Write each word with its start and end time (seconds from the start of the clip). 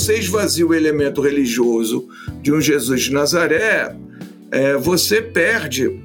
você 0.00 0.18
esvazia 0.18 0.66
o 0.66 0.72
elemento 0.72 1.20
religioso 1.20 2.08
de 2.40 2.50
um 2.50 2.58
Jesus 2.58 3.02
de 3.02 3.12
Nazaré, 3.12 3.94
é, 4.50 4.74
você 4.74 5.20
perde 5.20 6.00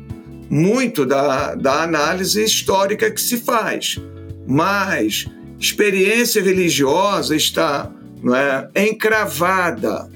muito 0.49 1.05
da, 1.05 1.55
da 1.55 1.83
análise 1.83 2.43
histórica 2.43 3.09
que 3.09 3.21
se 3.21 3.37
faz. 3.37 3.97
Mas 4.45 5.27
experiência 5.57 6.43
religiosa 6.43 7.37
está 7.37 7.89
não 8.21 8.35
é, 8.35 8.69
encravada 8.75 10.09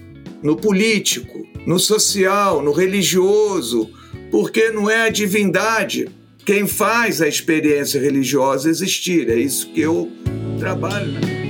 no 0.44 0.58
político, 0.58 1.48
no 1.66 1.80
social, 1.80 2.62
no 2.62 2.74
religioso, 2.74 3.90
porque 4.30 4.72
não 4.72 4.90
é 4.90 5.08
a 5.08 5.10
divindade 5.10 6.10
quem 6.46 6.68
faz 6.68 7.22
a 7.22 7.28
experiência 7.30 8.02
religiosa 8.02 8.70
existir. 8.70 9.30
É 9.30 9.36
isso 9.36 9.72
que 9.72 9.80
eu 9.80 10.12
trabalho. 10.60 11.14
Né? 11.14 11.49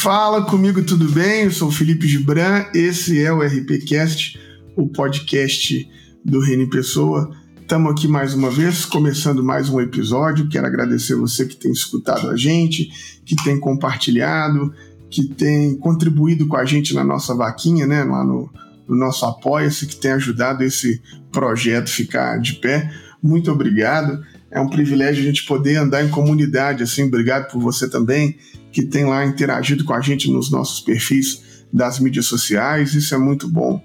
Fala 0.00 0.44
comigo, 0.44 0.80
tudo 0.84 1.10
bem? 1.10 1.44
Eu 1.44 1.50
sou 1.50 1.68
o 1.68 1.72
Felipe 1.72 2.06
Gibran, 2.06 2.66
esse 2.72 3.20
é 3.20 3.32
o 3.32 3.42
RPCast, 3.42 4.38
o 4.76 4.86
podcast 4.86 5.90
do 6.24 6.38
Reni 6.38 6.70
Pessoa. 6.70 7.28
Estamos 7.60 7.90
aqui 7.90 8.06
mais 8.06 8.32
uma 8.32 8.48
vez, 8.48 8.84
começando 8.84 9.42
mais 9.42 9.68
um 9.68 9.80
episódio. 9.80 10.48
Quero 10.48 10.68
agradecer 10.68 11.16
você 11.16 11.46
que 11.46 11.56
tem 11.56 11.72
escutado 11.72 12.30
a 12.30 12.36
gente, 12.36 13.20
que 13.24 13.34
tem 13.42 13.58
compartilhado, 13.58 14.72
que 15.10 15.24
tem 15.34 15.76
contribuído 15.76 16.46
com 16.46 16.56
a 16.56 16.64
gente 16.64 16.94
na 16.94 17.02
nossa 17.02 17.34
vaquinha, 17.34 17.84
né? 17.84 18.04
Lá 18.04 18.22
no, 18.22 18.48
no 18.88 18.96
nosso 18.96 19.26
Apoia-se, 19.26 19.86
que 19.86 19.96
tem 19.96 20.12
ajudado 20.12 20.62
esse 20.62 21.02
projeto 21.32 21.90
ficar 21.90 22.38
de 22.38 22.54
pé. 22.54 22.88
Muito 23.20 23.50
obrigado. 23.50 24.24
É 24.48 24.60
um 24.60 24.68
privilégio 24.68 25.22
a 25.22 25.26
gente 25.26 25.44
poder 25.44 25.76
andar 25.76 26.04
em 26.04 26.08
comunidade, 26.08 26.84
assim. 26.84 27.02
Obrigado 27.04 27.50
por 27.50 27.60
você 27.60 27.90
também, 27.90 28.36
que 28.72 28.82
tem 28.82 29.04
lá 29.04 29.24
interagido 29.24 29.84
com 29.84 29.94
a 29.94 30.00
gente 30.00 30.30
nos 30.30 30.50
nossos 30.50 30.80
perfis 30.80 31.42
das 31.72 31.98
mídias 31.98 32.26
sociais. 32.26 32.94
Isso 32.94 33.14
é 33.14 33.18
muito 33.18 33.48
bom. 33.48 33.82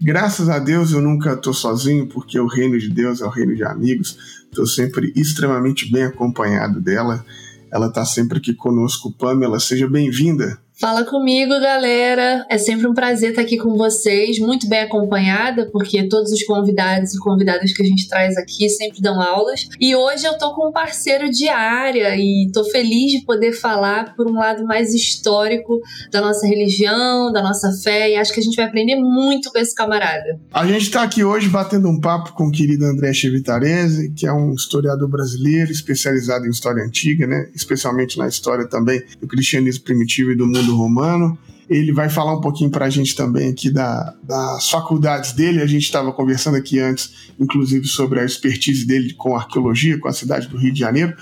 Graças 0.00 0.48
a 0.48 0.58
Deus 0.58 0.92
eu 0.92 1.00
nunca 1.00 1.32
estou 1.32 1.54
sozinho, 1.54 2.06
porque 2.06 2.38
o 2.38 2.46
reino 2.46 2.78
de 2.78 2.88
Deus 2.88 3.20
é 3.20 3.24
o 3.24 3.30
reino 3.30 3.54
de 3.54 3.64
amigos. 3.64 4.18
Estou 4.44 4.66
sempre 4.66 5.12
extremamente 5.16 5.90
bem 5.90 6.04
acompanhado 6.04 6.80
dela. 6.80 7.24
Ela 7.70 7.86
está 7.86 8.04
sempre 8.04 8.38
aqui 8.38 8.54
conosco. 8.54 9.12
Pamela, 9.12 9.58
seja 9.58 9.88
bem-vinda. 9.88 10.58
Fala 10.76 11.04
comigo, 11.04 11.52
galera. 11.60 12.44
É 12.50 12.58
sempre 12.58 12.88
um 12.88 12.94
prazer 12.94 13.30
estar 13.30 13.42
aqui 13.42 13.56
com 13.56 13.76
vocês, 13.76 14.40
muito 14.40 14.68
bem 14.68 14.80
acompanhada, 14.80 15.70
porque 15.70 16.08
todos 16.08 16.32
os 16.32 16.42
convidados 16.42 17.14
e 17.14 17.18
convidadas 17.20 17.72
que 17.72 17.80
a 17.80 17.86
gente 17.86 18.08
traz 18.08 18.36
aqui 18.36 18.68
sempre 18.68 19.00
dão 19.00 19.22
aulas. 19.22 19.68
E 19.80 19.94
hoje 19.94 20.26
eu 20.26 20.36
tô 20.36 20.52
com 20.52 20.68
um 20.68 20.72
parceiro 20.72 21.30
de 21.30 21.48
área 21.48 22.16
e 22.16 22.50
tô 22.52 22.64
feliz 22.64 23.12
de 23.12 23.24
poder 23.24 23.52
falar 23.52 24.16
por 24.16 24.26
um 24.26 24.34
lado 24.34 24.64
mais 24.64 24.92
histórico 24.92 25.80
da 26.10 26.20
nossa 26.20 26.44
religião, 26.44 27.32
da 27.32 27.40
nossa 27.40 27.70
fé, 27.80 28.10
e 28.10 28.16
acho 28.16 28.34
que 28.34 28.40
a 28.40 28.42
gente 28.42 28.56
vai 28.56 28.64
aprender 28.64 28.96
muito 28.96 29.52
com 29.52 29.58
esse 29.60 29.76
camarada. 29.76 30.40
A 30.52 30.66
gente 30.66 30.82
está 30.82 31.04
aqui 31.04 31.22
hoje 31.22 31.48
batendo 31.48 31.88
um 31.88 32.00
papo 32.00 32.32
com 32.32 32.48
o 32.48 32.50
querido 32.50 32.84
André 32.84 33.12
Chevitarese, 33.12 34.10
que 34.10 34.26
é 34.26 34.32
um 34.32 34.52
historiador 34.52 35.08
brasileiro 35.08 35.70
especializado 35.70 36.46
em 36.46 36.50
história 36.50 36.82
antiga, 36.82 37.28
né? 37.28 37.48
Especialmente 37.54 38.18
na 38.18 38.26
história 38.26 38.66
também 38.66 39.00
do 39.20 39.28
cristianismo 39.28 39.84
primitivo 39.84 40.32
e 40.32 40.36
do 40.36 40.48
mundo 40.48 40.63
mundo 40.64 40.76
romano. 40.76 41.38
Ele 41.68 41.92
vai 41.92 42.10
falar 42.10 42.36
um 42.36 42.40
pouquinho 42.40 42.70
para 42.70 42.84
a 42.84 42.90
gente 42.90 43.16
também 43.16 43.50
aqui 43.50 43.70
da, 43.70 44.14
das 44.22 44.68
faculdades 44.68 45.32
dele. 45.32 45.62
A 45.62 45.66
gente 45.66 45.84
estava 45.84 46.12
conversando 46.12 46.56
aqui 46.56 46.78
antes, 46.78 47.30
inclusive, 47.40 47.86
sobre 47.86 48.20
a 48.20 48.24
expertise 48.24 48.86
dele 48.86 49.14
com 49.14 49.34
arqueologia, 49.34 49.98
com 49.98 50.06
a 50.06 50.12
cidade 50.12 50.46
do 50.46 50.58
Rio 50.58 50.72
de 50.72 50.80
Janeiro. 50.80 51.14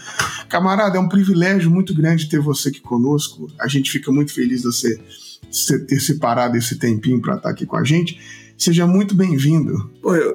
Camarada, 0.49 0.99
é 0.99 1.01
um 1.01 1.09
privilégio 1.09 1.71
muito 1.71 1.95
grande 1.95 2.29
ter 2.29 2.41
você 2.41 2.71
aqui 2.71 2.81
conosco. 2.81 3.49
A 3.61 3.69
gente 3.69 3.91
fica 3.91 4.11
muito 4.11 4.35
feliz 4.35 4.63
de 4.63 4.67
você 4.67 4.99
ter 5.87 6.01
separado 6.01 6.57
esse 6.57 6.77
tempinho 6.77 7.21
para 7.21 7.37
estar 7.37 7.49
tá 7.49 7.51
aqui 7.51 7.65
com 7.65 7.77
a 7.77 7.85
gente. 7.85 8.19
Seja 8.59 8.87
muito 8.87 9.15
bem-vindo. 9.15 9.91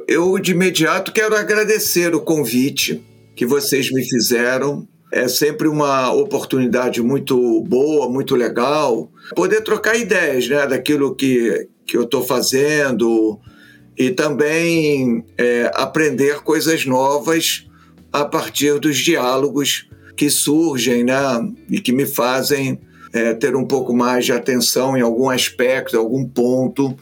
Eu, 0.07 0.39
de 0.39 0.51
imediato, 0.51 1.12
quero 1.12 1.35
agradecer 1.35 2.16
o 2.16 2.22
convite 2.22 3.03
que 3.35 3.45
vocês 3.45 3.91
me 3.91 4.03
fizeram 4.07 4.88
é 5.12 5.28
sempre 5.28 5.68
uma 5.68 6.12
oportunidade 6.12 7.01
muito 7.01 7.62
boa, 7.62 8.09
muito 8.09 8.35
legal, 8.35 9.09
poder 9.35 9.62
trocar 9.62 9.95
ideias 9.95 10.47
né, 10.47 10.68
daquilo 10.68 11.16
que, 11.16 11.68
que 11.85 11.95
eu 11.95 12.03
estou 12.03 12.23
fazendo 12.23 13.40
e 13.97 14.12
também 14.12 15.23
é, 15.38 15.72
aprender 15.73 16.41
coisas 16.41 16.85
novas 16.85 17.66
a 18.12 18.25
partir 18.25 18.79
dos 18.79 18.97
diálogos 18.97 19.88
que 20.16 20.29
surgem 20.29 21.03
né, 21.03 21.16
e 21.69 21.79
que 21.79 21.91
me 21.91 22.06
fazem 22.06 22.79
é, 23.13 23.34
ter 23.34 23.56
um 23.56 23.66
pouco 23.66 23.94
mais 23.94 24.25
de 24.25 24.34
atenção 24.34 24.97
em 24.97 25.01
algum 25.01 25.29
aspecto, 25.29 25.97
algum 25.97 26.28
ponto 26.28 26.97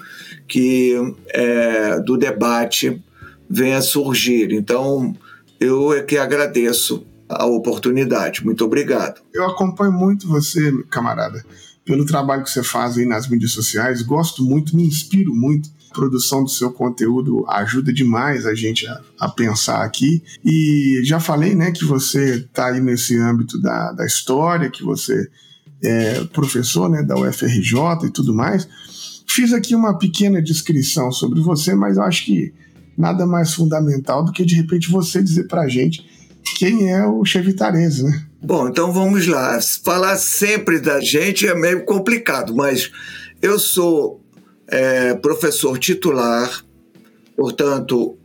que 0.48 0.94
é, 1.30 2.00
do 2.00 2.18
debate 2.18 3.02
venha 3.50 3.82
surgir. 3.82 4.52
Então, 4.52 5.16
eu 5.60 5.94
é 5.94 6.04
que 6.04 6.18
agradeço 6.18 7.06
a 7.30 7.46
oportunidade. 7.46 8.44
Muito 8.44 8.64
obrigado. 8.64 9.22
Eu 9.34 9.46
acompanho 9.46 9.92
muito 9.92 10.28
você, 10.28 10.72
camarada, 10.90 11.44
pelo 11.84 12.06
trabalho 12.06 12.44
que 12.44 12.50
você 12.50 12.64
faz 12.64 12.98
aí 12.98 13.06
nas 13.06 13.28
mídias 13.28 13.52
sociais. 13.52 14.02
Gosto 14.02 14.44
muito, 14.44 14.76
me 14.76 14.86
inspiro 14.86 15.34
muito. 15.34 15.70
A 15.92 15.94
produção 15.96 16.44
do 16.44 16.50
seu 16.50 16.72
conteúdo 16.72 17.46
ajuda 17.48 17.94
demais 17.94 18.46
a 18.46 18.54
gente 18.54 18.86
a, 18.86 19.02
a 19.20 19.30
pensar 19.30 19.84
aqui. 19.84 20.22
E 20.44 21.02
já 21.04 21.20
falei, 21.20 21.56
né, 21.56 21.72
que 21.72 21.86
você 21.86 22.38
está 22.38 22.68
aí 22.68 22.82
nesse 22.82 23.18
âmbito 23.18 23.60
da, 23.62 23.92
da 23.94 24.06
história, 24.06 24.70
que 24.70 24.84
você 24.84 25.30
é 25.82 26.24
professor, 26.26 26.90
né, 26.90 27.02
da 27.04 27.16
UFRJ 27.16 28.06
e 28.06 28.10
tudo 28.10 28.34
mais. 28.34 28.68
Fiz 29.28 29.54
aqui 29.54 29.76
uma 29.76 29.98
pequena 29.98 30.42
descrição 30.42 31.12
sobre 31.12 31.40
você, 31.42 31.76
mas 31.76 31.98
eu 31.98 32.04
acho 32.04 32.26
que 32.26 32.54
nada 32.98 33.26
mais 33.26 33.54
fundamental 33.54 34.24
do 34.24 34.32
que 34.32 34.46
de 34.46 34.56
repente 34.56 34.90
você 34.90 35.22
dizer 35.22 35.48
para 35.48 35.64
a 35.64 35.68
gente 35.68 36.06
quem 36.58 36.92
é 36.92 37.06
o 37.06 37.26
Chevitarese, 37.26 38.04
né? 38.04 38.26
Bom, 38.42 38.68
então 38.68 38.92
vamos 38.92 39.28
lá. 39.28 39.60
Falar 39.84 40.18
sempre 40.18 40.80
da 40.80 41.02
gente 41.02 41.48
é 41.48 41.56
meio 41.56 41.84
complicado, 41.84 42.56
mas 42.56 42.92
eu 43.42 43.58
sou 43.58 44.22
é, 44.68 45.14
professor 45.16 45.78
titular, 45.80 46.64
portanto, 47.36 48.18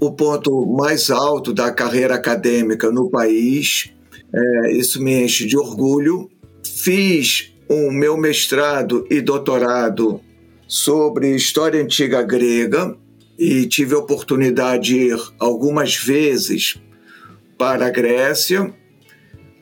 o 0.00 0.12
ponto 0.12 0.66
mais 0.66 1.10
alto 1.10 1.52
da 1.52 1.70
carreira 1.70 2.14
acadêmica 2.14 2.90
no 2.90 3.08
país. 3.08 3.90
É, 4.34 4.72
isso 4.72 5.00
me 5.02 5.22
enche 5.22 5.46
de 5.46 5.56
orgulho. 5.56 6.28
Fiz 6.64 7.54
o 7.68 7.90
meu 7.90 8.16
mestrado 8.16 9.06
e 9.10 9.20
doutorado 9.20 10.20
sobre 10.66 11.34
história 11.34 11.80
antiga 11.80 12.22
grega 12.22 12.96
e 13.38 13.66
tive 13.66 13.94
a 13.94 13.98
oportunidade 13.98 14.88
de 14.88 14.96
ir 14.96 15.18
algumas 15.38 15.96
vezes 15.96 16.76
para 17.64 17.86
a 17.86 17.90
Grécia, 17.90 18.74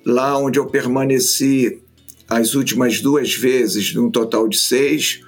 lá 0.05 0.37
onde 0.37 0.59
eu 0.59 0.67
permaneci 0.67 1.81
as 2.29 2.57
últimas 2.57 3.01
duas 3.01 3.33
vezes, 3.33 3.95
num 3.95 4.11
total 4.11 4.49
de 4.49 4.59
seis. 4.59 5.21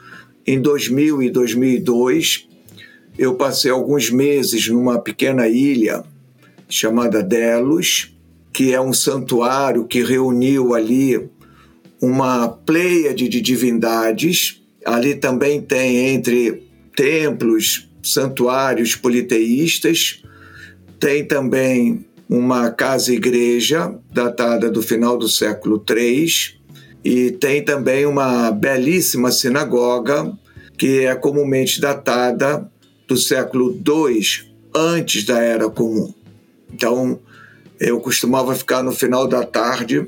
Em 0.44 0.60
2000 0.60 1.22
e 1.22 1.30
2002, 1.30 2.48
eu 3.16 3.36
passei 3.36 3.70
alguns 3.70 4.10
meses 4.10 4.66
numa 4.66 4.98
pequena 4.98 5.46
ilha 5.46 6.02
chamada 6.68 7.22
Delos, 7.22 8.12
que 8.52 8.74
é 8.74 8.80
um 8.80 8.92
santuário 8.92 9.86
que 9.86 10.02
reuniu 10.02 10.74
ali 10.74 11.30
uma 12.02 12.48
pleiade 12.48 13.28
de 13.28 13.40
divindades. 13.40 14.60
Ali 14.84 15.14
também 15.14 15.62
tem 15.62 16.08
entre 16.08 16.64
templos, 16.96 17.88
santuários 18.02 18.96
politeístas, 18.96 20.24
tem 20.98 21.24
também 21.24 22.04
uma 22.28 22.70
casa-igreja 22.70 23.94
datada 24.12 24.70
do 24.70 24.82
final 24.82 25.16
do 25.18 25.28
século 25.28 25.84
III 25.88 26.26
e 27.04 27.30
tem 27.32 27.62
também 27.62 28.06
uma 28.06 28.50
belíssima 28.50 29.30
sinagoga 29.30 30.32
que 30.78 31.00
é 31.00 31.14
comumente 31.14 31.80
datada 31.80 32.68
do 33.06 33.16
século 33.16 33.72
II 33.86 34.54
antes 34.74 35.24
da 35.24 35.40
Era 35.40 35.68
Comum. 35.68 36.12
Então, 36.72 37.20
eu 37.78 38.00
costumava 38.00 38.54
ficar 38.54 38.82
no 38.82 38.90
final 38.90 39.28
da 39.28 39.44
tarde, 39.44 40.06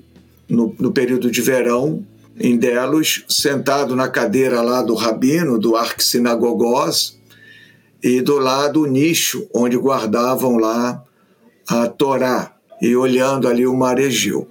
no, 0.48 0.74
no 0.78 0.90
período 0.92 1.30
de 1.30 1.40
verão, 1.40 2.04
em 2.38 2.56
Delos, 2.56 3.24
sentado 3.28 3.94
na 3.94 4.08
cadeira 4.08 4.60
lá 4.60 4.82
do 4.82 4.94
rabino, 4.94 5.58
do 5.58 5.76
arquissinagogós, 5.76 7.16
e 8.02 8.20
do 8.20 8.38
lado 8.38 8.82
o 8.82 8.86
nicho 8.86 9.48
onde 9.54 9.76
guardavam 9.76 10.56
lá 10.56 11.02
a 11.68 11.86
Torá 11.88 12.54
e 12.80 12.94
olhando 12.94 13.48
ali 13.48 13.66
o 13.66 13.74
mar 13.74 13.98
Egeu. 13.98 14.48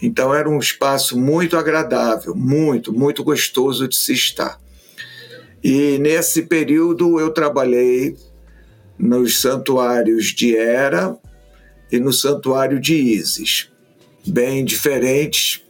Então 0.00 0.32
era 0.32 0.48
um 0.48 0.58
espaço 0.58 1.18
muito 1.18 1.56
agradável, 1.56 2.34
muito, 2.34 2.92
muito 2.92 3.24
gostoso 3.24 3.88
de 3.88 3.96
se 3.96 4.12
estar. 4.12 4.60
E 5.62 5.98
nesse 5.98 6.42
período 6.42 7.18
eu 7.18 7.30
trabalhei 7.30 8.16
nos 8.98 9.40
santuários 9.40 10.26
de 10.26 10.56
Hera 10.56 11.16
e 11.90 11.98
no 11.98 12.12
santuário 12.12 12.78
de 12.78 12.94
Ísis, 12.94 13.70
bem 14.26 14.64
diferentes, 14.64 15.64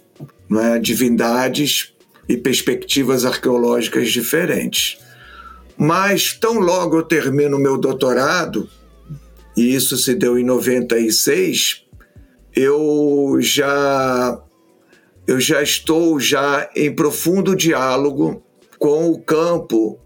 é? 0.51 0.79
divindades 0.79 1.95
e 2.29 2.37
perspectivas 2.37 3.25
arqueológicas 3.25 4.11
diferentes. 4.11 4.99
Mas 5.77 6.33
tão 6.33 6.59
logo 6.59 6.99
eu 6.99 7.03
termino 7.03 7.59
meu 7.59 7.79
doutorado, 7.79 8.69
e 9.59 9.75
isso 9.75 9.97
se 9.97 10.15
deu 10.15 10.39
em 10.39 10.45
96, 10.45 11.85
eu 12.55 13.39
já 13.41 14.41
eu 15.27 15.41
já 15.41 15.61
estou 15.61 16.21
já 16.21 16.71
em 16.77 16.95
profundo 16.95 17.57
diálogo 17.57 18.41
com 18.79 19.11
o 19.11 19.21
campo 19.21 19.99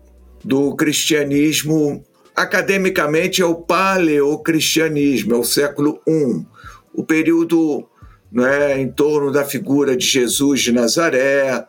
do 0.42 0.74
cristianismo. 0.74 2.02
Academicamente 2.34 3.42
é 3.42 3.44
o 3.44 3.54
paleocristianismo, 3.54 5.34
é 5.34 5.36
o 5.36 5.44
século 5.44 6.00
I, 6.08 6.46
o 6.94 7.04
período 7.04 7.86
né, 8.32 8.80
em 8.80 8.90
torno 8.90 9.30
da 9.30 9.44
figura 9.44 9.94
de 9.94 10.06
Jesus 10.06 10.62
de 10.62 10.72
Nazaré, 10.72 11.66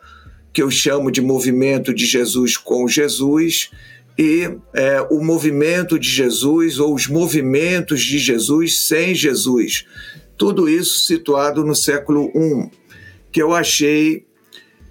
que 0.54 0.62
eu 0.62 0.70
chamo 0.70 1.10
de 1.10 1.20
movimento 1.20 1.92
de 1.92 2.06
Jesus 2.06 2.56
com 2.56 2.88
Jesus, 2.88 3.70
e 4.18 4.48
é, 4.72 5.00
o 5.10 5.22
movimento 5.22 5.98
de 5.98 6.08
Jesus 6.08 6.78
ou 6.78 6.94
os 6.94 7.08
movimentos 7.08 8.02
de 8.02 8.18
Jesus 8.18 8.86
sem 8.86 9.14
Jesus. 9.14 9.86
Tudo 10.36 10.68
isso 10.68 11.00
situado 11.00 11.64
no 11.64 11.74
século 11.74 12.30
I, 12.34 12.70
que 13.32 13.42
eu 13.42 13.52
achei 13.52 14.24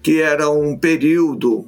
que 0.02 0.22
era 0.22 0.50
um 0.50 0.78
período 0.78 1.66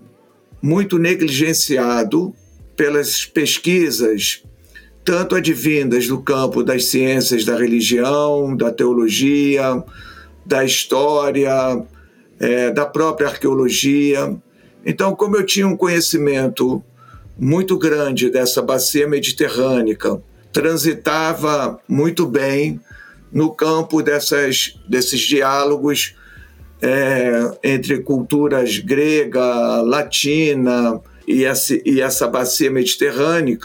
muito 0.61 0.97
negligenciado 0.97 2.33
pelas 2.75 3.25
pesquisas, 3.25 4.43
tanto 5.03 5.35
advindas 5.35 6.07
do 6.07 6.21
campo 6.21 6.63
das 6.63 6.85
ciências 6.85 7.45
da 7.45 7.55
religião, 7.55 8.55
da 8.55 8.71
teologia, 8.71 9.81
da 10.45 10.65
história, 10.65 11.85
é, 12.39 12.71
da 12.71 12.85
própria 12.85 13.27
arqueologia. 13.27 14.35
Então, 14.85 15.15
como 15.15 15.37
eu 15.37 15.45
tinha 15.45 15.67
um 15.67 15.77
conhecimento 15.77 16.83
muito 17.37 17.77
grande 17.77 18.29
dessa 18.29 18.61
bacia 18.61 19.07
mediterrânea, 19.07 19.97
transitava 20.51 21.79
muito 21.87 22.25
bem 22.25 22.79
no 23.31 23.53
campo 23.53 24.01
dessas, 24.01 24.79
desses 24.87 25.19
diálogos 25.19 26.15
é, 26.81 27.57
entre 27.63 27.99
culturas 27.99 28.77
grega, 28.77 29.81
latina 29.81 31.01
e 31.27 31.43
essa, 31.43 31.75
e 31.85 31.99
essa 31.99 32.27
bacia 32.27 32.71
mediterrânea, 32.71 33.57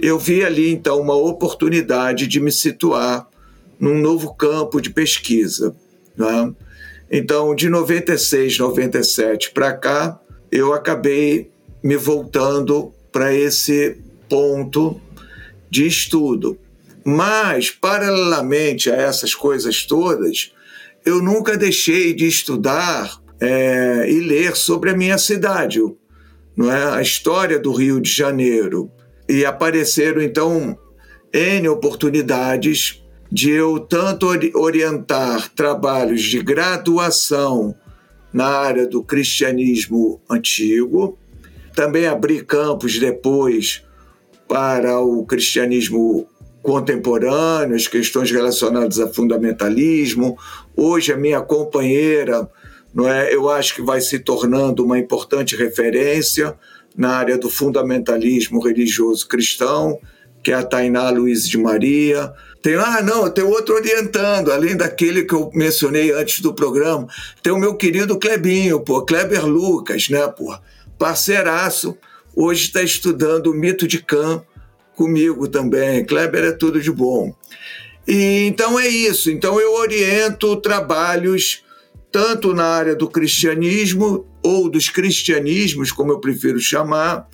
eu 0.00 0.18
vi 0.18 0.44
ali 0.44 0.72
então 0.72 1.00
uma 1.00 1.14
oportunidade 1.14 2.26
de 2.26 2.40
me 2.40 2.50
situar 2.50 3.28
num 3.78 4.00
novo 4.00 4.34
campo 4.34 4.80
de 4.80 4.90
pesquisa. 4.90 5.74
Né? 6.16 6.52
Então, 7.10 7.54
de 7.54 7.68
96, 7.68 8.58
97 8.58 9.52
para 9.52 9.72
cá, 9.72 10.20
eu 10.50 10.72
acabei 10.72 11.51
me 11.82 11.96
voltando 11.96 12.92
para 13.10 13.34
esse 13.34 13.96
ponto 14.28 15.00
de 15.68 15.86
estudo. 15.86 16.58
Mas, 17.04 17.70
paralelamente 17.70 18.90
a 18.90 18.94
essas 18.94 19.34
coisas 19.34 19.84
todas, 19.84 20.52
eu 21.04 21.20
nunca 21.20 21.56
deixei 21.56 22.14
de 22.14 22.26
estudar 22.26 23.20
é, 23.40 24.08
e 24.08 24.20
ler 24.20 24.54
sobre 24.54 24.90
a 24.90 24.96
minha 24.96 25.18
cidade, 25.18 25.80
não 26.56 26.70
é? 26.70 26.94
a 26.94 27.02
história 27.02 27.58
do 27.58 27.72
Rio 27.72 28.00
de 28.00 28.10
Janeiro. 28.10 28.90
E 29.28 29.44
apareceram, 29.44 30.22
então, 30.22 30.78
N 31.32 31.68
oportunidades 31.68 33.02
de 33.30 33.50
eu 33.50 33.80
tanto 33.80 34.28
orientar 34.54 35.48
trabalhos 35.54 36.22
de 36.22 36.42
graduação 36.42 37.74
na 38.32 38.46
área 38.46 38.86
do 38.86 39.02
cristianismo 39.02 40.20
antigo, 40.30 41.18
também 41.74 42.06
abrir 42.06 42.44
campos 42.44 42.98
depois 42.98 43.82
para 44.48 45.00
o 45.00 45.24
cristianismo 45.24 46.26
contemporâneo, 46.62 47.74
as 47.74 47.88
questões 47.88 48.30
relacionadas 48.30 49.00
a 49.00 49.08
fundamentalismo. 49.08 50.38
Hoje, 50.76 51.12
a 51.12 51.16
minha 51.16 51.40
companheira, 51.40 52.48
não 52.94 53.08
é, 53.08 53.34
eu 53.34 53.48
acho 53.48 53.74
que 53.74 53.82
vai 53.82 54.00
se 54.00 54.18
tornando 54.18 54.84
uma 54.84 54.98
importante 54.98 55.56
referência 55.56 56.56
na 56.96 57.16
área 57.16 57.38
do 57.38 57.50
fundamentalismo 57.50 58.60
religioso 58.62 59.26
cristão, 59.26 59.98
que 60.42 60.52
é 60.52 60.54
a 60.54 60.62
Tainá 60.62 61.10
Luiz 61.10 61.48
de 61.48 61.56
Maria. 61.56 62.32
Tem, 62.62 62.74
ah, 62.74 63.00
não, 63.02 63.28
tem 63.30 63.44
outro 63.44 63.74
orientando, 63.74 64.52
além 64.52 64.76
daquele 64.76 65.24
que 65.24 65.34
eu 65.34 65.50
mencionei 65.54 66.12
antes 66.12 66.40
do 66.40 66.54
programa, 66.54 67.08
tem 67.42 67.52
o 67.52 67.58
meu 67.58 67.74
querido 67.74 68.18
Clebinho, 68.18 68.80
pô, 68.80 69.02
Kleber 69.02 69.46
Lucas, 69.46 70.08
né, 70.08 70.26
pô, 70.28 70.54
parceiraço, 71.02 71.98
hoje 72.32 72.66
está 72.66 72.80
estudando 72.80 73.48
o 73.48 73.54
mito 73.54 73.88
de 73.88 74.00
Cã, 74.00 74.40
comigo 74.94 75.48
também. 75.48 76.04
Kleber 76.04 76.44
é 76.44 76.52
tudo 76.52 76.80
de 76.80 76.92
bom. 76.92 77.34
E 78.06 78.44
então 78.46 78.78
é 78.78 78.86
isso. 78.86 79.28
Então 79.28 79.60
eu 79.60 79.74
oriento 79.74 80.54
trabalhos 80.60 81.64
tanto 82.12 82.54
na 82.54 82.66
área 82.66 82.94
do 82.94 83.08
cristianismo 83.08 84.24
ou 84.44 84.68
dos 84.68 84.90
cristianismos, 84.90 85.90
como 85.90 86.12
eu 86.12 86.20
prefiro 86.20 86.60
chamar, 86.60 87.26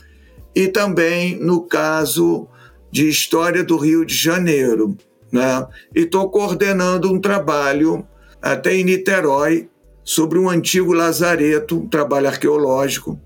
e 0.54 0.66
também 0.68 1.36
no 1.38 1.60
caso 1.60 2.48
de 2.90 3.06
história 3.06 3.62
do 3.62 3.76
Rio 3.76 4.02
de 4.02 4.14
Janeiro, 4.14 4.96
né? 5.30 5.66
E 5.94 6.04
estou 6.04 6.30
coordenando 6.30 7.12
um 7.12 7.20
trabalho 7.20 8.02
até 8.40 8.74
em 8.74 8.84
Niterói 8.84 9.68
sobre 10.02 10.38
um 10.38 10.48
antigo 10.48 10.94
lazareto, 10.94 11.80
um 11.80 11.86
trabalho 11.86 12.28
arqueológico 12.28 13.20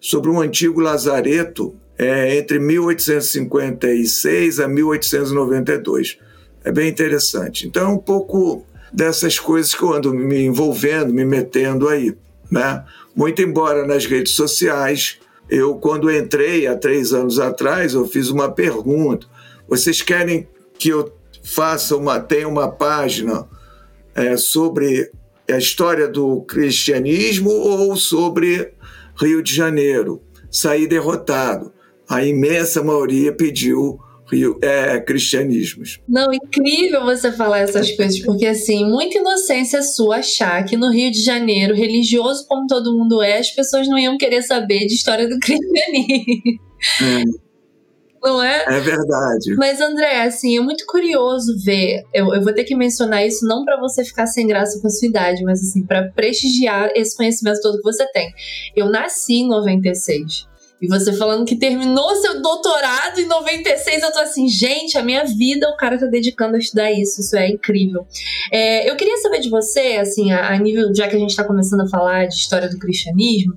sobre 0.00 0.30
um 0.30 0.40
antigo 0.40 0.80
lazareto 0.80 1.74
é, 1.98 2.38
entre 2.38 2.58
1856 2.58 4.58
a 4.58 4.66
1892. 4.66 6.18
É 6.64 6.72
bem 6.72 6.88
interessante. 6.88 7.66
Então, 7.66 7.90
é 7.90 7.92
um 7.92 7.98
pouco 7.98 8.64
dessas 8.92 9.38
coisas 9.38 9.74
que 9.74 9.82
eu 9.82 9.92
ando 9.92 10.14
me 10.14 10.42
envolvendo, 10.42 11.12
me 11.12 11.24
metendo 11.24 11.88
aí. 11.88 12.14
Né? 12.50 12.84
Muito 13.14 13.42
embora 13.42 13.86
nas 13.86 14.06
redes 14.06 14.32
sociais, 14.32 15.18
eu, 15.48 15.76
quando 15.76 16.10
entrei 16.10 16.66
há 16.66 16.76
três 16.76 17.12
anos 17.12 17.38
atrás, 17.38 17.94
eu 17.94 18.06
fiz 18.06 18.30
uma 18.30 18.50
pergunta. 18.50 19.26
Vocês 19.68 20.00
querem 20.00 20.48
que 20.78 20.88
eu 20.88 21.12
faça 21.42 21.96
uma, 21.96 22.20
tenha 22.20 22.48
uma 22.48 22.70
página 22.70 23.46
é, 24.14 24.36
sobre 24.36 25.10
a 25.48 25.58
história 25.58 26.08
do 26.08 26.42
cristianismo 26.42 27.50
ou 27.50 27.96
sobre 27.96 28.72
Rio 29.20 29.42
de 29.42 29.54
Janeiro? 29.54 30.22
Saí 30.50 30.86
derrotado 30.86 31.72
a 32.08 32.24
imensa 32.24 32.82
maioria 32.82 33.32
pediu 33.32 34.00
Rio, 34.30 34.58
é, 34.62 35.00
cristianismos. 35.00 36.00
Não, 36.08 36.32
incrível 36.32 37.04
você 37.04 37.32
falar 37.32 37.60
essas 37.60 37.90
coisas, 37.92 38.20
porque 38.20 38.46
assim, 38.46 38.88
muita 38.88 39.18
inocência 39.18 39.82
sua 39.82 40.16
achar 40.16 40.64
que 40.64 40.76
no 40.76 40.90
Rio 40.90 41.10
de 41.10 41.22
Janeiro, 41.22 41.74
religioso 41.74 42.46
como 42.46 42.66
todo 42.66 42.96
mundo 42.96 43.20
é, 43.22 43.38
as 43.38 43.50
pessoas 43.50 43.88
não 43.88 43.98
iam 43.98 44.16
querer 44.16 44.42
saber 44.42 44.86
de 44.86 44.94
história 44.94 45.28
do 45.28 45.38
cristianismo. 45.40 46.60
É. 47.02 47.49
Não 48.22 48.42
é? 48.42 48.64
É 48.66 48.80
verdade. 48.80 49.54
Mas, 49.56 49.80
André, 49.80 50.22
assim, 50.22 50.56
é 50.56 50.60
muito 50.60 50.84
curioso 50.86 51.56
ver. 51.64 52.02
Eu, 52.12 52.34
eu 52.34 52.42
vou 52.42 52.52
ter 52.52 52.64
que 52.64 52.76
mencionar 52.76 53.26
isso 53.26 53.46
não 53.46 53.64
para 53.64 53.80
você 53.80 54.04
ficar 54.04 54.26
sem 54.26 54.46
graça 54.46 54.78
com 54.80 54.86
a 54.86 54.90
sua 54.90 55.08
idade, 55.08 55.42
mas 55.42 55.60
assim, 55.60 55.84
para 55.84 56.10
prestigiar 56.10 56.90
esse 56.94 57.16
conhecimento 57.16 57.60
todo 57.62 57.78
que 57.78 57.82
você 57.82 58.06
tem. 58.12 58.30
Eu 58.76 58.90
nasci 58.90 59.40
em 59.40 59.48
96. 59.48 60.49
E 60.80 60.88
você 60.88 61.12
falando 61.12 61.44
que 61.44 61.56
terminou 61.56 62.14
seu 62.16 62.40
doutorado 62.40 63.20
em 63.20 63.26
96, 63.26 64.02
eu 64.02 64.12
tô 64.12 64.18
assim, 64.20 64.48
gente, 64.48 64.96
a 64.96 65.02
minha 65.02 65.24
vida 65.24 65.68
o 65.68 65.76
cara 65.76 65.98
tá 65.98 66.06
dedicando 66.06 66.56
a 66.56 66.58
estudar 66.58 66.90
isso, 66.90 67.20
isso 67.20 67.36
é 67.36 67.48
incrível. 67.48 68.06
É, 68.50 68.88
eu 68.90 68.96
queria 68.96 69.18
saber 69.18 69.40
de 69.40 69.50
você, 69.50 69.98
assim, 70.00 70.32
a, 70.32 70.54
a, 70.54 70.58
nível, 70.58 70.94
já 70.94 71.06
que 71.06 71.16
a 71.16 71.18
gente 71.18 71.36
tá 71.36 71.44
começando 71.44 71.82
a 71.82 71.88
falar 71.88 72.26
de 72.26 72.34
história 72.34 72.68
do 72.68 72.78
cristianismo, 72.78 73.52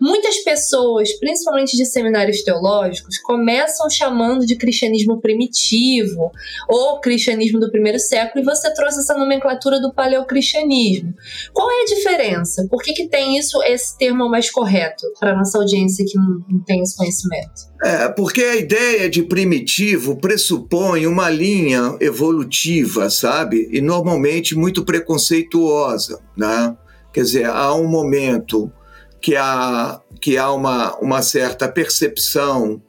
muitas 0.00 0.38
pessoas, 0.38 1.12
principalmente 1.18 1.76
de 1.76 1.86
seminários 1.86 2.42
teológicos, 2.42 3.18
começam 3.18 3.88
chamando 3.88 4.44
de 4.44 4.56
cristianismo 4.56 5.20
primitivo 5.20 6.32
ou 6.68 7.00
cristianismo 7.00 7.60
do 7.60 7.70
primeiro 7.70 8.00
século, 8.00 8.42
e 8.42 8.44
você 8.44 8.72
trouxe 8.74 8.98
essa 8.98 9.14
nomenclatura 9.16 9.80
do 9.80 9.92
paleocristianismo. 9.94 11.14
Qual 11.52 11.70
é 11.70 11.82
a 11.82 11.94
diferença? 11.94 12.66
Por 12.68 12.82
que, 12.82 12.92
que 12.92 13.08
tem 13.08 13.38
isso, 13.38 13.62
esse 13.62 13.96
termo 13.96 14.28
mais 14.28 14.50
correto 14.50 15.06
para 15.20 15.36
nossa 15.36 15.58
audiência 15.58 16.04
que 16.04 16.18
não 16.18 16.63
tem 16.64 16.80
esse 16.82 16.96
conhecimento? 16.96 17.52
É, 17.82 18.08
porque 18.08 18.42
a 18.42 18.56
ideia 18.56 19.08
de 19.08 19.22
primitivo 19.22 20.16
pressupõe 20.16 21.06
uma 21.06 21.28
linha 21.30 21.96
evolutiva, 22.00 23.10
sabe? 23.10 23.68
E 23.70 23.80
normalmente 23.80 24.56
muito 24.56 24.84
preconceituosa, 24.84 26.20
né? 26.36 26.76
Quer 27.12 27.22
dizer, 27.22 27.46
há 27.46 27.74
um 27.74 27.86
momento 27.86 28.72
que 29.20 29.36
há, 29.36 30.00
que 30.20 30.36
há 30.36 30.52
uma, 30.52 30.96
uma 30.96 31.22
certa 31.22 31.68
percepção 31.68 32.82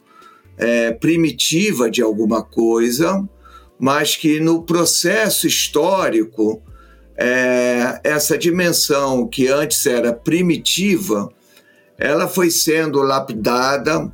é, 0.58 0.92
primitiva 0.92 1.90
de 1.90 2.02
alguma 2.02 2.44
coisa, 2.44 3.24
mas 3.80 4.16
que 4.16 4.40
no 4.40 4.64
processo 4.64 5.48
histórico, 5.48 6.62
é, 7.18 8.00
essa 8.04 8.38
dimensão 8.38 9.28
que 9.28 9.48
antes 9.48 9.86
era 9.86 10.12
primitiva, 10.14 11.30
ela 11.98 12.28
foi 12.28 12.50
sendo 12.50 13.02
lapidada, 13.02 14.12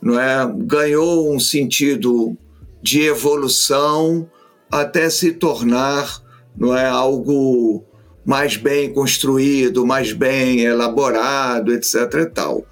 não 0.00 0.18
é? 0.18 0.50
ganhou 0.56 1.34
um 1.34 1.38
sentido 1.38 2.36
de 2.82 3.02
evolução 3.02 4.30
até 4.70 5.10
se 5.10 5.32
tornar 5.32 6.22
não 6.58 6.76
é 6.76 6.86
algo 6.86 7.84
mais 8.26 8.56
bem 8.56 8.92
construído, 8.92 9.86
mais 9.86 10.12
bem 10.12 10.60
elaborado, 10.60 11.72
etc. 11.72 11.94
E 12.14 12.26
tal. 12.26 12.66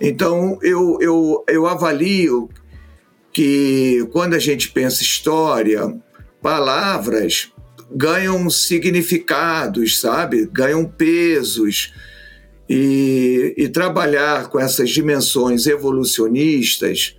Então 0.00 0.58
eu, 0.62 0.98
eu, 1.00 1.44
eu 1.46 1.66
avalio 1.66 2.50
que 3.32 4.06
quando 4.12 4.34
a 4.34 4.38
gente 4.38 4.70
pensa 4.70 5.02
história, 5.02 5.94
palavras 6.42 7.52
ganham 7.90 8.50
significados, 8.50 10.00
sabe? 10.00 10.46
Ganham 10.52 10.84
pesos. 10.84 11.92
E, 12.72 13.52
e 13.56 13.68
trabalhar 13.68 14.48
com 14.48 14.60
essas 14.60 14.90
dimensões 14.90 15.66
evolucionistas, 15.66 17.16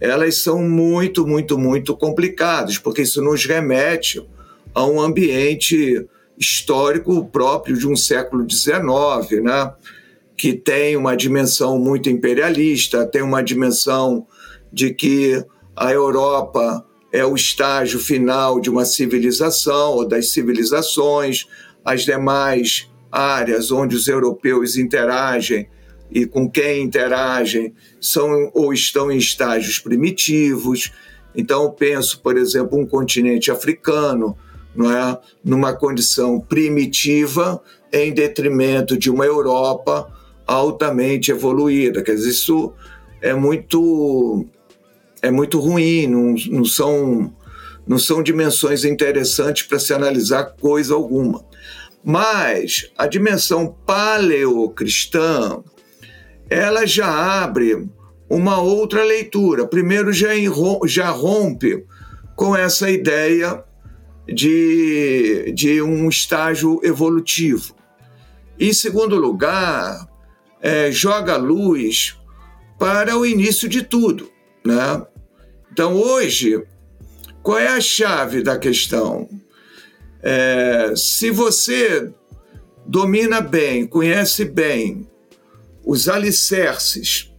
elas 0.00 0.36
são 0.36 0.62
muito, 0.62 1.26
muito, 1.26 1.58
muito 1.58 1.96
complicadas, 1.96 2.78
porque 2.78 3.02
isso 3.02 3.20
nos 3.20 3.44
remete 3.44 4.24
a 4.72 4.86
um 4.86 5.00
ambiente 5.00 6.06
histórico 6.38 7.24
próprio 7.24 7.76
de 7.76 7.88
um 7.88 7.96
século 7.96 8.48
XIX, 8.48 9.42
né? 9.42 9.72
que 10.36 10.52
tem 10.52 10.96
uma 10.96 11.16
dimensão 11.16 11.80
muito 11.80 12.08
imperialista, 12.08 13.04
tem 13.04 13.22
uma 13.22 13.42
dimensão 13.42 14.24
de 14.72 14.94
que 14.94 15.44
a 15.74 15.90
Europa 15.92 16.86
é 17.12 17.24
o 17.24 17.34
estágio 17.34 17.98
final 17.98 18.60
de 18.60 18.70
uma 18.70 18.84
civilização 18.84 19.94
ou 19.94 20.06
das 20.06 20.30
civilizações, 20.30 21.48
as 21.84 22.04
demais 22.04 22.88
áreas 23.12 23.70
onde 23.70 23.94
os 23.94 24.08
europeus 24.08 24.76
interagem 24.76 25.68
e 26.10 26.26
com 26.26 26.50
quem 26.50 26.82
interagem 26.82 27.74
são 28.00 28.50
ou 28.54 28.72
estão 28.72 29.12
em 29.12 29.18
estágios 29.18 29.78
primitivos. 29.78 30.90
Então, 31.34 31.70
penso, 31.70 32.20
por 32.20 32.36
exemplo, 32.36 32.78
um 32.78 32.86
continente 32.86 33.50
africano, 33.50 34.36
não 34.74 34.90
é, 34.90 35.18
numa 35.44 35.74
condição 35.74 36.40
primitiva 36.40 37.62
em 37.92 38.12
detrimento 38.12 38.96
de 38.96 39.10
uma 39.10 39.26
Europa 39.26 40.10
altamente 40.46 41.30
evoluída. 41.30 42.02
Quer 42.02 42.14
dizer, 42.14 42.30
isso 42.30 42.72
é 43.20 43.34
muito 43.34 44.46
é 45.20 45.30
muito 45.30 45.60
ruim, 45.60 46.08
não, 46.08 46.34
não 46.50 46.64
são 46.64 47.32
não 47.86 47.98
são 47.98 48.22
dimensões 48.22 48.84
interessantes 48.84 49.64
para 49.64 49.78
se 49.78 49.92
analisar 49.92 50.44
coisa 50.60 50.94
alguma. 50.94 51.44
Mas 52.04 52.90
a 52.98 53.06
dimensão 53.06 53.76
paleocristã, 53.86 55.62
ela 56.50 56.86
já 56.86 57.08
abre 57.42 57.88
uma 58.28 58.60
outra 58.60 59.04
leitura. 59.04 59.66
Primeiro, 59.66 60.12
já, 60.12 60.30
já 60.86 61.10
rompe 61.10 61.84
com 62.34 62.56
essa 62.56 62.90
ideia 62.90 63.62
de, 64.26 65.52
de 65.54 65.82
um 65.82 66.08
estágio 66.08 66.80
evolutivo. 66.82 67.74
Em 68.58 68.72
segundo 68.72 69.16
lugar, 69.16 70.08
é, 70.60 70.90
joga 70.90 71.36
luz 71.36 72.16
para 72.78 73.16
o 73.16 73.26
início 73.26 73.68
de 73.68 73.82
tudo. 73.82 74.30
Né? 74.64 75.06
Então, 75.70 75.94
hoje, 75.94 76.62
qual 77.42 77.58
é 77.58 77.68
a 77.68 77.80
chave 77.80 78.42
da 78.42 78.58
questão? 78.58 79.28
É, 80.22 80.92
se 80.96 81.30
você 81.30 82.12
domina 82.86 83.40
bem, 83.40 83.86
conhece 83.86 84.44
bem 84.44 85.08
os 85.84 86.08
alicerces 86.08 87.32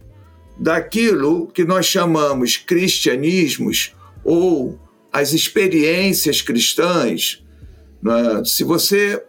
daquilo 0.58 1.48
que 1.48 1.64
nós 1.64 1.86
chamamos 1.86 2.56
cristianismos 2.56 3.94
ou 4.22 4.78
as 5.12 5.32
experiências 5.32 6.42
cristãs, 6.42 7.42
né? 8.02 8.42
se 8.44 8.64
você 8.64 9.22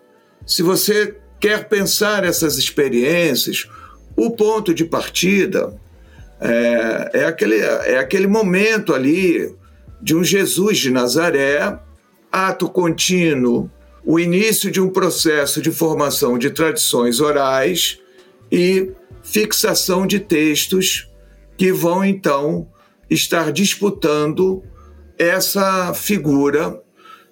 se 0.46 0.62
você 0.62 1.16
quer 1.40 1.68
pensar 1.68 2.24
essas 2.24 2.58
experiências, 2.58 3.68
o 4.16 4.32
ponto 4.32 4.74
de 4.74 4.86
partida 4.86 5.76
é, 6.40 7.22
é, 7.22 7.26
aquele, 7.26 7.58
é 7.58 7.98
aquele 7.98 8.28
momento 8.28 8.94
ali 8.94 9.54
de 10.02 10.16
um 10.16 10.24
Jesus 10.24 10.78
de 10.78 10.92
Nazaré, 10.92 11.80
ato 12.36 12.68
contínuo, 12.68 13.72
o 14.04 14.20
início 14.20 14.70
de 14.70 14.82
um 14.82 14.90
processo 14.90 15.62
de 15.62 15.72
formação 15.72 16.38
de 16.38 16.50
tradições 16.50 17.22
orais 17.22 17.98
e 18.52 18.92
fixação 19.24 20.06
de 20.06 20.20
textos 20.20 21.10
que 21.58 21.72
vão 21.72 22.04
então 22.04 22.68
estar 23.10 23.54
disputando 23.54 24.62
essa 25.18 25.94
figura 25.94 26.78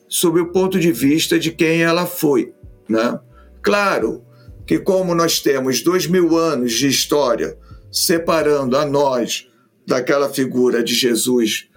sob 0.07 0.39
o 0.39 0.53
ponto 0.53 0.79
de 0.79 0.93
vista 0.93 1.37
de 1.37 1.51
quem 1.51 1.83
ela 1.83 2.05
foi. 2.05 2.53
Né? 2.87 3.19
Claro 3.61 4.23
que, 4.65 4.79
como 4.79 5.13
nós 5.13 5.41
temos 5.41 5.81
dois 5.81 6.07
mil 6.07 6.37
anos 6.37 6.71
de 6.71 6.87
história 6.87 7.57
separando 7.91 8.77
a 8.77 8.85
nós 8.85 9.49
daquela 9.85 10.29
figura 10.29 10.81
de 10.81 10.95
Jesus 10.95 11.67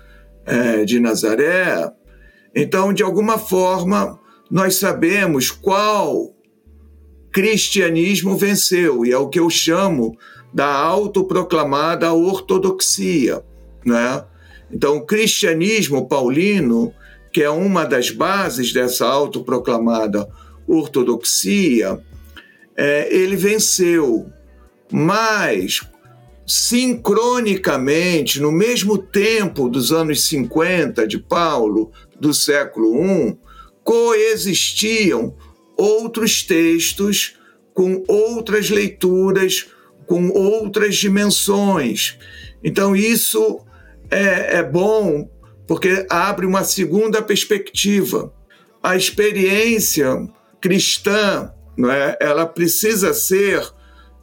é, 0.44 0.84
de 0.84 1.00
Nazaré, 1.00 1.92
então, 2.56 2.90
de 2.90 3.02
alguma 3.02 3.36
forma, 3.36 4.18
nós 4.50 4.76
sabemos 4.76 5.50
qual 5.50 6.34
cristianismo 7.30 8.34
venceu, 8.34 9.04
e 9.04 9.12
é 9.12 9.18
o 9.18 9.28
que 9.28 9.38
eu 9.38 9.50
chamo 9.50 10.16
da 10.54 10.72
autoproclamada 10.74 12.14
ortodoxia. 12.14 13.44
Né? 13.84 14.24
Então, 14.72 14.96
o 14.96 15.04
cristianismo 15.04 16.08
paulino, 16.08 16.94
que 17.30 17.42
é 17.42 17.50
uma 17.50 17.84
das 17.84 18.08
bases 18.08 18.72
dessa 18.72 19.06
autoproclamada 19.06 20.26
ortodoxia, 20.66 22.00
é, 22.74 23.14
ele 23.14 23.36
venceu. 23.36 24.30
Mas 24.90 25.82
sincronicamente, 26.46 28.40
no 28.40 28.52
mesmo 28.52 28.96
tempo 28.96 29.68
dos 29.68 29.92
anos 29.92 30.24
50 30.26 31.06
de 31.06 31.18
Paulo, 31.18 31.90
do 32.20 32.32
século 32.32 33.04
I, 33.04 33.38
coexistiam 33.82 35.36
outros 35.76 36.42
textos 36.42 37.36
com 37.74 38.02
outras 38.08 38.70
leituras, 38.70 39.66
com 40.06 40.28
outras 40.30 40.96
dimensões. 40.96 42.18
Então, 42.64 42.96
isso 42.96 43.60
é, 44.10 44.58
é 44.58 44.62
bom 44.62 45.28
porque 45.66 46.06
abre 46.08 46.46
uma 46.46 46.64
segunda 46.64 47.20
perspectiva. 47.20 48.32
A 48.82 48.96
experiência 48.96 50.28
cristã, 50.60 51.52
não 51.76 51.90
é? 51.90 52.16
ela 52.20 52.46
precisa 52.46 53.12
ser 53.12 53.62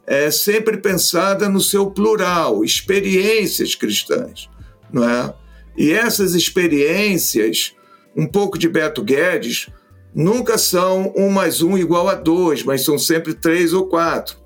é 0.06 0.30
sempre 0.30 0.76
pensada 0.76 1.48
no 1.48 1.60
seu 1.60 1.90
plural, 1.90 2.62
experiências 2.62 3.74
cristãs, 3.74 4.50
não 4.92 5.08
é? 5.08 5.34
E 5.76 5.92
essas 5.92 6.34
experiências, 6.34 7.74
um 8.16 8.26
pouco 8.26 8.58
de 8.58 8.68
Beto 8.68 9.02
Guedes, 9.02 9.68
nunca 10.14 10.56
são 10.56 11.12
um 11.16 11.30
mais 11.30 11.62
um 11.62 11.76
igual 11.76 12.08
a 12.08 12.14
dois, 12.14 12.62
mas 12.62 12.84
são 12.84 12.98
sempre 12.98 13.34
três 13.34 13.72
ou 13.72 13.86
quatro. 13.86 14.36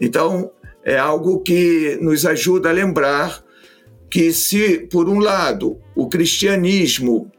Então, 0.00 0.50
é 0.84 0.98
algo 0.98 1.40
que 1.40 1.98
nos 2.00 2.24
ajuda 2.24 2.70
a 2.70 2.72
lembrar 2.72 3.44
que, 4.08 4.32
se, 4.32 4.78
por 4.90 5.08
um 5.08 5.18
lado, 5.18 5.78
o 5.94 6.08
cristianismo 6.08 7.30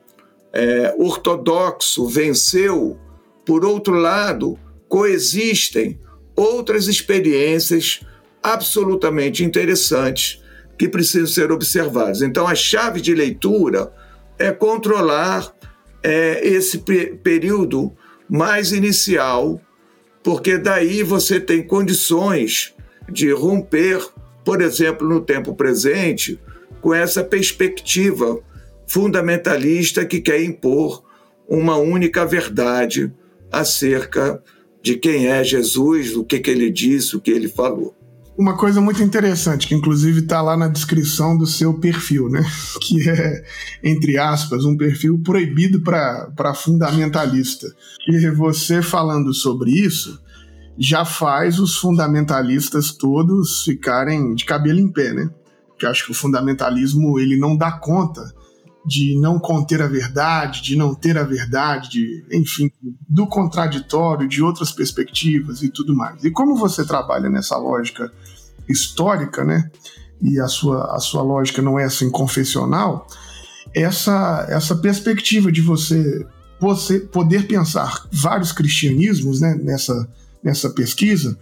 é, 0.54 0.94
ortodoxo 0.98 2.08
venceu, 2.08 2.98
por 3.46 3.66
outro 3.66 3.96
lado, 3.96 4.58
coexistem 4.88 6.00
outras 6.36 6.88
experiências 6.88 8.02
absolutamente 8.44 9.44
interessantes 9.44 10.42
que 10.78 10.88
precisam 10.88 11.28
ser 11.28 11.52
observadas. 11.52 12.22
Então, 12.22 12.48
a 12.48 12.56
chave 12.56 13.02
de 13.02 13.14
leitura 13.14 13.92
é 14.38 14.52
controlar 14.52 15.54
é, 16.04 16.48
esse 16.48 16.84
período 17.24 17.92
mais 18.30 18.72
inicial, 18.72 19.62
porque 20.24 20.58
daí 20.58 21.04
você 21.04 21.40
tem 21.40 21.62
condições 21.62 22.74
de 23.10 23.32
romper, 23.32 24.02
por 24.44 24.62
exemplo, 24.62 25.08
no 25.08 25.22
tempo 25.22 25.54
presente, 25.54 26.40
com 26.80 26.94
essa 26.94 27.24
perspectiva 27.24 28.40
fundamentalista 28.88 30.06
que 30.06 30.20
quer 30.20 30.44
impor 30.44 31.04
uma 31.48 31.78
única 31.78 32.26
verdade 32.26 33.12
acerca 33.52 34.42
de 34.82 34.96
quem 34.96 35.28
é 35.28 35.44
Jesus, 35.44 36.16
o 36.16 36.24
que, 36.24 36.40
que 36.40 36.50
ele 36.50 36.72
disse, 36.72 37.16
o 37.16 37.22
que 37.22 37.32
ele 37.32 37.48
falou. 37.48 37.96
Uma 38.38 38.56
coisa 38.58 38.82
muito 38.82 39.04
interessante, 39.04 39.68
que 39.68 39.76
inclusive 39.76 40.22
está 40.22 40.42
lá 40.42 40.58
na 40.58 40.68
descrição 40.68 41.38
do 41.38 41.46
seu 41.46 41.74
perfil, 41.74 42.30
né? 42.30 42.44
Que 42.82 43.10
é, 43.10 43.44
entre 43.84 44.18
aspas, 44.18 44.66
um 44.66 44.76
perfil 44.76 45.20
proibido 45.24 45.82
para 45.82 46.54
fundamentalista. 46.56 47.68
E 48.08 48.30
você 48.32 48.82
falando 48.82 49.34
sobre 49.34 49.72
isso 49.72 50.22
já 50.78 51.06
faz 51.06 51.60
os 51.60 51.78
fundamentalistas 51.78 52.92
todos 52.92 53.64
ficarem 53.64 54.34
de 54.34 54.46
cabelo 54.46 54.80
em 54.80 54.92
pé, 54.92 55.14
né? 55.14 55.30
Que 55.78 55.86
acho 55.86 56.06
que 56.06 56.12
o 56.12 56.16
fundamentalismo 56.16 57.20
ele 57.20 57.38
não 57.38 57.56
dá 57.56 57.72
conta 57.72 58.34
de 58.86 59.20
não 59.20 59.40
conter 59.40 59.82
a 59.82 59.88
verdade, 59.88 60.62
de 60.62 60.76
não 60.76 60.96
ter 60.96 61.18
a 61.18 61.24
verdade, 61.24 61.90
de, 61.90 62.26
enfim, 62.32 62.72
do 63.08 63.28
contraditório, 63.28 64.28
de 64.28 64.42
outras 64.42 64.72
perspectivas 64.72 65.62
e 65.62 65.70
tudo 65.70 65.96
mais. 65.96 66.24
E 66.24 66.32
como 66.32 66.56
você 66.56 66.86
trabalha 66.86 67.30
nessa 67.30 67.58
lógica 67.58 68.12
histórica, 68.68 69.44
né? 69.44 69.70
E 70.22 70.40
a 70.40 70.48
sua, 70.48 70.96
a 70.96 71.00
sua 71.00 71.22
lógica 71.22 71.62
não 71.62 71.80
é 71.80 71.84
assim 71.84 72.10
confessional, 72.10 73.08
essa, 73.74 74.46
essa 74.50 74.76
perspectiva 74.76 75.52
de 75.52 75.62
você, 75.62 76.26
você 76.60 77.00
poder 77.00 77.48
pensar 77.48 78.06
vários 78.12 78.52
cristianismos 78.52 79.42
né, 79.42 79.56
nessa, 79.56 80.08
nessa 80.44 80.70
pesquisa, 80.70 81.38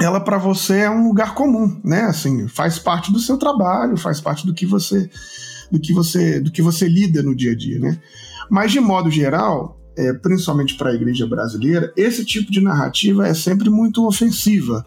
ela 0.00 0.20
para 0.20 0.38
você 0.38 0.80
é 0.80 0.90
um 0.90 1.08
lugar 1.08 1.34
comum, 1.34 1.80
né? 1.84 2.02
Assim, 2.02 2.46
faz 2.46 2.78
parte 2.78 3.12
do 3.12 3.18
seu 3.18 3.36
trabalho, 3.36 3.96
faz 3.96 4.20
parte 4.20 4.46
do 4.46 4.54
que 4.54 4.64
você 4.64 5.10
do 5.70 5.78
que 5.80 5.92
você 5.92 6.40
do 6.40 6.50
que 6.50 6.62
você 6.62 6.88
lida 6.88 7.22
no 7.22 7.34
dia 7.34 7.52
a 7.52 7.56
dia, 7.56 7.78
né? 7.78 7.98
Mas 8.50 8.72
de 8.72 8.80
modo 8.80 9.10
geral, 9.10 9.78
é, 9.96 10.12
principalmente 10.12 10.76
para 10.76 10.90
a 10.90 10.94
igreja 10.94 11.26
brasileira, 11.26 11.92
esse 11.96 12.24
tipo 12.24 12.50
de 12.50 12.60
narrativa 12.60 13.26
é 13.26 13.34
sempre 13.34 13.68
muito 13.68 14.06
ofensiva. 14.06 14.86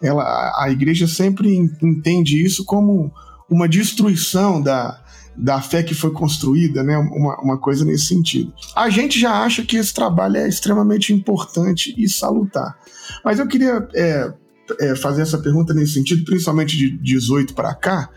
Ela, 0.00 0.52
a 0.56 0.70
igreja 0.70 1.06
sempre 1.06 1.54
entende 1.54 2.42
isso 2.42 2.64
como 2.64 3.12
uma 3.48 3.68
destruição 3.68 4.60
da, 4.60 5.02
da 5.36 5.60
fé 5.60 5.82
que 5.82 5.94
foi 5.94 6.12
construída, 6.12 6.82
né? 6.82 6.96
Uma, 6.96 7.40
uma 7.40 7.58
coisa 7.58 7.84
nesse 7.84 8.06
sentido. 8.06 8.52
A 8.74 8.88
gente 8.90 9.18
já 9.18 9.42
acha 9.42 9.64
que 9.64 9.76
esse 9.76 9.92
trabalho 9.92 10.36
é 10.36 10.48
extremamente 10.48 11.12
importante 11.12 11.94
e 11.96 12.08
salutar. 12.08 12.78
Mas 13.24 13.38
eu 13.38 13.46
queria 13.46 13.86
é, 13.94 14.32
é, 14.80 14.96
fazer 14.96 15.22
essa 15.22 15.38
pergunta 15.38 15.74
nesse 15.74 15.94
sentido, 15.94 16.24
principalmente 16.24 16.76
de 16.76 16.98
18 16.98 17.54
para 17.54 17.74
cá, 17.74 18.08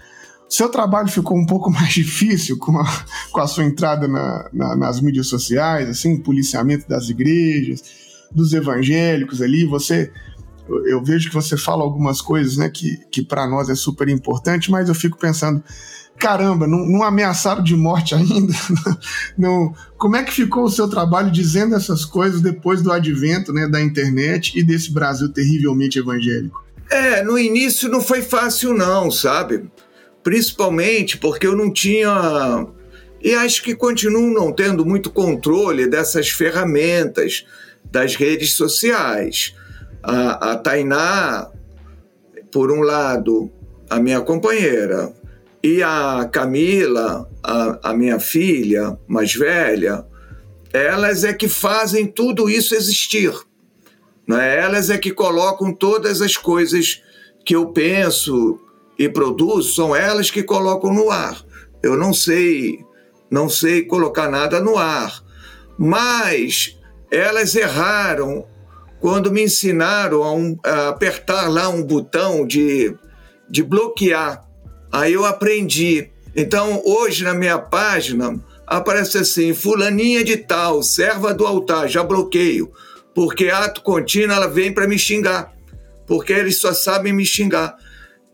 seu 0.47 0.69
trabalho 0.69 1.07
ficou 1.07 1.37
um 1.37 1.45
pouco 1.45 1.69
mais 1.71 1.93
difícil 1.93 2.57
com 2.57 2.79
a, 2.79 3.05
com 3.31 3.39
a 3.39 3.47
sua 3.47 3.63
entrada 3.63 4.07
na, 4.07 4.49
na, 4.53 4.75
nas 4.75 5.01
mídias 5.01 5.27
sociais, 5.27 5.89
assim, 5.89 6.17
policiamento 6.17 6.87
das 6.87 7.09
igrejas, 7.09 7.83
dos 8.31 8.53
evangélicos 8.53 9.41
ali. 9.41 9.65
Você, 9.65 10.11
eu 10.85 11.03
vejo 11.03 11.29
que 11.29 11.35
você 11.35 11.57
fala 11.57 11.83
algumas 11.83 12.21
coisas, 12.21 12.57
né, 12.57 12.69
que, 12.69 12.97
que 13.11 13.21
para 13.21 13.47
nós 13.47 13.69
é 13.69 13.75
super 13.75 14.07
importante, 14.09 14.71
mas 14.71 14.89
eu 14.89 14.95
fico 14.95 15.17
pensando, 15.17 15.63
caramba, 16.17 16.67
não, 16.67 16.85
não 16.85 17.03
ameaçaram 17.03 17.63
de 17.63 17.75
morte 17.75 18.13
ainda? 18.15 18.53
não, 19.37 19.73
como 19.97 20.15
é 20.15 20.23
que 20.23 20.33
ficou 20.33 20.63
o 20.63 20.71
seu 20.71 20.87
trabalho 20.87 21.31
dizendo 21.31 21.75
essas 21.75 22.05
coisas 22.05 22.41
depois 22.41 22.81
do 22.81 22.91
advento, 22.91 23.51
né, 23.51 23.67
da 23.67 23.81
internet 23.81 24.57
e 24.57 24.63
desse 24.63 24.91
Brasil 24.91 25.29
terrivelmente 25.29 25.99
evangélico? 25.99 26.63
É, 26.89 27.23
no 27.23 27.37
início 27.37 27.89
não 27.89 27.99
foi 27.99 28.21
fácil 28.21 28.73
não, 28.73 29.09
sabe? 29.09 29.67
Principalmente 30.25 31.19
porque 31.19 31.45
eu 31.45 31.55
não 31.55 31.71
tinha. 31.71 32.65
E 33.21 33.35
acho 33.35 33.61
que 33.61 33.75
continuo 33.75 34.33
não 34.33 34.51
tendo 34.51 34.83
muito 34.83 35.11
controle 35.11 35.87
dessas 35.87 36.29
ferramentas 36.29 37.45
das 37.91 38.15
redes 38.15 38.55
sociais. 38.55 39.55
A, 40.01 40.53
a 40.53 40.57
Tainá, 40.57 41.51
por 42.51 42.71
um 42.71 42.81
lado, 42.81 43.51
a 43.87 43.99
minha 43.99 44.19
companheira, 44.19 45.13
e 45.63 45.83
a 45.83 46.27
Camila, 46.31 47.29
a, 47.43 47.91
a 47.91 47.93
minha 47.93 48.19
filha 48.19 48.97
mais 49.07 49.33
velha, 49.33 50.05
elas 50.73 51.23
é 51.23 51.33
que 51.33 51.47
fazem 51.47 52.07
tudo 52.07 52.49
isso 52.49 52.73
existir. 52.73 53.31
Né? 54.27 54.57
Elas 54.57 54.89
é 54.89 54.97
que 54.97 55.11
colocam 55.11 55.71
todas 55.71 56.19
as 56.19 56.35
coisas 56.35 57.03
que 57.45 57.55
eu 57.55 57.67
penso 57.67 58.59
e 58.97 59.09
produzo 59.09 59.73
são 59.73 59.95
elas 59.95 60.31
que 60.31 60.43
colocam 60.43 60.93
no 60.93 61.11
ar. 61.11 61.41
Eu 61.83 61.97
não 61.97 62.13
sei, 62.13 62.79
não 63.29 63.49
sei 63.49 63.83
colocar 63.83 64.29
nada 64.29 64.59
no 64.59 64.77
ar. 64.77 65.23
Mas 65.77 66.77
elas 67.11 67.55
erraram 67.55 68.45
quando 68.99 69.31
me 69.31 69.43
ensinaram 69.43 70.23
a, 70.23 70.33
um, 70.33 70.57
a 70.63 70.89
apertar 70.89 71.47
lá 71.47 71.69
um 71.69 71.83
botão 71.83 72.45
de, 72.45 72.95
de 73.49 73.61
bloquear. 73.61 74.43
Aí 74.91 75.13
eu 75.13 75.25
aprendi. 75.25 76.09
Então, 76.35 76.81
hoje 76.85 77.23
na 77.23 77.33
minha 77.33 77.57
página 77.57 78.39
aparece 78.65 79.17
assim: 79.17 79.53
Fulaninha 79.53 80.23
de 80.23 80.37
Tal, 80.37 80.81
serva 80.81 81.33
do 81.33 81.45
altar, 81.45 81.87
já 81.87 82.03
bloqueio. 82.03 82.71
Porque 83.13 83.49
ato 83.49 83.81
contínuo 83.81 84.35
ela 84.35 84.47
vem 84.47 84.73
para 84.73 84.87
me 84.87 84.97
xingar. 84.97 85.53
Porque 86.05 86.33
eles 86.33 86.59
só 86.59 86.73
sabem 86.73 87.13
me 87.13 87.25
xingar. 87.25 87.75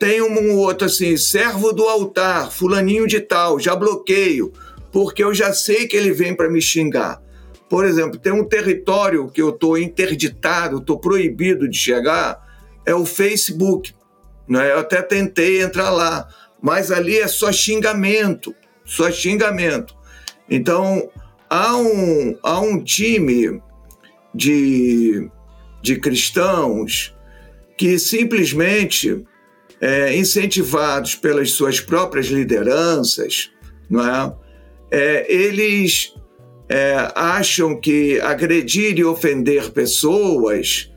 Tem 0.02 0.20
um 0.20 0.58
outro 0.58 0.88
assim, 0.88 1.16
servo 1.16 1.72
do 1.72 1.84
altar, 1.84 2.52
fulaninho 2.52 3.06
de 3.06 3.20
tal, 3.20 3.60
já 3.60 3.76
bloqueio, 3.76 4.52
porque 4.92 5.24
eu 5.24 5.32
já 5.32 5.54
sei 5.54 5.88
que 5.88 5.96
ele 5.96 6.12
vem 6.12 6.36
para 6.36 6.50
me 6.50 6.60
xingar. 6.60 7.22
Por 7.70 7.86
exemplo, 7.86 8.18
tem 8.18 8.34
um 8.34 8.44
território 8.44 9.30
que 9.30 9.40
eu 9.40 9.50
estou 9.50 9.78
interditado, 9.78 10.80
estou 10.80 11.00
proibido 11.00 11.70
de 11.70 11.78
chegar, 11.78 12.42
é 12.84 12.96
o 12.96 13.06
Facebook. 13.06 13.94
Né? 14.50 14.72
Eu 14.72 14.80
até 14.80 15.04
tentei 15.04 15.62
entrar 15.62 15.92
lá, 15.92 16.28
mas 16.60 16.92
ali 16.92 17.20
é 17.20 17.28
só 17.28 17.52
xingamento, 17.52 18.56
só 18.84 19.12
xingamento. 19.12 19.96
Então, 20.50 21.12
há 21.48 21.78
um, 21.78 22.40
há 22.42 22.60
um 22.60 22.84
time 22.84 23.62
de, 24.34 25.30
de 25.80 26.00
cristãos 26.00 27.16
que 27.78 28.00
simplesmente 28.00 29.28
é, 29.82 30.15
incentivados 30.15 31.15
pelas 31.15 31.52
suas 31.52 31.80
próprias 31.80 32.28
lideranças, 32.28 33.50
não 33.89 34.08
é? 34.08 34.34
é 34.91 35.34
eles 35.34 36.13
é, 36.70 37.12
acham 37.15 37.76
que 37.78 38.22
agredir 38.22 38.98
e 39.00 39.04
ofender 39.04 39.72
pessoas 39.72 40.89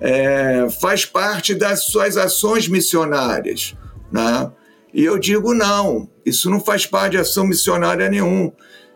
é, 0.00 0.68
faz 0.80 1.04
parte 1.04 1.54
das 1.54 1.84
suas 1.84 2.16
ações 2.16 2.68
missionárias. 2.68 3.74
Né? 4.12 4.50
E 4.94 5.04
eu 5.04 5.18
digo 5.18 5.52
não, 5.52 6.08
isso 6.24 6.48
não 6.48 6.60
faz 6.60 6.86
parte 6.86 7.12
de 7.12 7.18
ação 7.18 7.46
missionária 7.46 8.08
nenhum. 8.08 8.52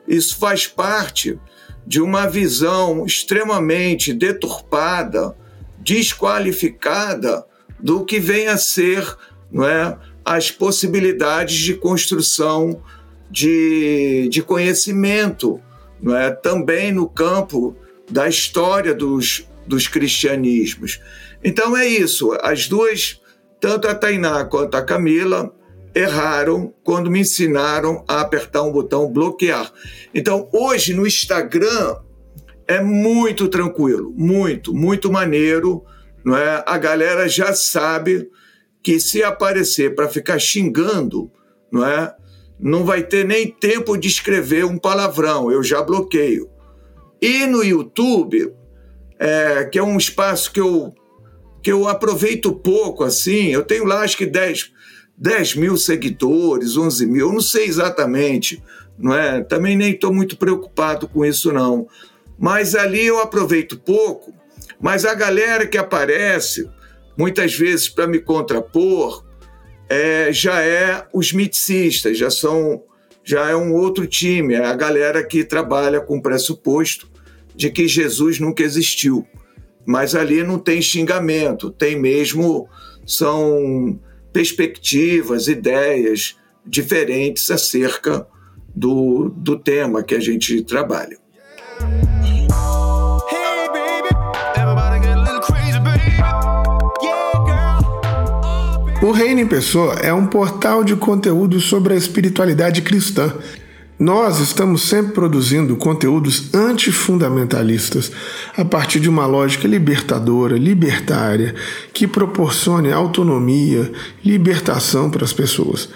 Isso 0.06 0.38
faz 0.38 0.66
parte 0.66 1.38
de 1.86 2.00
uma 2.00 2.26
visão 2.26 3.04
extremamente 3.04 4.12
deturpada, 4.12 5.36
desqualificada 5.78 7.44
do 7.78 8.04
que 8.04 8.20
vem 8.20 8.46
a 8.46 8.56
ser 8.56 9.16
não 9.52 9.64
é, 9.64 9.98
as 10.24 10.50
possibilidades 10.50 11.56
de 11.56 11.74
construção 11.74 12.82
de, 13.30 14.28
de 14.30 14.42
conhecimento, 14.42 15.60
não 16.00 16.16
é, 16.16 16.30
também 16.30 16.92
no 16.92 17.08
campo 17.08 17.76
da 18.10 18.28
história 18.28 18.94
dos, 18.94 19.46
dos 19.66 19.86
cristianismos. 19.86 21.00
Então 21.44 21.76
é 21.76 21.86
isso, 21.86 22.32
as 22.42 22.66
duas, 22.66 23.20
tanto 23.60 23.88
a 23.88 23.94
Tainá 23.94 24.44
quanto 24.44 24.76
a 24.76 24.82
Camila, 24.82 25.54
erraram 25.94 26.72
quando 26.82 27.10
me 27.10 27.20
ensinaram 27.20 28.04
a 28.08 28.20
apertar 28.20 28.62
um 28.62 28.72
botão 28.72 29.12
bloquear. 29.12 29.70
Então, 30.14 30.48
hoje 30.52 30.94
no 30.94 31.06
Instagram 31.06 31.96
é 32.66 32.80
muito 32.80 33.48
tranquilo, 33.48 34.12
muito, 34.16 34.72
muito 34.72 35.12
maneiro, 35.12 35.84
não 36.24 36.36
é? 36.36 36.62
A 36.66 36.78
galera 36.78 37.28
já 37.28 37.52
sabe 37.52 38.30
que 38.82 38.98
se 38.98 39.22
aparecer 39.22 39.94
para 39.94 40.08
ficar 40.08 40.38
xingando, 40.38 41.30
não 41.70 41.86
é? 41.86 42.14
Não 42.58 42.84
vai 42.84 43.02
ter 43.02 43.24
nem 43.24 43.48
tempo 43.48 43.96
de 43.96 44.08
escrever 44.08 44.64
um 44.64 44.78
palavrão, 44.78 45.50
eu 45.50 45.62
já 45.62 45.82
bloqueio. 45.82 46.48
E 47.20 47.46
no 47.46 47.62
YouTube, 47.62 48.52
é, 49.18 49.64
que 49.64 49.78
é 49.78 49.82
um 49.82 49.96
espaço 49.96 50.52
que 50.52 50.60
eu, 50.60 50.92
que 51.62 51.70
eu 51.70 51.88
aproveito 51.88 52.52
pouco, 52.52 53.04
assim, 53.04 53.48
eu 53.48 53.62
tenho 53.62 53.84
lá 53.84 54.00
acho 54.00 54.16
que 54.16 54.26
10, 54.26 54.72
10 55.16 55.54
mil 55.54 55.76
seguidores, 55.76 56.76
11 56.76 57.06
mil, 57.06 57.28
eu 57.28 57.32
não 57.32 57.40
sei 57.40 57.66
exatamente, 57.66 58.62
não 58.98 59.14
é? 59.14 59.42
Também 59.42 59.76
nem 59.76 59.92
estou 59.92 60.12
muito 60.12 60.36
preocupado 60.36 61.06
com 61.06 61.24
isso, 61.24 61.52
não. 61.52 61.86
Mas 62.38 62.74
ali 62.74 63.06
eu 63.06 63.20
aproveito 63.20 63.78
pouco, 63.78 64.34
mas 64.80 65.04
a 65.04 65.14
galera 65.14 65.66
que 65.66 65.78
aparece, 65.78 66.68
muitas 67.16 67.54
vezes 67.54 67.88
para 67.88 68.06
me 68.06 68.18
contrapor, 68.18 69.24
é, 69.88 70.32
já 70.32 70.60
é 70.62 71.06
os 71.12 71.32
miticistas, 71.32 72.16
já 72.16 72.30
são 72.30 72.82
já 73.24 73.50
é 73.50 73.54
um 73.54 73.72
outro 73.72 74.04
time, 74.06 74.54
é 74.54 74.64
a 74.64 74.74
galera 74.74 75.22
que 75.24 75.44
trabalha 75.44 76.00
com 76.00 76.18
o 76.18 76.22
pressuposto 76.22 77.08
de 77.54 77.70
que 77.70 77.86
Jesus 77.86 78.40
nunca 78.40 78.64
existiu. 78.64 79.24
Mas 79.86 80.14
ali 80.14 80.42
não 80.42 80.58
tem 80.58 80.82
xingamento, 80.82 81.70
tem 81.70 81.98
mesmo 81.98 82.68
são 83.06 84.00
perspectivas, 84.32 85.48
ideias 85.48 86.36
diferentes 86.64 87.50
acerca 87.50 88.26
do, 88.74 89.28
do 89.28 89.58
tema 89.58 90.02
que 90.02 90.14
a 90.14 90.20
gente 90.20 90.62
trabalha. 90.62 91.18
O 99.12 99.14
Reino 99.14 99.40
em 99.40 99.46
Pessoa 99.46 99.96
é 99.96 100.10
um 100.10 100.26
portal 100.26 100.82
de 100.82 100.96
conteúdo 100.96 101.60
sobre 101.60 101.92
a 101.92 101.96
espiritualidade 101.98 102.80
cristã. 102.80 103.30
Nós 103.98 104.40
estamos 104.40 104.88
sempre 104.88 105.12
produzindo 105.12 105.76
conteúdos 105.76 106.54
antifundamentalistas 106.54 108.10
a 108.56 108.64
partir 108.64 109.00
de 109.00 109.10
uma 109.10 109.26
lógica 109.26 109.68
libertadora, 109.68 110.56
libertária, 110.56 111.54
que 111.92 112.06
proporcione 112.06 112.90
autonomia, 112.90 113.92
libertação 114.24 115.10
para 115.10 115.26
as 115.26 115.32
pessoas. 115.34 115.90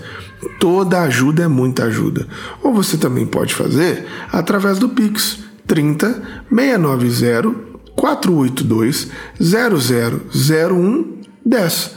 Toda 0.59 1.02
ajuda 1.02 1.44
é 1.44 1.48
muita 1.48 1.85
ajuda. 1.85 2.26
Ou 2.62 2.74
você 2.74 2.96
também 2.96 3.26
pode 3.26 3.54
fazer 3.54 4.06
através 4.33 4.78
do 4.78 4.88
Pix 4.88 5.40
30 5.66 6.22
690 6.48 7.69
482 7.96 9.09
0001 9.40 11.20
10. 11.44 11.94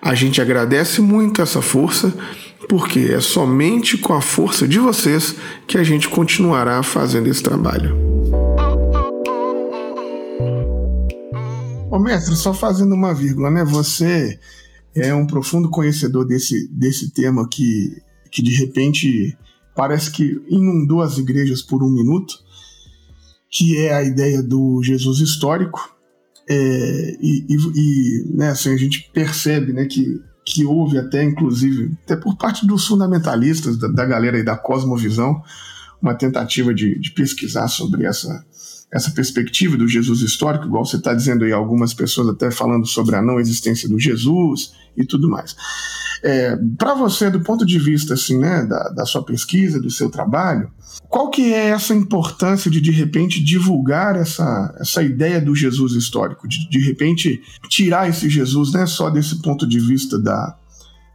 A 0.00 0.14
gente 0.14 0.40
agradece 0.40 1.00
muito 1.00 1.42
essa 1.42 1.60
força, 1.60 2.14
porque 2.68 3.00
é 3.00 3.20
somente 3.20 3.98
com 3.98 4.12
a 4.12 4.20
força 4.20 4.66
de 4.66 4.78
vocês 4.78 5.34
que 5.66 5.78
a 5.78 5.84
gente 5.84 6.08
continuará 6.08 6.82
fazendo 6.82 7.28
esse 7.28 7.42
trabalho. 7.42 7.96
Ô 11.90 11.98
mestre, 11.98 12.36
só 12.36 12.52
fazendo 12.52 12.94
uma 12.94 13.14
vírgula, 13.14 13.50
né? 13.50 13.64
Você 13.64 14.38
é 14.94 15.14
um 15.14 15.26
profundo 15.26 15.70
conhecedor 15.70 16.26
desse, 16.26 16.68
desse 16.68 17.10
tema 17.10 17.48
que, 17.48 18.02
que 18.30 18.42
de 18.42 18.54
repente 18.54 19.36
parece 19.74 20.10
que 20.10 20.42
inundou 20.48 21.02
as 21.02 21.18
igrejas 21.18 21.62
por 21.62 21.82
um 21.82 21.90
minuto 21.90 22.45
que 23.50 23.76
é 23.78 23.94
a 23.94 24.02
ideia 24.02 24.42
do 24.42 24.82
Jesus 24.82 25.20
histórico. 25.20 25.94
É, 26.48 27.16
e, 27.20 27.46
e, 27.48 27.56
e 27.74 28.36
né, 28.36 28.50
assim, 28.50 28.72
a 28.72 28.76
gente 28.76 29.10
percebe 29.12 29.72
né, 29.72 29.86
que, 29.86 30.20
que 30.44 30.64
houve 30.64 30.98
até, 30.98 31.24
inclusive, 31.24 31.96
até 32.04 32.16
por 32.16 32.36
parte 32.36 32.66
dos 32.66 32.86
fundamentalistas, 32.86 33.76
da, 33.78 33.88
da 33.88 34.04
galera 34.04 34.36
aí 34.36 34.44
da 34.44 34.56
cosmovisão, 34.56 35.42
uma 36.00 36.14
tentativa 36.14 36.72
de, 36.72 36.98
de 37.00 37.10
pesquisar 37.10 37.66
sobre 37.68 38.06
essa, 38.06 38.45
essa 38.92 39.10
perspectiva 39.10 39.76
do 39.76 39.88
Jesus 39.88 40.20
histórico, 40.20 40.66
igual 40.66 40.84
você 40.84 40.96
está 40.96 41.12
dizendo 41.12 41.44
aí, 41.44 41.52
algumas 41.52 41.92
pessoas 41.92 42.28
até 42.28 42.50
falando 42.50 42.86
sobre 42.86 43.16
a 43.16 43.22
não 43.22 43.40
existência 43.40 43.88
do 43.88 43.98
Jesus 43.98 44.72
e 44.96 45.04
tudo 45.04 45.28
mais. 45.28 45.56
É, 46.22 46.56
Para 46.78 46.94
você, 46.94 47.30
do 47.30 47.40
ponto 47.40 47.66
de 47.66 47.78
vista 47.78 48.14
assim, 48.14 48.38
né, 48.38 48.64
da, 48.64 48.88
da 48.90 49.04
sua 49.04 49.24
pesquisa, 49.24 49.80
do 49.80 49.90
seu 49.90 50.10
trabalho, 50.10 50.70
qual 51.08 51.30
que 51.30 51.52
é 51.52 51.68
essa 51.68 51.94
importância 51.94 52.70
de 52.70 52.80
de 52.80 52.90
repente 52.90 53.42
divulgar 53.42 54.16
essa, 54.16 54.74
essa 54.80 55.02
ideia 55.02 55.40
do 55.40 55.54
Jesus 55.54 55.92
histórico, 55.92 56.48
de 56.48 56.68
de 56.68 56.78
repente 56.78 57.40
tirar 57.68 58.08
esse 58.08 58.30
Jesus 58.30 58.72
não 58.72 58.80
é 58.80 58.86
só 58.86 59.10
desse 59.10 59.42
ponto 59.42 59.66
de 59.68 59.78
vista 59.78 60.18
da, 60.18 60.56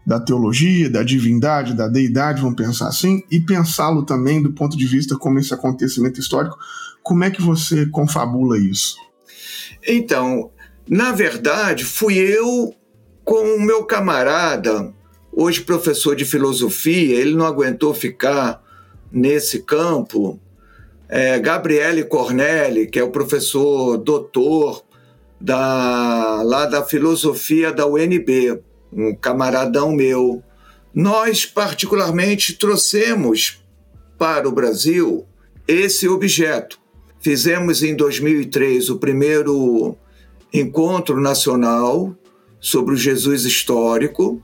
da 0.06 0.20
teologia, 0.20 0.90
da 0.90 1.04
divindade, 1.04 1.74
da 1.74 1.88
deidade, 1.88 2.42
vamos 2.42 2.56
pensar 2.56 2.88
assim, 2.88 3.24
e 3.30 3.40
pensá-lo 3.40 4.04
também 4.04 4.42
do 4.42 4.52
ponto 4.54 4.78
de 4.78 4.86
vista 4.86 5.16
como 5.16 5.40
esse 5.40 5.54
acontecimento 5.54 6.20
histórico, 6.20 6.58
como 7.04 7.24
é 7.24 7.32
que 7.32 7.42
você 7.42 7.86
confabula 7.88 8.58
isso? 8.58 8.98
Então, 9.88 10.52
na 10.88 11.12
verdade, 11.12 11.84
fui 11.84 12.18
eu 12.18 12.74
com 13.24 13.56
o 13.56 13.62
meu 13.62 13.86
camarada, 13.86 14.94
hoje 15.32 15.62
professor 15.62 16.16
de 16.16 16.26
filosofia, 16.26 17.20
ele 17.20 17.36
não 17.36 17.46
aguentou 17.46 17.94
ficar 17.94 18.62
nesse 19.12 19.64
campo. 19.64 20.40
É, 21.08 21.40
Gabriele 21.40 22.04
Cornelli, 22.04 22.88
que 22.88 23.00
é 23.00 23.04
o 23.04 23.12
professor 23.12 23.98
doutor 23.98 24.84
da, 25.40 26.42
lá 26.44 26.66
da 26.66 26.84
filosofia 26.84 27.72
da 27.72 27.86
UNB, 27.86 28.62
um 28.92 29.16
camaradão 29.16 29.92
meu. 29.92 30.44
Nós, 30.94 31.46
particularmente, 31.46 32.54
trouxemos 32.54 33.64
para 34.18 34.48
o 34.48 34.52
Brasil 34.52 35.26
esse 35.68 36.08
objeto. 36.08 36.81
Fizemos 37.22 37.84
em 37.84 37.96
2003 37.96 38.90
o 38.90 38.98
primeiro 38.98 39.96
encontro 40.52 41.22
nacional 41.22 42.18
sobre 42.60 42.96
o 42.96 42.98
Jesus 42.98 43.46
histórico, 43.46 44.42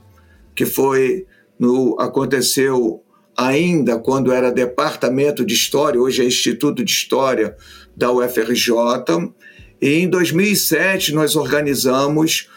que 0.54 0.64
foi 0.64 1.26
no 1.58 1.96
aconteceu 1.98 3.02
ainda 3.36 3.98
quando 3.98 4.30
era 4.30 4.52
Departamento 4.52 5.44
de 5.44 5.54
História, 5.54 6.00
hoje 6.00 6.22
é 6.22 6.24
Instituto 6.24 6.84
de 6.84 6.92
História 6.92 7.56
da 7.96 8.12
UFRJ. 8.12 8.72
E 9.82 9.94
em 9.94 10.08
2007 10.08 11.12
nós 11.12 11.34
organizamos 11.34 12.48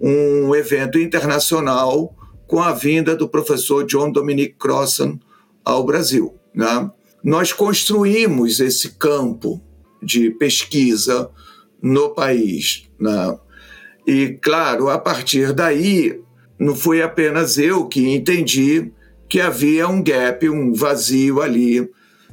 um 0.00 0.54
evento 0.54 0.98
internacional 0.98 2.16
com 2.46 2.62
a 2.62 2.72
vinda 2.72 3.14
do 3.14 3.28
professor 3.28 3.84
John 3.84 4.10
Dominic 4.10 4.54
Crossan 4.58 5.20
ao 5.62 5.84
Brasil. 5.84 6.34
Né? 6.54 6.90
Nós 7.22 7.52
construímos 7.52 8.58
esse 8.58 8.92
campo 8.92 9.65
de 10.06 10.30
pesquisa 10.30 11.28
no 11.82 12.10
país. 12.10 12.88
Né? 12.98 13.38
E, 14.06 14.38
claro, 14.40 14.88
a 14.88 14.98
partir 14.98 15.52
daí, 15.52 16.20
não 16.58 16.76
foi 16.76 17.02
apenas 17.02 17.58
eu 17.58 17.86
que 17.86 18.08
entendi 18.08 18.92
que 19.28 19.40
havia 19.40 19.88
um 19.88 20.00
gap, 20.02 20.48
um 20.48 20.72
vazio 20.72 21.42
ali 21.42 21.90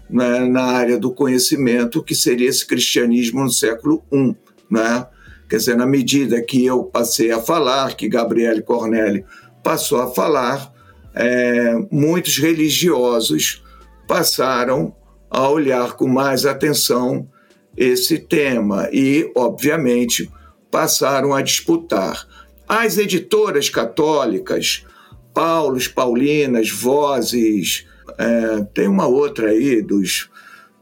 né, 0.08 0.42
na 0.42 0.64
área 0.64 1.00
do 1.00 1.12
conhecimento, 1.12 2.04
que 2.04 2.14
seria 2.14 2.48
esse 2.48 2.66
cristianismo 2.66 3.42
no 3.42 3.52
século 3.52 4.04
I. 4.14 4.36
Né? 4.70 5.08
Quer 5.50 5.58
dizer, 5.58 5.76
na 5.76 5.88
medida 5.88 6.42
que 6.42 6.64
eu 6.64 6.84
passei 6.84 7.32
a 7.32 7.42
falar, 7.42 7.96
que 7.96 8.08
Gabriele 8.08 8.62
Cornelli 8.62 9.26
passou 9.64 10.00
a 10.00 10.12
falar, 10.12 10.72
é, 11.16 11.74
muitos 11.92 12.38
religiosos 12.38 13.64
passaram 14.08 14.96
a 15.30 15.50
olhar 15.50 15.94
com 15.94 16.08
mais 16.08 16.46
atenção 16.46 17.28
esse 17.76 18.20
tema 18.20 18.90
e, 18.92 19.32
obviamente, 19.36 20.32
passaram 20.70 21.34
a 21.34 21.42
disputar. 21.42 22.28
As 22.68 22.98
editoras 22.98 23.70
católicas, 23.70 24.86
Paulos, 25.34 25.88
Paulinas, 25.88 26.70
Vozes, 26.70 27.86
é, 28.18 28.64
tem 28.74 28.88
uma 28.88 29.08
outra 29.08 29.50
aí 29.50 29.82
dos, 29.82 30.30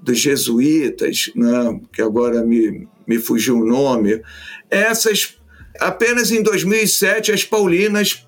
dos 0.01 0.19
jesuítas, 0.19 1.31
né, 1.35 1.79
que 1.93 2.01
agora 2.01 2.43
me, 2.43 2.87
me 3.07 3.17
fugiu 3.17 3.59
o 3.59 3.65
nome. 3.65 4.21
Essas, 4.69 5.37
apenas 5.79 6.31
em 6.31 6.43
2007, 6.43 7.31
as 7.31 7.43
Paulinas 7.43 8.25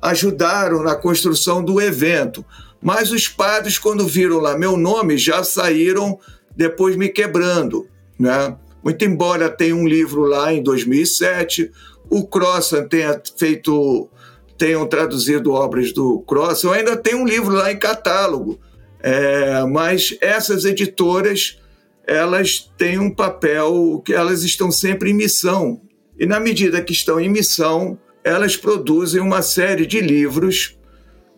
ajudaram 0.00 0.82
na 0.82 0.94
construção 0.94 1.64
do 1.64 1.80
evento, 1.80 2.44
mas 2.80 3.12
os 3.12 3.28
padres, 3.28 3.78
quando 3.78 4.06
viram 4.06 4.38
lá 4.38 4.58
meu 4.58 4.76
nome, 4.76 5.16
já 5.16 5.44
saíram 5.44 6.18
depois 6.54 6.96
me 6.96 7.08
quebrando. 7.08 7.86
Né? 8.22 8.56
Muito 8.84 9.04
embora 9.04 9.50
tenha 9.50 9.74
um 9.74 9.86
livro 9.86 10.22
lá 10.22 10.52
em 10.52 10.62
2007, 10.62 11.72
o 12.08 12.24
Crossan 12.26 12.86
tenha 12.86 13.20
feito 13.36 14.08
tenham 14.56 14.86
traduzido 14.86 15.52
obras 15.52 15.92
do 15.92 16.20
Cross. 16.20 16.62
Eu 16.62 16.72
ainda 16.72 16.96
tenho 16.96 17.18
um 17.18 17.26
livro 17.26 17.52
lá 17.52 17.72
em 17.72 17.76
catálogo, 17.76 18.60
é, 19.00 19.64
mas 19.64 20.16
essas 20.20 20.64
editoras 20.64 21.58
elas 22.06 22.70
têm 22.78 22.96
um 22.98 23.12
papel 23.12 24.00
que 24.04 24.12
elas 24.12 24.44
estão 24.44 24.70
sempre 24.70 25.10
em 25.10 25.14
missão. 25.14 25.80
E 26.16 26.26
na 26.26 26.38
medida 26.38 26.80
que 26.80 26.92
estão 26.92 27.20
em 27.20 27.28
missão, 27.28 27.98
elas 28.22 28.56
produzem 28.56 29.20
uma 29.20 29.42
série 29.42 29.84
de 29.84 30.00
livros, 30.00 30.78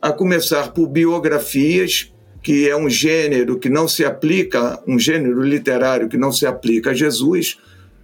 a 0.03 0.13
começar 0.13 0.75
por 0.75 0.87
biografias, 0.87 2.14
que 2.45 2.69
é 2.69 2.77
um 2.77 2.91
gênero 2.91 3.59
que 3.59 3.71
não 3.71 3.89
se 3.89 4.05
aplica, 4.05 4.79
um 4.87 4.99
gênero 4.99 5.43
literário 5.43 6.11
que 6.11 6.19
não 6.19 6.31
se 6.31 6.45
aplica 6.45 6.91
a 6.91 6.95
Jesus, 6.95 7.57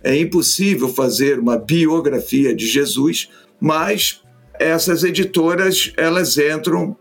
é 0.02 0.16
impossível 0.16 0.88
fazer 0.88 1.38
uma 1.38 1.58
biografia 1.58 2.54
de 2.56 2.66
Jesus, 2.66 3.28
mas 3.60 4.22
essas 4.58 5.04
editoras 5.04 5.92
elas 5.94 6.38
entram 6.38 6.96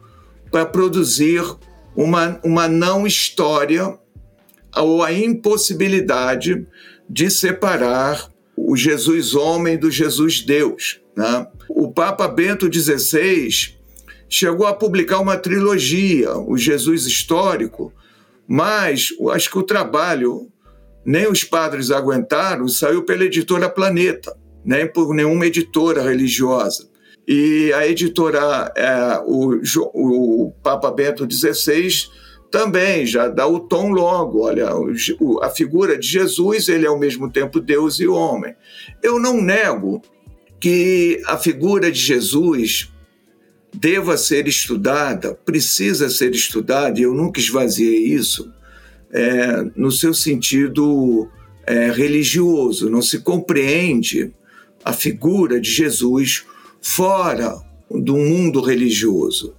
para 0.51 0.65
produzir 0.65 1.41
uma, 1.95 2.41
uma 2.43 2.67
não 2.67 3.07
história 3.07 3.97
ou 4.75 5.01
a 5.01 5.13
impossibilidade 5.13 6.67
de 7.09 7.29
separar 7.29 8.29
o 8.53 8.75
Jesus 8.75 9.33
homem 9.33 9.77
do 9.77 9.89
Jesus 9.89 10.41
Deus. 10.41 10.99
Né? 11.15 11.47
O 11.69 11.89
Papa 11.89 12.27
Bento 12.27 12.69
XVI 12.71 13.78
chegou 14.29 14.67
a 14.67 14.73
publicar 14.73 15.19
uma 15.19 15.35
trilogia, 15.35 16.37
o 16.37 16.55
Jesus 16.55 17.05
histórico, 17.05 17.91
mas 18.47 19.09
acho 19.31 19.49
que 19.49 19.57
o 19.57 19.63
trabalho 19.63 20.47
nem 21.05 21.27
os 21.27 21.43
padres 21.43 21.91
aguentaram, 21.91 22.67
saiu 22.67 23.03
pela 23.03 23.23
editora 23.23 23.69
Planeta, 23.69 24.35
nem 24.63 24.87
por 24.87 25.13
nenhuma 25.13 25.47
editora 25.47 26.03
religiosa. 26.03 26.87
E 27.27 27.71
a 27.73 27.87
editora, 27.87 28.71
é, 28.75 29.19
o, 29.25 29.59
o 29.93 30.51
Papa 30.63 30.91
Bento 30.91 31.27
XVI, 31.29 31.89
também 32.51 33.05
já 33.05 33.27
dá 33.27 33.47
o 33.47 33.59
tom 33.59 33.91
logo. 33.91 34.43
Olha, 34.45 34.69
o, 34.75 35.39
a 35.43 35.49
figura 35.49 35.97
de 35.97 36.07
Jesus, 36.07 36.67
ele 36.67 36.85
é 36.85 36.89
ao 36.89 36.99
mesmo 36.99 37.31
tempo 37.31 37.59
Deus 37.59 37.99
e 37.99 38.07
homem. 38.07 38.55
Eu 39.01 39.19
não 39.19 39.41
nego 39.41 40.01
que 40.59 41.21
a 41.27 41.37
figura 41.37 41.91
de 41.91 41.99
Jesus 41.99 42.91
deva 43.73 44.17
ser 44.17 44.47
estudada, 44.47 45.33
precisa 45.33 46.09
ser 46.09 46.31
estudada, 46.31 46.99
e 46.99 47.03
eu 47.03 47.13
nunca 47.13 47.39
esvaziei 47.39 48.07
isso, 48.07 48.51
é, 49.11 49.63
no 49.75 49.91
seu 49.91 50.13
sentido 50.13 51.29
é, 51.65 51.91
religioso. 51.91 52.89
Não 52.89 53.01
se 53.01 53.19
compreende 53.19 54.33
a 54.83 54.93
figura 54.93 55.59
de 55.59 55.71
Jesus 55.71 56.45
fora 56.81 57.55
do 57.89 58.17
mundo 58.17 58.61
religioso. 58.61 59.55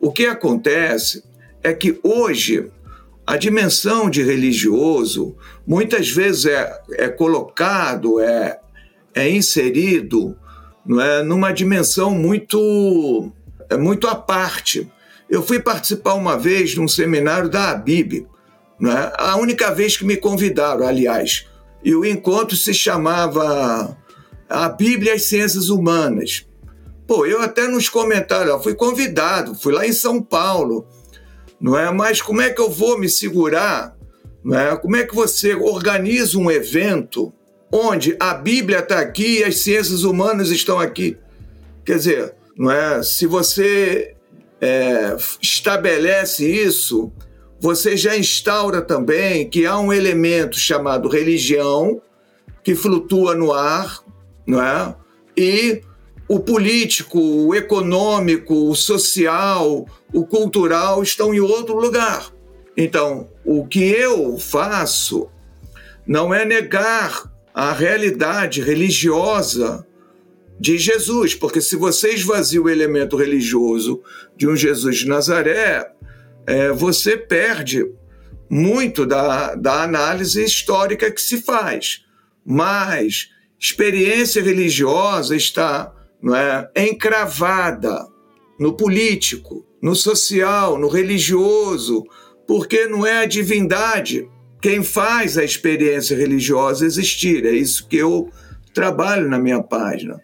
O 0.00 0.12
que 0.12 0.26
acontece 0.26 1.24
é 1.62 1.72
que 1.72 1.98
hoje 2.02 2.70
a 3.26 3.36
dimensão 3.38 4.10
de 4.10 4.22
religioso 4.22 5.34
muitas 5.66 6.10
vezes 6.10 6.44
é, 6.44 6.78
é 6.92 7.08
colocado, 7.08 8.20
é, 8.20 8.60
é 9.14 9.30
inserido 9.30 10.36
não 10.84 11.00
é, 11.00 11.22
numa 11.22 11.52
dimensão 11.52 12.10
muito, 12.10 13.32
é 13.70 13.76
muito 13.76 14.06
à 14.06 14.14
parte. 14.14 14.90
Eu 15.28 15.42
fui 15.42 15.58
participar 15.58 16.14
uma 16.14 16.38
vez 16.38 16.70
de 16.70 16.80
um 16.80 16.88
seminário 16.88 17.48
da 17.48 17.70
Abib, 17.70 18.26
não 18.78 18.90
é? 18.92 19.12
a 19.16 19.36
única 19.36 19.72
vez 19.72 19.96
que 19.96 20.04
me 20.04 20.16
convidaram, 20.16 20.86
aliás, 20.86 21.46
e 21.82 21.94
o 21.94 22.04
encontro 22.04 22.56
se 22.56 22.74
chamava 22.74 23.96
A 24.48 24.68
Bíblia 24.68 25.12
e 25.12 25.16
as 25.16 25.22
Ciências 25.22 25.68
Humanas. 25.68 26.46
Pô, 27.06 27.26
eu 27.26 27.42
até 27.42 27.66
nos 27.68 27.88
comentários, 27.88 28.62
fui 28.62 28.74
convidado, 28.74 29.54
fui 29.54 29.72
lá 29.72 29.86
em 29.86 29.92
São 29.92 30.22
Paulo, 30.22 30.86
não 31.60 31.78
é? 31.78 31.90
Mas 31.90 32.20
como 32.22 32.40
é 32.40 32.50
que 32.50 32.60
eu 32.60 32.70
vou 32.70 32.98
me 32.98 33.08
segurar? 33.08 33.94
Não 34.42 34.58
é? 34.58 34.76
Como 34.76 34.96
é 34.96 35.04
que 35.04 35.14
você 35.14 35.54
organiza 35.54 36.38
um 36.38 36.50
evento 36.50 37.32
onde 37.76 38.16
a 38.20 38.34
Bíblia 38.34 38.78
está 38.78 39.00
aqui 39.00 39.40
e 39.40 39.44
as 39.44 39.58
ciências 39.58 40.04
humanas 40.04 40.50
estão 40.50 40.78
aqui? 40.78 41.18
Quer 41.84 41.96
dizer, 41.96 42.34
não 42.56 42.70
é? 42.70 43.02
Se 43.02 43.26
você 43.26 44.14
é, 44.60 45.16
estabelece 45.42 46.48
isso, 46.48 47.12
você 47.60 47.96
já 47.96 48.16
instaura 48.16 48.80
também 48.80 49.50
que 49.50 49.66
há 49.66 49.76
um 49.76 49.92
elemento 49.92 50.56
chamado 50.56 51.08
religião 51.08 52.00
que 52.62 52.76
flutua 52.76 53.34
no 53.34 53.52
ar, 53.52 53.98
não 54.46 54.62
é? 54.62 54.94
E 55.36 55.82
o 56.28 56.38
político, 56.38 57.18
o 57.18 57.56
econômico, 57.56 58.70
o 58.70 58.74
social, 58.76 59.84
o 60.12 60.24
cultural 60.24 61.02
estão 61.02 61.34
em 61.34 61.40
outro 61.40 61.74
lugar. 61.74 62.30
Então, 62.76 63.28
o 63.44 63.66
que 63.66 63.82
eu 63.82 64.38
faço 64.38 65.28
não 66.06 66.32
é 66.32 66.44
negar 66.44 67.33
a 67.54 67.72
realidade 67.72 68.60
religiosa 68.60 69.86
de 70.58 70.76
Jesus, 70.76 71.34
porque 71.34 71.60
se 71.60 71.76
você 71.76 72.12
esvazia 72.12 72.60
o 72.60 72.68
elemento 72.68 73.16
religioso 73.16 74.02
de 74.36 74.48
um 74.48 74.56
Jesus 74.56 74.98
de 74.98 75.08
Nazaré, 75.08 75.88
é, 76.46 76.70
você 76.72 77.16
perde 77.16 77.86
muito 78.50 79.06
da, 79.06 79.54
da 79.54 79.82
análise 79.82 80.42
histórica 80.42 81.10
que 81.10 81.22
se 81.22 81.40
faz. 81.40 82.04
Mas 82.44 83.30
experiência 83.58 84.42
religiosa 84.42 85.36
está 85.36 85.92
não 86.20 86.34
é, 86.34 86.68
encravada 86.76 88.06
no 88.58 88.76
político, 88.76 89.64
no 89.80 89.94
social, 89.94 90.78
no 90.78 90.88
religioso, 90.88 92.04
porque 92.46 92.86
não 92.86 93.06
é 93.06 93.22
a 93.22 93.26
divindade 93.26 94.28
quem 94.64 94.82
faz 94.82 95.36
a 95.36 95.44
experiência 95.44 96.16
religiosa 96.16 96.86
existir. 96.86 97.44
É 97.44 97.52
isso 97.52 97.86
que 97.86 97.98
eu 97.98 98.30
trabalho 98.72 99.28
na 99.28 99.38
minha 99.38 99.62
página. 99.62 100.18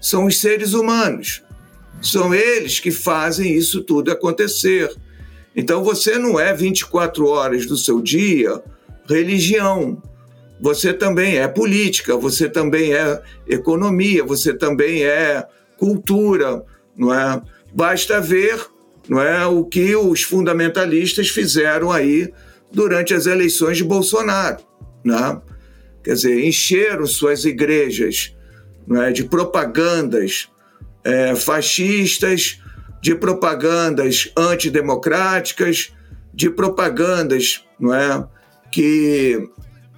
São 0.00 0.24
os 0.24 0.40
seres 0.40 0.72
humanos. 0.72 1.44
São 2.02 2.34
eles 2.34 2.80
que 2.80 2.90
fazem 2.90 3.54
isso 3.54 3.84
tudo 3.84 4.10
acontecer. 4.10 4.92
Então 5.54 5.84
você 5.84 6.18
não 6.18 6.40
é 6.40 6.52
24 6.52 7.24
horas 7.24 7.66
do 7.66 7.76
seu 7.76 8.02
dia 8.02 8.60
religião 9.08 10.02
você 10.60 10.92
também 10.92 11.38
é 11.38 11.46
política, 11.46 12.16
você 12.16 12.48
também 12.48 12.94
é 12.94 13.22
economia, 13.46 14.24
você 14.24 14.52
também 14.54 15.04
é 15.04 15.46
cultura, 15.76 16.64
não 16.96 17.14
é? 17.14 17.40
Basta 17.72 18.20
ver, 18.20 18.64
não 19.08 19.20
é, 19.20 19.46
o 19.46 19.64
que 19.64 19.94
os 19.94 20.22
fundamentalistas 20.22 21.28
fizeram 21.28 21.92
aí 21.92 22.32
durante 22.74 23.14
as 23.14 23.26
eleições 23.26 23.78
de 23.78 23.84
Bolsonaro, 23.84 24.58
né? 25.04 25.40
Quer 26.02 26.14
dizer, 26.14 26.44
encheram 26.44 27.06
suas 27.06 27.44
igrejas 27.44 28.36
não 28.86 29.02
é, 29.02 29.10
de 29.10 29.24
propagandas 29.24 30.50
é, 31.02 31.34
fascistas, 31.34 32.60
de 33.00 33.14
propagandas 33.14 34.30
antidemocráticas, 34.36 35.92
de 36.32 36.50
propagandas 36.50 37.64
não 37.78 37.94
é, 37.94 38.26
que 38.70 39.48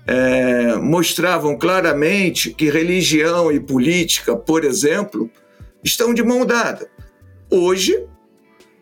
é, 0.07 0.77
mostravam 0.77 1.59
claramente 1.59 2.53
que 2.53 2.71
religião 2.71 3.51
e 3.51 3.59
política, 3.59 4.37
por 4.37 4.65
exemplo, 4.65 5.29
estão 5.83 6.15
de 6.15 6.23
mão 6.23 6.47
dada. 6.47 6.89
Hoje, 7.51 8.07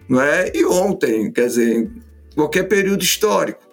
não 0.08 0.20
é? 0.20 0.50
E 0.54 0.64
ontem, 0.64 1.30
quer 1.32 1.46
dizer, 1.46 1.90
qualquer 2.34 2.64
período 2.64 3.02
histórico. 3.02 3.63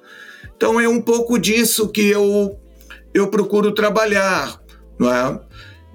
Então 0.62 0.80
é 0.80 0.88
um 0.88 1.02
pouco 1.02 1.40
disso 1.40 1.90
que 1.90 2.08
eu 2.08 2.56
eu 3.16 3.30
procuro 3.30 3.72
trabalhar, 3.72 4.62
não 5.00 5.12
é? 5.12 5.42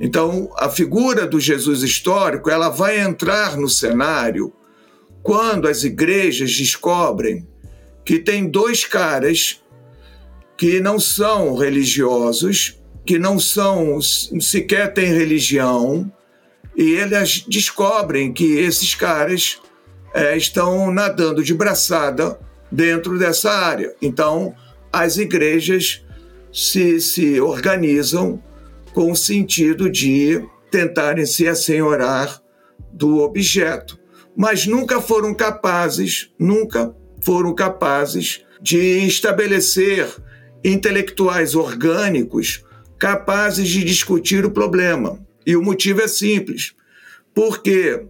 Então 0.01 0.51
a 0.57 0.69
figura 0.69 1.25
do 1.25 1.39
Jesus 1.39 1.85
histórico 1.85 2.51
ela 2.51 2.69
vai 2.69 2.99
entrar 2.99 3.57
no 3.57 3.69
cenário 3.69 4.53
quando 5.23 5.69
as 5.69 5.85
igrejas 5.85 6.51
descobrem 6.51 7.47
que 8.05 8.19
tem 8.19 8.51
dois 8.51 8.85
caras 8.85 9.63
que 10.57 10.81
não 10.81 10.99
são 10.99 11.55
religiosos, 11.55 12.77
que 13.05 13.21
não 13.21 13.39
são 13.39 14.01
sequer 14.01 14.93
têm 14.93 15.13
religião, 15.13 16.11
e 16.77 16.91
eles 16.95 17.45
descobrem 17.47 18.33
que 18.33 18.59
esses 18.59 18.97
caras 18.97 19.61
é, 20.13 20.37
estão 20.37 20.91
nadando 20.91 21.45
de 21.45 21.55
braçada 21.55 22.37
dentro 22.71 23.19
dessa 23.19 23.51
área. 23.51 23.95
Então, 24.01 24.55
as 24.93 25.17
igrejas 25.17 26.05
se, 26.53 27.01
se 27.01 27.41
organizam 27.41 28.43
com 28.95 29.13
o 29.13 29.17
sentido 29.17 29.91
de 29.91 30.43
tentarem 30.71 31.27
se 31.27 31.47
assenhorar 31.47 32.41
do 32.93 33.19
objeto, 33.19 33.99
mas 34.35 34.67
nunca 34.67 35.01
foram 35.01 35.35
capazes, 35.35 36.31
nunca 36.39 36.95
foram 37.21 37.55
capazes 37.55 38.43
de 38.61 39.07
estabelecer 39.07 40.09
intelectuais 40.65 41.55
orgânicos 41.55 42.65
capazes 42.99 43.69
de 43.69 43.85
discutir 43.85 44.45
o 44.45 44.51
problema. 44.51 45.19
E 45.45 45.57
o 45.57 45.63
motivo 45.63 46.01
é 46.01 46.09
simples. 46.09 46.75
Por 47.35 47.63
quê? 47.63 48.07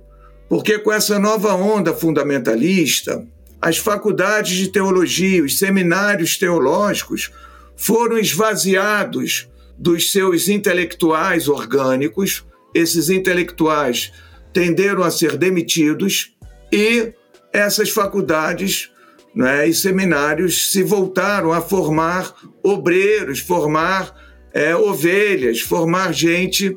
Porque 0.49 0.79
com 0.79 0.92
essa 0.92 1.19
nova 1.19 1.55
onda 1.55 1.92
fundamentalista, 1.92 3.27
as 3.61 3.79
faculdades 3.79 4.57
de 4.57 4.69
teologia, 4.69 5.42
os 5.42 5.59
seminários 5.59 6.37
teológicos 6.37 7.31
foram 7.77 8.19
esvaziados 8.19 9.49
dos 9.79 10.11
seus 10.11 10.49
intelectuais 10.49 11.49
orgânicos, 11.49 12.45
esses 12.75 13.11
intelectuais 13.11 14.12
tenderam 14.53 15.03
a 15.03 15.11
ser 15.11 15.37
demitidos 15.37 16.35
e 16.73 17.12
essas 17.53 17.90
faculdades 17.90 18.90
né, 19.35 19.69
e 19.69 19.75
seminários 19.75 20.73
se 20.73 20.83
voltaram 20.83 21.53
a 21.53 21.61
formar 21.61 22.35
obreiros, 22.62 23.38
formar 23.38 24.14
é, 24.53 24.75
ovelhas, 24.75 25.61
formar 25.61 26.12
gente 26.12 26.77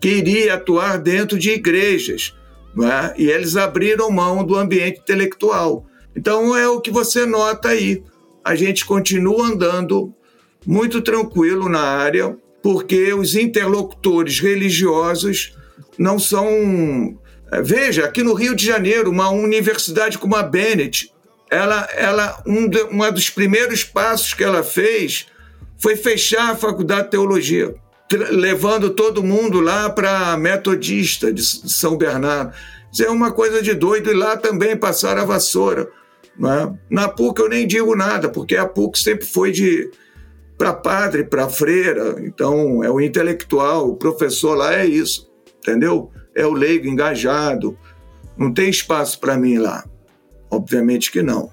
que 0.00 0.08
iria 0.08 0.54
atuar 0.54 0.98
dentro 0.98 1.38
de 1.38 1.50
igrejas. 1.50 2.34
É? 2.78 3.20
E 3.20 3.30
eles 3.30 3.56
abriram 3.56 4.10
mão 4.10 4.44
do 4.44 4.56
ambiente 4.56 5.00
intelectual. 5.00 5.86
Então 6.14 6.56
é 6.56 6.68
o 6.68 6.80
que 6.80 6.90
você 6.90 7.24
nota 7.26 7.68
aí. 7.68 8.02
A 8.44 8.54
gente 8.54 8.84
continua 8.84 9.46
andando 9.46 10.14
muito 10.66 11.00
tranquilo 11.00 11.68
na 11.68 11.80
área, 11.80 12.36
porque 12.62 13.12
os 13.12 13.34
interlocutores 13.34 14.40
religiosos 14.40 15.56
não 15.98 16.18
são. 16.18 17.18
É, 17.52 17.62
veja, 17.62 18.04
aqui 18.04 18.22
no 18.22 18.34
Rio 18.34 18.54
de 18.54 18.64
Janeiro, 18.64 19.10
uma 19.10 19.30
universidade 19.30 20.18
como 20.18 20.36
a 20.36 20.42
Bennett, 20.42 21.12
ela, 21.50 21.88
ela 21.94 22.42
um, 22.46 22.68
de, 22.68 22.82
um 22.84 23.12
dos 23.12 23.28
primeiros 23.28 23.82
passos 23.82 24.34
que 24.34 24.44
ela 24.44 24.62
fez 24.62 25.26
foi 25.78 25.96
fechar 25.96 26.50
a 26.50 26.56
faculdade 26.56 27.04
de 27.04 27.10
teologia, 27.10 27.74
levando 28.30 28.90
todo 28.90 29.22
mundo 29.22 29.60
lá 29.60 29.88
para 29.88 30.32
a 30.32 30.36
metodista 30.36 31.32
de 31.32 31.42
São 31.42 31.96
Bernardo. 31.96 32.52
Isso 32.92 33.04
é 33.04 33.10
uma 33.10 33.32
coisa 33.32 33.62
de 33.62 33.72
doido, 33.72 34.10
e 34.10 34.14
lá 34.14 34.36
também 34.36 34.76
passaram 34.76 35.22
a 35.22 35.24
vassoura. 35.24 35.88
Né? 36.40 36.74
Na 36.88 37.06
PUC 37.06 37.38
eu 37.38 37.48
nem 37.50 37.66
digo 37.66 37.94
nada, 37.94 38.30
porque 38.30 38.56
a 38.56 38.66
PUC 38.66 38.98
sempre 38.98 39.26
foi 39.26 39.52
de 39.52 39.90
para 40.56 40.72
padre, 40.72 41.24
para 41.24 41.48
freira, 41.48 42.16
então 42.18 42.82
é 42.84 42.90
o 42.90 43.00
intelectual, 43.00 43.88
o 43.88 43.96
professor 43.96 44.54
lá 44.54 44.74
é 44.74 44.84
isso, 44.84 45.30
entendeu? 45.58 46.10
É 46.34 46.46
o 46.46 46.52
leigo 46.52 46.86
engajado. 46.86 47.78
Não 48.36 48.52
tem 48.52 48.68
espaço 48.68 49.18
para 49.18 49.38
mim 49.38 49.58
lá. 49.58 49.84
Obviamente 50.50 51.10
que 51.10 51.22
não. 51.22 51.50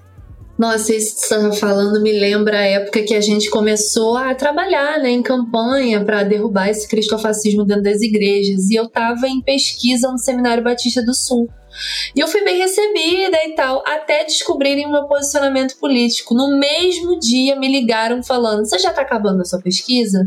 Nossa, 0.58 0.94
isso 0.94 1.14
que 1.14 1.22
está 1.22 1.52
falando 1.52 2.02
me 2.02 2.12
lembra 2.12 2.58
a 2.58 2.64
época 2.64 3.02
que 3.02 3.14
a 3.14 3.20
gente 3.20 3.48
começou 3.48 4.16
a 4.16 4.34
trabalhar 4.34 4.98
né, 4.98 5.10
em 5.10 5.22
campanha 5.22 6.04
para 6.04 6.24
derrubar 6.24 6.68
esse 6.68 6.88
cristofascismo 6.88 7.64
dentro 7.64 7.84
das 7.84 8.02
igrejas. 8.02 8.68
E 8.68 8.74
eu 8.74 8.84
estava 8.84 9.28
em 9.28 9.40
pesquisa 9.40 10.10
no 10.10 10.18
Seminário 10.18 10.64
Batista 10.64 11.02
do 11.02 11.14
Sul. 11.14 11.48
E 12.14 12.20
eu 12.20 12.28
fui 12.28 12.42
bem 12.42 12.58
recebida 12.58 13.36
e 13.44 13.54
tal, 13.54 13.82
até 13.86 14.24
descobrirem 14.24 14.86
o 14.86 14.90
meu 14.90 15.04
posicionamento 15.04 15.78
político. 15.78 16.34
No 16.34 16.58
mesmo 16.58 17.18
dia 17.18 17.56
me 17.56 17.68
ligaram 17.68 18.22
falando: 18.22 18.64
Você 18.64 18.78
já 18.78 18.90
está 18.90 19.02
acabando 19.02 19.42
a 19.42 19.44
sua 19.44 19.60
pesquisa? 19.60 20.26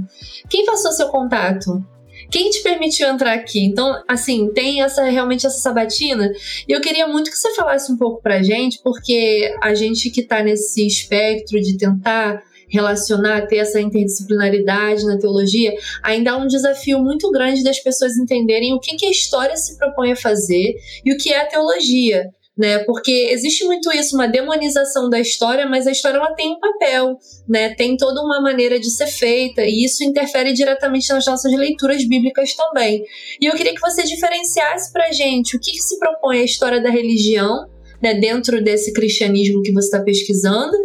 Quem 0.49 0.65
passou 0.65 0.91
seu 0.91 1.09
contato? 1.09 1.83
Quem 2.29 2.49
te 2.49 2.63
permitiu 2.63 3.09
entrar 3.09 3.33
aqui? 3.33 3.59
Então, 3.59 4.01
assim, 4.07 4.53
tem 4.53 4.81
essa 4.81 5.03
realmente 5.03 5.45
essa 5.45 5.59
sabatina. 5.59 6.31
E 6.65 6.71
eu 6.71 6.79
queria 6.79 7.05
muito 7.05 7.29
que 7.29 7.37
você 7.37 7.53
falasse 7.53 7.91
um 7.91 7.97
pouco 7.97 8.21
pra 8.21 8.41
gente, 8.41 8.79
porque 8.81 9.53
a 9.61 9.75
gente 9.75 10.09
que 10.09 10.23
tá 10.23 10.41
nesse 10.41 10.87
espectro 10.87 11.59
de 11.59 11.77
tentar 11.77 12.41
relacionar, 12.71 13.47
ter 13.47 13.57
essa 13.57 13.79
interdisciplinaridade 13.79 15.05
na 15.05 15.17
teologia, 15.17 15.73
ainda 16.01 16.31
há 16.31 16.37
um 16.37 16.47
desafio 16.47 16.99
muito 16.99 17.29
grande 17.31 17.63
das 17.63 17.79
pessoas 17.79 18.17
entenderem 18.17 18.73
o 18.73 18.79
que, 18.79 18.95
que 18.95 19.05
a 19.05 19.11
história 19.11 19.55
se 19.57 19.77
propõe 19.77 20.11
a 20.11 20.15
fazer 20.15 20.75
e 21.05 21.13
o 21.13 21.17
que 21.17 21.31
é 21.31 21.41
a 21.41 21.45
teologia 21.45 22.31
né? 22.57 22.79
Porque 22.79 23.29
existe 23.31 23.65
muito 23.65 23.91
isso, 23.91 24.15
uma 24.15 24.27
demonização 24.27 25.09
da 25.09 25.19
história, 25.19 25.65
mas 25.65 25.87
a 25.87 25.91
história 25.91 26.17
ela 26.17 26.33
tem 26.33 26.51
um 26.51 26.59
papel, 26.59 27.17
né? 27.47 27.73
Tem 27.73 27.95
toda 27.95 28.21
uma 28.21 28.41
maneira 28.41 28.79
de 28.79 28.89
ser 28.91 29.07
feita 29.07 29.63
e 29.63 29.83
isso 29.83 30.03
interfere 30.03 30.53
diretamente 30.53 31.09
nas 31.09 31.25
nossas 31.25 31.51
leituras 31.53 32.07
bíblicas 32.07 32.53
também. 32.53 33.03
E 33.39 33.45
eu 33.45 33.53
queria 33.53 33.73
que 33.73 33.81
você 33.81 34.03
diferenciasse 34.03 34.91
para 34.91 35.11
gente 35.11 35.55
o 35.55 35.59
que, 35.59 35.71
que 35.71 35.81
se 35.81 35.97
propõe 35.97 36.39
a 36.39 36.45
história 36.45 36.81
da 36.81 36.89
religião, 36.89 37.67
né? 38.01 38.13
Dentro 38.15 38.63
desse 38.63 38.93
cristianismo 38.93 39.61
que 39.61 39.71
você 39.71 39.87
está 39.87 39.99
pesquisando 40.01 40.75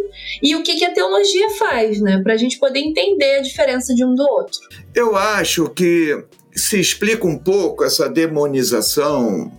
e 0.43 0.55
o 0.55 0.63
que, 0.63 0.77
que 0.77 0.85
a 0.85 0.93
teologia 0.93 1.51
faz, 1.51 2.01
né? 2.01 2.21
Para 2.23 2.35
a 2.35 2.37
gente 2.37 2.59
poder 2.59 2.81
entender 2.81 3.37
a 3.37 3.43
diferença 3.43 3.95
de 3.95 4.05
um 4.05 4.15
do 4.15 4.23
outro. 4.23 4.59
Eu 4.95 5.17
acho 5.17 5.69
que 5.71 6.25
se 6.55 6.81
explica 6.81 7.27
um 7.27 7.39
pouco 7.39 7.85
essa 7.85 8.09
demonização 8.09 9.53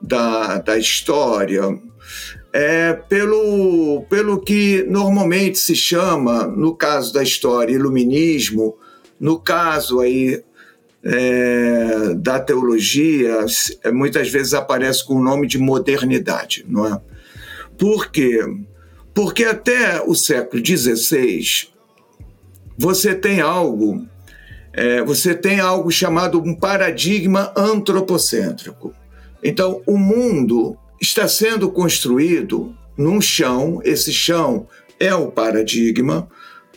da, 0.00 0.58
da 0.58 0.78
história 0.78 1.62
é 2.52 2.94
pelo, 2.94 4.06
pelo 4.08 4.40
que 4.40 4.82
normalmente 4.88 5.58
se 5.58 5.74
chama, 5.74 6.46
no 6.46 6.74
caso 6.74 7.12
da 7.12 7.22
história, 7.22 7.74
iluminismo, 7.74 8.76
no 9.20 9.38
caso 9.38 10.00
aí 10.00 10.42
é, 11.08 12.14
da 12.14 12.40
teologia, 12.40 13.46
muitas 13.92 14.28
vezes 14.28 14.54
aparece 14.54 15.06
com 15.06 15.14
o 15.14 15.22
nome 15.22 15.46
de 15.46 15.56
modernidade, 15.56 16.64
não 16.68 16.86
é? 16.86 17.00
Por 17.78 18.10
quê? 18.10 18.40
Porque 19.14 19.44
até 19.44 20.02
o 20.02 20.14
século 20.14 20.62
XVI 20.64 21.68
você 22.76 23.14
tem 23.14 23.40
algo, 23.40 24.04
é, 24.72 25.02
você 25.02 25.34
tem 25.34 25.60
algo 25.60 25.90
chamado 25.90 26.40
um 26.40 26.54
paradigma 26.54 27.52
antropocêntrico. 27.56 28.92
Então, 29.42 29.80
o 29.86 29.96
mundo 29.96 30.76
está 31.00 31.28
sendo 31.28 31.70
construído 31.70 32.74
num 32.96 33.20
chão, 33.20 33.80
esse 33.84 34.12
chão 34.12 34.66
é 34.98 35.14
o 35.14 35.30
paradigma, 35.30 36.28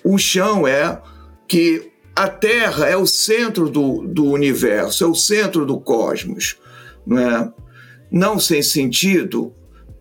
o 0.04 0.18
chão 0.18 0.68
é 0.68 1.02
que 1.48 1.89
a 2.20 2.28
Terra 2.28 2.86
é 2.86 2.98
o 2.98 3.06
centro 3.06 3.70
do, 3.70 4.06
do 4.06 4.26
universo, 4.26 5.06
é 5.06 5.08
o 5.08 5.16
centro 5.16 5.66
do 5.66 5.80
cosmos, 5.80 6.58
não 7.08 7.18
é? 7.18 7.54
Não 8.12 8.38
sem 8.38 8.62
sentido, 8.62 9.54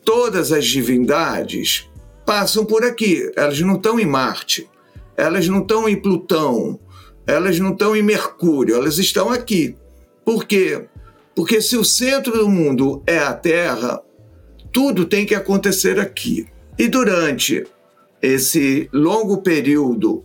todas 0.05 0.51
as 0.51 0.67
divindades 0.67 1.89
passam 2.27 2.65
por 2.65 2.83
aqui, 2.83 3.31
elas 3.37 3.61
não 3.61 3.77
estão 3.77 4.01
em 4.01 4.05
Marte, 4.05 4.69
elas 5.17 5.47
não 5.47 5.61
estão 5.61 5.89
em 5.89 5.95
Plutão, 5.95 6.81
elas 7.25 7.61
não 7.61 7.71
estão 7.71 7.95
em 7.95 8.03
Mercúrio, 8.03 8.75
elas 8.75 8.99
estão 8.99 9.31
aqui. 9.31 9.77
Por 10.25 10.45
quê? 10.45 10.89
Porque 11.37 11.63
se 11.63 11.77
o 11.77 11.85
centro 11.85 12.37
do 12.37 12.49
mundo 12.49 13.01
é 13.07 13.19
a 13.21 13.33
Terra, 13.33 14.03
tudo 14.73 15.05
tem 15.05 15.25
que 15.25 15.37
acontecer 15.37 16.01
aqui. 16.01 16.49
E 16.77 16.89
durante 16.89 17.65
esse 18.21 18.89
longo 18.93 19.41
período 19.41 20.25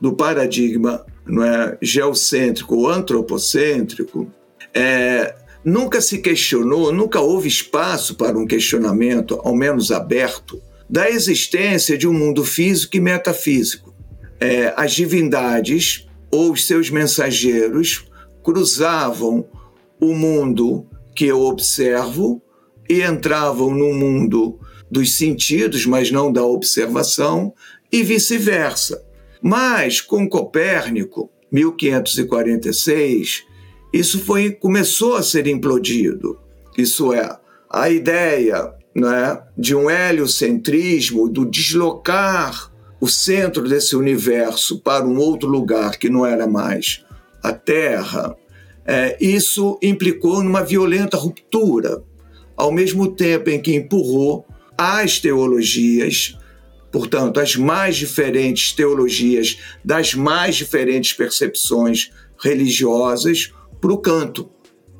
do 0.00 0.16
paradigma 0.16 1.06
não 1.26 1.42
é, 1.42 1.76
geocêntrico 1.80 2.76
ou 2.76 2.88
antropocêntrico, 2.88 4.30
é, 4.74 5.34
nunca 5.64 6.00
se 6.00 6.18
questionou, 6.18 6.92
nunca 6.92 7.20
houve 7.20 7.48
espaço 7.48 8.14
para 8.14 8.38
um 8.38 8.46
questionamento, 8.46 9.40
ao 9.44 9.54
menos 9.54 9.90
aberto, 9.90 10.60
da 10.88 11.08
existência 11.10 11.96
de 11.96 12.06
um 12.06 12.12
mundo 12.12 12.44
físico 12.44 12.96
e 12.96 13.00
metafísico. 13.00 13.94
É, 14.40 14.74
as 14.76 14.92
divindades 14.92 16.06
ou 16.30 16.52
os 16.52 16.66
seus 16.66 16.90
mensageiros 16.90 18.06
cruzavam 18.42 19.46
o 20.00 20.14
mundo 20.14 20.86
que 21.14 21.26
eu 21.26 21.40
observo 21.42 22.42
e 22.88 23.02
entravam 23.02 23.70
no 23.70 23.94
mundo 23.94 24.58
dos 24.90 25.16
sentidos, 25.16 25.86
mas 25.86 26.10
não 26.10 26.30
da 26.30 26.44
observação, 26.44 27.54
e 27.90 28.02
vice-versa. 28.02 29.02
Mas 29.42 30.00
com 30.00 30.28
Copérnico, 30.28 31.28
1546, 31.50 33.44
isso 33.92 34.20
foi 34.20 34.52
começou 34.52 35.16
a 35.16 35.22
ser 35.22 35.46
implodido. 35.46 36.38
Isso 36.78 37.12
é, 37.12 37.38
a 37.68 37.90
ideia 37.90 38.72
né, 38.94 39.42
de 39.56 39.74
um 39.74 39.90
heliocentrismo, 39.90 41.28
do 41.28 41.44
deslocar 41.44 42.70
o 43.00 43.08
centro 43.08 43.68
desse 43.68 43.96
universo 43.96 44.78
para 44.80 45.04
um 45.04 45.18
outro 45.18 45.48
lugar 45.48 45.98
que 45.98 46.08
não 46.08 46.24
era 46.24 46.46
mais 46.46 47.04
a 47.42 47.52
Terra, 47.52 48.36
é, 48.86 49.16
isso 49.20 49.78
implicou 49.82 50.42
numa 50.42 50.62
violenta 50.62 51.16
ruptura, 51.16 52.02
ao 52.56 52.70
mesmo 52.70 53.08
tempo 53.08 53.50
em 53.50 53.60
que 53.60 53.74
empurrou 53.74 54.46
as 54.78 55.18
teologias, 55.18 56.36
portanto, 56.92 57.40
as 57.40 57.56
mais 57.56 57.96
diferentes 57.96 58.72
teologias 58.72 59.58
das 59.84 60.14
mais 60.14 60.54
diferentes 60.54 61.12
percepções 61.12 62.12
religiosas, 62.38 63.52
para 63.80 63.92
o 63.92 63.98
canto. 63.98 64.48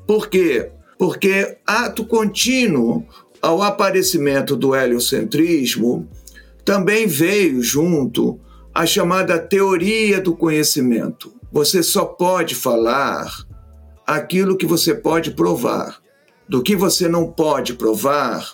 Por 0.05 0.27
quê? 0.27 0.69
Porque 0.99 1.57
ato 1.65 2.05
contínuo 2.05 3.05
ao 3.41 3.61
aparecimento 3.61 4.57
do 4.57 4.75
heliocentrismo 4.75 6.07
também 6.65 7.07
veio 7.07 7.61
junto 7.61 8.39
a 8.73 8.85
chamada 8.85 9.39
teoria 9.39 10.19
do 10.19 10.35
conhecimento. 10.35 11.33
Você 11.51 11.81
só 11.81 12.03
pode 12.03 12.55
falar 12.55 13.31
aquilo 14.05 14.57
que 14.57 14.65
você 14.65 14.93
pode 14.93 15.31
provar. 15.31 16.01
Do 16.47 16.61
que 16.61 16.75
você 16.75 17.07
não 17.07 17.31
pode 17.31 17.73
provar, 17.73 18.53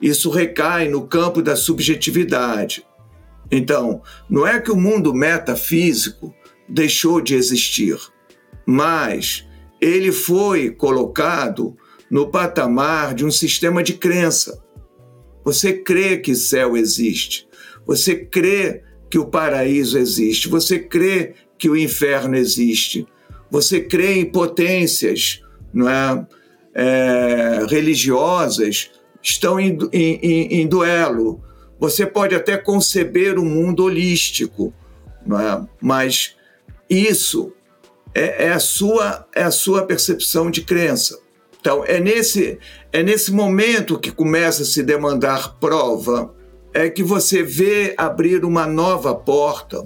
isso 0.00 0.30
recai 0.30 0.88
no 0.88 1.06
campo 1.06 1.42
da 1.42 1.56
subjetividade. 1.56 2.84
Então, 3.50 4.02
não 4.28 4.46
é 4.46 4.60
que 4.60 4.70
o 4.70 4.76
mundo 4.76 5.14
metafísico 5.14 6.34
deixou 6.68 7.20
de 7.20 7.34
existir, 7.34 7.96
mas 8.66 9.46
ele 9.80 10.12
foi 10.12 10.70
colocado 10.70 11.76
no 12.10 12.30
patamar 12.30 13.14
de 13.14 13.24
um 13.24 13.30
sistema 13.30 13.82
de 13.82 13.94
crença. 13.94 14.62
Você 15.44 15.72
crê 15.72 16.18
que 16.18 16.34
céu 16.34 16.76
existe, 16.76 17.48
você 17.86 18.14
crê 18.14 18.82
que 19.10 19.18
o 19.18 19.26
paraíso 19.26 19.96
existe, 19.98 20.48
você 20.48 20.78
crê 20.78 21.34
que 21.58 21.68
o 21.68 21.76
inferno 21.76 22.36
existe. 22.36 23.06
Você 23.50 23.80
crê 23.80 24.14
em 24.18 24.26
potências 24.26 25.42
não 25.72 25.88
é? 25.88 26.26
é 26.74 27.66
religiosas, 27.68 28.90
estão 29.30 29.58
em, 29.58 29.78
em, 29.92 30.60
em, 30.60 30.66
duelo. 30.66 31.42
Você 31.78 32.06
pode 32.06 32.34
até 32.34 32.56
conceber 32.56 33.38
um 33.38 33.44
mundo 33.44 33.84
holístico, 33.84 34.72
é? 35.26 35.66
mas 35.80 36.36
isso 36.88 37.52
é, 38.14 38.46
é, 38.46 38.52
a 38.52 38.58
sua, 38.58 39.26
é 39.34 39.42
a 39.42 39.50
sua 39.50 39.84
percepção 39.84 40.50
de 40.50 40.62
crença. 40.62 41.18
Então, 41.60 41.84
é 41.84 42.00
nesse, 42.00 42.58
é 42.92 43.02
nesse 43.02 43.32
momento 43.32 43.98
que 43.98 44.10
começa 44.10 44.62
a 44.62 44.66
se 44.66 44.82
demandar 44.82 45.58
prova, 45.58 46.34
é 46.72 46.88
que 46.88 47.02
você 47.02 47.42
vê 47.42 47.94
abrir 47.96 48.44
uma 48.44 48.66
nova 48.66 49.14
porta 49.14 49.84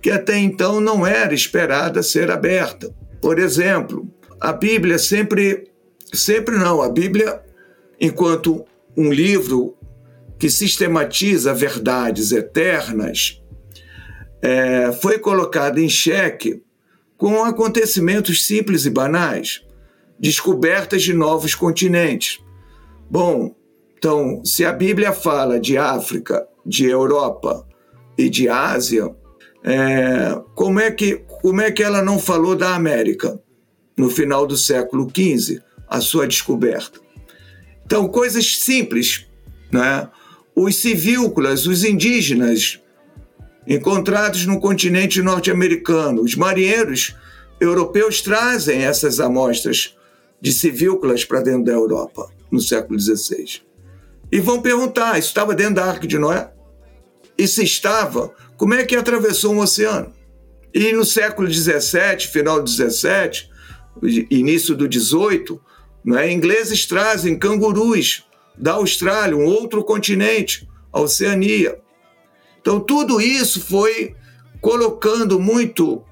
que 0.00 0.10
até 0.10 0.38
então 0.38 0.80
não 0.80 1.06
era 1.06 1.34
esperada 1.34 2.02
ser 2.02 2.30
aberta. 2.30 2.94
Por 3.20 3.38
exemplo, 3.38 4.06
a 4.40 4.52
Bíblia 4.52 4.98
sempre, 4.98 5.70
sempre 6.12 6.56
não, 6.56 6.80
a 6.80 6.88
Bíblia, 6.88 7.42
enquanto 8.00 8.64
um 8.98 9.12
livro 9.12 9.76
que 10.40 10.50
sistematiza 10.50 11.54
verdades 11.54 12.32
eternas, 12.32 13.40
é, 14.42 14.90
foi 14.90 15.20
colocada 15.20 15.80
em 15.80 15.88
xeque 15.88 16.60
com 17.16 17.44
acontecimentos 17.44 18.44
simples 18.44 18.86
e 18.86 18.90
banais, 18.90 19.64
descobertas 20.18 21.02
de 21.02 21.14
novos 21.14 21.54
continentes. 21.54 22.40
Bom, 23.08 23.54
então, 23.96 24.44
se 24.44 24.64
a 24.64 24.72
Bíblia 24.72 25.12
fala 25.12 25.60
de 25.60 25.78
África, 25.78 26.46
de 26.66 26.86
Europa 26.86 27.64
e 28.16 28.28
de 28.28 28.48
Ásia, 28.48 29.14
é, 29.62 30.40
como, 30.56 30.80
é 30.80 30.90
que, 30.90 31.24
como 31.40 31.60
é 31.60 31.70
que 31.70 31.84
ela 31.84 32.02
não 32.02 32.18
falou 32.18 32.56
da 32.56 32.74
América 32.74 33.40
no 33.96 34.10
final 34.10 34.44
do 34.44 34.56
século 34.56 35.08
XV, 35.08 35.60
a 35.88 36.00
sua 36.00 36.26
descoberta? 36.26 37.07
Então, 37.88 38.06
coisas 38.06 38.58
simples, 38.58 39.26
né? 39.72 40.10
Os 40.54 40.76
civícolas, 40.76 41.66
os 41.66 41.84
indígenas, 41.84 42.78
encontrados 43.66 44.44
no 44.44 44.60
continente 44.60 45.22
norte-americano. 45.22 46.20
Os 46.20 46.34
marinheiros 46.34 47.16
europeus 47.58 48.20
trazem 48.20 48.84
essas 48.84 49.20
amostras 49.20 49.96
de 50.38 50.52
civícolas 50.52 51.24
para 51.24 51.40
dentro 51.40 51.64
da 51.64 51.72
Europa 51.72 52.30
no 52.50 52.60
século 52.60 53.00
XVI. 53.00 53.62
E 54.30 54.38
vão 54.38 54.60
perguntar: 54.60 55.18
isso 55.18 55.28
estava 55.28 55.54
dentro 55.54 55.76
da 55.76 55.86
Arca 55.86 56.06
de 56.06 56.18
Noé? 56.18 56.50
E 57.38 57.48
se 57.48 57.64
estava, 57.64 58.34
como 58.58 58.74
é 58.74 58.84
que 58.84 58.96
atravessou 58.96 59.54
um 59.54 59.60
oceano? 59.60 60.12
E 60.74 60.92
no 60.92 61.06
século 61.06 61.50
XVII, 61.50 62.20
final 62.30 62.62
do 62.62 62.68
XVII, 62.68 63.48
início 64.30 64.76
do 64.76 64.92
XVIII, 64.92 65.58
é? 66.16 66.32
ingleses 66.32 66.86
trazem 66.86 67.38
cangurus 67.38 68.24
da 68.56 68.74
Austrália, 68.74 69.36
um 69.36 69.44
outro 69.44 69.84
continente, 69.84 70.68
a 70.92 71.00
Oceania. 71.00 71.78
Então, 72.60 72.80
tudo 72.80 73.20
isso 73.20 73.60
foi 73.60 74.14
colocando 74.60 75.38
muito 75.38 76.02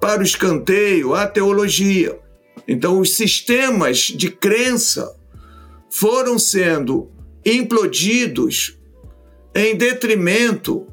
para 0.00 0.20
o 0.20 0.24
escanteio 0.24 1.14
a 1.14 1.26
teologia. 1.26 2.18
Então, 2.68 2.98
os 3.00 3.14
sistemas 3.14 3.98
de 3.98 4.30
crença 4.30 5.14
foram 5.90 6.38
sendo 6.38 7.10
implodidos 7.44 8.78
em 9.54 9.76
detrimento 9.76 10.86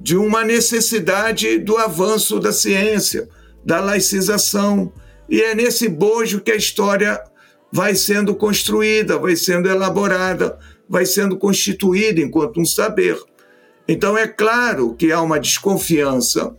de 0.00 0.16
uma 0.16 0.42
necessidade 0.42 1.58
do 1.58 1.76
avanço 1.76 2.40
da 2.40 2.52
ciência, 2.52 3.28
da 3.64 3.80
laicização. 3.80 4.92
E 5.28 5.40
é 5.42 5.54
nesse 5.54 5.88
bojo 5.88 6.40
que 6.40 6.50
a 6.50 6.56
história 6.56 7.22
vai 7.72 7.94
sendo 7.94 8.34
construída, 8.34 9.18
vai 9.18 9.36
sendo 9.36 9.68
elaborada, 9.68 10.58
vai 10.88 11.06
sendo 11.06 11.36
constituída 11.36 12.20
enquanto 12.20 12.60
um 12.60 12.64
saber. 12.64 13.18
Então 13.86 14.16
é 14.16 14.26
claro 14.26 14.94
que 14.94 15.12
há 15.12 15.20
uma 15.20 15.38
desconfiança 15.38 16.54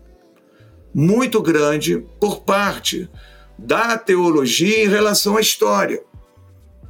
muito 0.94 1.42
grande 1.42 2.06
por 2.20 2.42
parte 2.42 3.10
da 3.58 3.98
teologia 3.98 4.84
em 4.84 4.88
relação 4.88 5.38
à 5.38 5.42
história. 5.42 6.04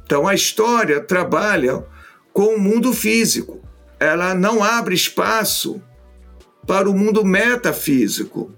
Então 0.04 0.26
a 0.26 0.34
história 0.34 1.00
trabalha 1.00 1.84
com 2.32 2.54
o 2.54 2.60
mundo 2.60 2.92
físico. 2.92 3.60
Ela 4.00 4.34
não 4.34 4.64
abre 4.64 4.94
espaço 4.94 5.80
para 6.66 6.88
o 6.88 6.96
mundo 6.96 7.24
metafísico. 7.24 8.52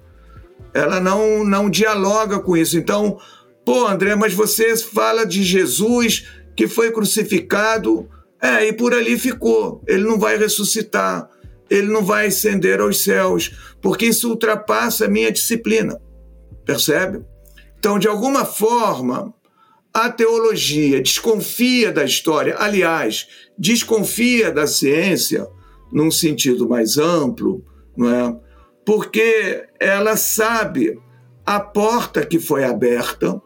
Ela 0.72 1.00
não, 1.00 1.44
não 1.44 1.70
dialoga 1.70 2.40
com 2.40 2.56
isso. 2.56 2.76
Então, 2.78 3.18
pô, 3.64 3.86
André, 3.86 4.14
mas 4.14 4.32
você 4.34 4.76
fala 4.76 5.24
de 5.24 5.42
Jesus 5.42 6.26
que 6.56 6.68
foi 6.68 6.92
crucificado, 6.92 8.08
é, 8.40 8.68
e 8.68 8.72
por 8.72 8.94
ali 8.94 9.18
ficou. 9.18 9.82
Ele 9.86 10.04
não 10.04 10.18
vai 10.18 10.36
ressuscitar 10.36 11.28
ele 11.70 11.88
não 11.88 12.04
vai 12.04 12.26
ascender 12.26 12.80
aos 12.80 13.02
céus, 13.02 13.50
porque 13.80 14.06
isso 14.06 14.30
ultrapassa 14.30 15.06
a 15.06 15.08
minha 15.08 15.30
disciplina. 15.30 16.00
Percebe? 16.64 17.24
Então, 17.78 17.98
de 17.98 18.08
alguma 18.08 18.44
forma, 18.44 19.34
a 19.92 20.10
teologia 20.10 21.02
desconfia 21.02 21.92
da 21.92 22.04
história, 22.04 22.56
aliás, 22.58 23.26
desconfia 23.58 24.50
da 24.50 24.66
ciência 24.66 25.46
num 25.92 26.10
sentido 26.10 26.68
mais 26.68 26.98
amplo, 26.98 27.64
não 27.96 28.08
é? 28.08 28.36
Porque 28.84 29.66
ela 29.78 30.16
sabe 30.16 30.98
a 31.46 31.60
porta 31.60 32.24
que 32.24 32.38
foi 32.38 32.64
aberta, 32.64 33.40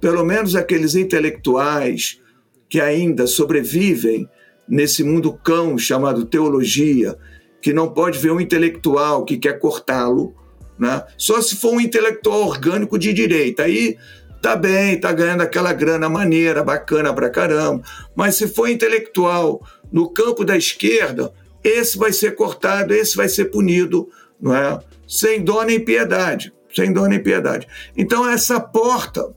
pelo 0.00 0.24
menos 0.24 0.56
aqueles 0.56 0.94
intelectuais 0.94 2.20
que 2.68 2.80
ainda 2.80 3.26
sobrevivem 3.26 4.28
nesse 4.68 5.02
mundo 5.02 5.32
cão 5.32 5.76
chamado 5.76 6.24
teologia, 6.24 7.16
que 7.60 7.72
não 7.72 7.88
pode 7.92 8.18
ver 8.18 8.30
um 8.30 8.40
intelectual 8.40 9.24
que 9.24 9.36
quer 9.36 9.58
cortá-lo, 9.58 10.34
né? 10.78 11.04
só 11.18 11.42
se 11.42 11.56
for 11.56 11.72
um 11.74 11.80
intelectual 11.80 12.46
orgânico 12.46 12.98
de 12.98 13.12
direita. 13.12 13.64
Aí 13.64 13.98
tá 14.40 14.56
bem, 14.56 14.98
tá 14.98 15.12
ganhando 15.12 15.42
aquela 15.42 15.72
grana 15.72 16.08
maneira, 16.08 16.64
bacana 16.64 17.12
pra 17.12 17.28
caramba. 17.28 17.82
Mas 18.14 18.36
se 18.36 18.48
for 18.48 18.68
intelectual 18.68 19.60
no 19.92 20.08
campo 20.08 20.44
da 20.44 20.56
esquerda, 20.56 21.32
esse 21.62 21.98
vai 21.98 22.12
ser 22.12 22.34
cortado, 22.34 22.94
esse 22.94 23.16
vai 23.16 23.28
ser 23.28 23.46
punido, 23.46 24.08
não 24.40 24.54
é? 24.54 24.78
Sem 25.06 25.42
dó 25.42 25.62
nem 25.64 25.84
piedade, 25.84 26.52
sem 26.74 26.92
dó 26.92 27.06
nem 27.06 27.22
piedade. 27.22 27.66
Então 27.96 28.26
essa 28.26 28.58
porta 28.60 29.34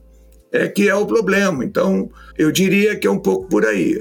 é 0.54 0.68
que 0.68 0.88
é 0.88 0.94
o 0.94 1.04
problema. 1.04 1.64
Então 1.64 2.08
eu 2.38 2.52
diria 2.52 2.96
que 2.96 3.06
é 3.06 3.10
um 3.10 3.18
pouco 3.18 3.48
por 3.48 3.66
aí. 3.66 4.00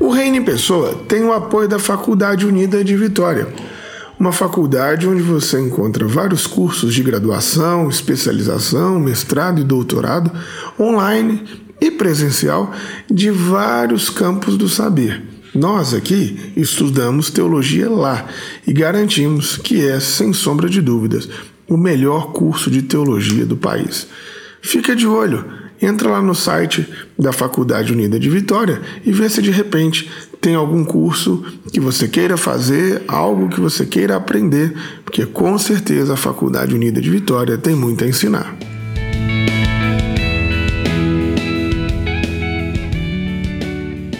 O 0.00 0.10
Reino 0.10 0.36
em 0.36 0.44
Pessoa 0.44 0.94
tem 1.08 1.22
o 1.22 1.32
apoio 1.32 1.68
da 1.68 1.78
Faculdade 1.78 2.44
Unida 2.44 2.82
de 2.82 2.96
Vitória, 2.96 3.48
uma 4.18 4.32
faculdade 4.32 5.06
onde 5.06 5.22
você 5.22 5.60
encontra 5.60 6.06
vários 6.06 6.46
cursos 6.46 6.92
de 6.92 7.02
graduação, 7.02 7.88
especialização, 7.88 8.98
mestrado 8.98 9.60
e 9.60 9.64
doutorado 9.64 10.30
online 10.78 11.44
e 11.80 11.90
presencial 11.90 12.72
de 13.10 13.30
vários 13.30 14.10
campos 14.10 14.56
do 14.56 14.68
saber. 14.68 15.22
Nós 15.54 15.94
aqui 15.94 16.52
estudamos 16.56 17.30
teologia 17.30 17.88
lá 17.88 18.26
e 18.66 18.72
garantimos 18.72 19.56
que 19.56 19.86
é, 19.86 19.98
sem 20.00 20.32
sombra 20.32 20.68
de 20.68 20.82
dúvidas, 20.82 21.28
o 21.68 21.76
melhor 21.76 22.32
curso 22.32 22.70
de 22.70 22.82
teologia 22.82 23.44
do 23.44 23.56
país. 23.56 24.06
Fica 24.60 24.94
de 24.94 25.06
olho! 25.06 25.66
entra 25.80 26.10
lá 26.10 26.22
no 26.22 26.34
site 26.34 26.86
da 27.18 27.32
Faculdade 27.32 27.92
Unida 27.92 28.18
de 28.18 28.30
Vitória 28.30 28.80
e 29.04 29.12
vê 29.12 29.28
se 29.28 29.42
de 29.42 29.50
repente 29.50 30.10
tem 30.40 30.54
algum 30.54 30.84
curso 30.84 31.44
que 31.72 31.80
você 31.80 32.08
queira 32.08 32.36
fazer, 32.36 33.02
algo 33.08 33.48
que 33.48 33.60
você 33.60 33.84
queira 33.84 34.16
aprender, 34.16 34.74
porque 35.04 35.26
com 35.26 35.58
certeza 35.58 36.14
a 36.14 36.16
Faculdade 36.16 36.74
Unida 36.74 37.00
de 37.00 37.10
Vitória 37.10 37.58
tem 37.58 37.74
muito 37.74 38.04
a 38.04 38.08
ensinar. 38.08 38.56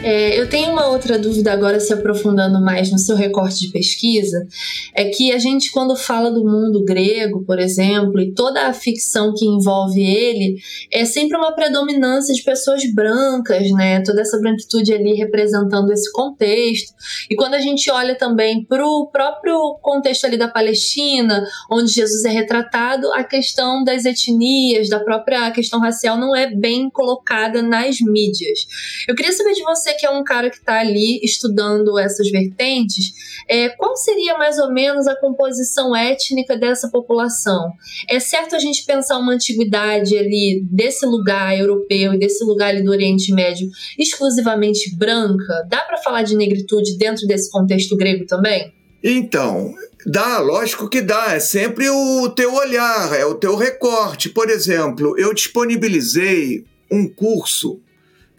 É, 0.06 0.38
eu 0.38 0.48
tenho 0.48 0.70
uma 0.70 0.86
outra 0.86 1.18
dúvida 1.18 1.52
agora, 1.52 1.80
se 1.80 1.92
aprofundando 1.92 2.60
mais 2.60 2.92
no 2.92 2.98
seu 2.98 3.16
recorte 3.16 3.58
de 3.58 3.72
pesquisa, 3.72 4.46
é 4.94 5.06
que 5.06 5.32
a 5.32 5.38
gente, 5.38 5.72
quando 5.72 5.96
fala 5.96 6.30
do 6.30 6.44
mundo 6.44 6.84
grego, 6.84 7.44
por 7.44 7.58
exemplo, 7.58 8.20
e 8.20 8.32
toda 8.32 8.68
a 8.68 8.72
ficção 8.72 9.34
que 9.34 9.44
envolve 9.44 10.00
ele, 10.00 10.58
é 10.92 11.04
sempre 11.04 11.36
uma 11.36 11.52
predominância 11.56 12.32
de 12.32 12.40
pessoas 12.44 12.88
brancas, 12.94 13.68
né? 13.72 14.00
Toda 14.00 14.20
essa 14.20 14.38
branquitude 14.38 14.94
ali 14.94 15.14
representando 15.14 15.92
esse 15.92 16.12
contexto. 16.12 16.94
E 17.28 17.34
quando 17.34 17.54
a 17.54 17.60
gente 17.60 17.90
olha 17.90 18.14
também 18.14 18.64
para 18.64 18.86
o 18.86 19.08
próprio 19.08 19.76
contexto 19.82 20.24
ali 20.24 20.36
da 20.36 20.46
Palestina, 20.46 21.44
onde 21.68 21.92
Jesus 21.92 22.24
é 22.24 22.30
retratado, 22.30 23.12
a 23.12 23.24
questão 23.24 23.82
das 23.82 24.04
etnias, 24.04 24.88
da 24.88 25.00
própria 25.00 25.50
questão 25.50 25.80
racial 25.80 26.16
não 26.16 26.32
é 26.36 26.48
bem 26.48 26.88
colocada 26.90 27.60
nas 27.60 28.00
mídias. 28.00 28.60
Eu 29.08 29.16
queria 29.16 29.32
saber 29.32 29.54
de 29.54 29.64
você 29.64 29.95
que 29.96 30.06
é 30.06 30.10
um 30.10 30.22
cara 30.22 30.50
que 30.50 30.56
está 30.56 30.80
ali 30.80 31.20
estudando 31.22 31.98
essas 31.98 32.30
vertentes, 32.30 33.12
é, 33.48 33.68
qual 33.70 33.96
seria 33.96 34.36
mais 34.36 34.58
ou 34.58 34.72
menos 34.72 35.06
a 35.06 35.16
composição 35.16 35.94
étnica 35.94 36.56
dessa 36.56 36.88
população? 36.88 37.72
É 38.08 38.20
certo 38.20 38.54
a 38.54 38.58
gente 38.58 38.84
pensar 38.84 39.18
uma 39.18 39.32
antiguidade 39.32 40.16
ali 40.16 40.62
desse 40.70 41.06
lugar 41.06 41.58
europeu 41.58 42.14
e 42.14 42.18
desse 42.18 42.44
lugar 42.44 42.70
ali 42.70 42.82
do 42.82 42.90
Oriente 42.90 43.32
Médio 43.32 43.68
exclusivamente 43.98 44.94
branca? 44.96 45.66
Dá 45.68 45.80
para 45.80 45.98
falar 45.98 46.22
de 46.22 46.36
negritude 46.36 46.96
dentro 46.98 47.26
desse 47.26 47.50
contexto 47.50 47.96
grego 47.96 48.26
também? 48.26 48.72
Então, 49.02 49.72
dá, 50.04 50.38
lógico 50.38 50.88
que 50.88 51.00
dá. 51.00 51.34
É 51.34 51.40
sempre 51.40 51.88
o 51.88 52.28
teu 52.30 52.54
olhar, 52.54 53.14
é 53.14 53.24
o 53.24 53.34
teu 53.34 53.54
recorte. 53.54 54.28
Por 54.28 54.50
exemplo, 54.50 55.18
eu 55.18 55.32
disponibilizei 55.32 56.64
um 56.90 57.08
curso 57.08 57.80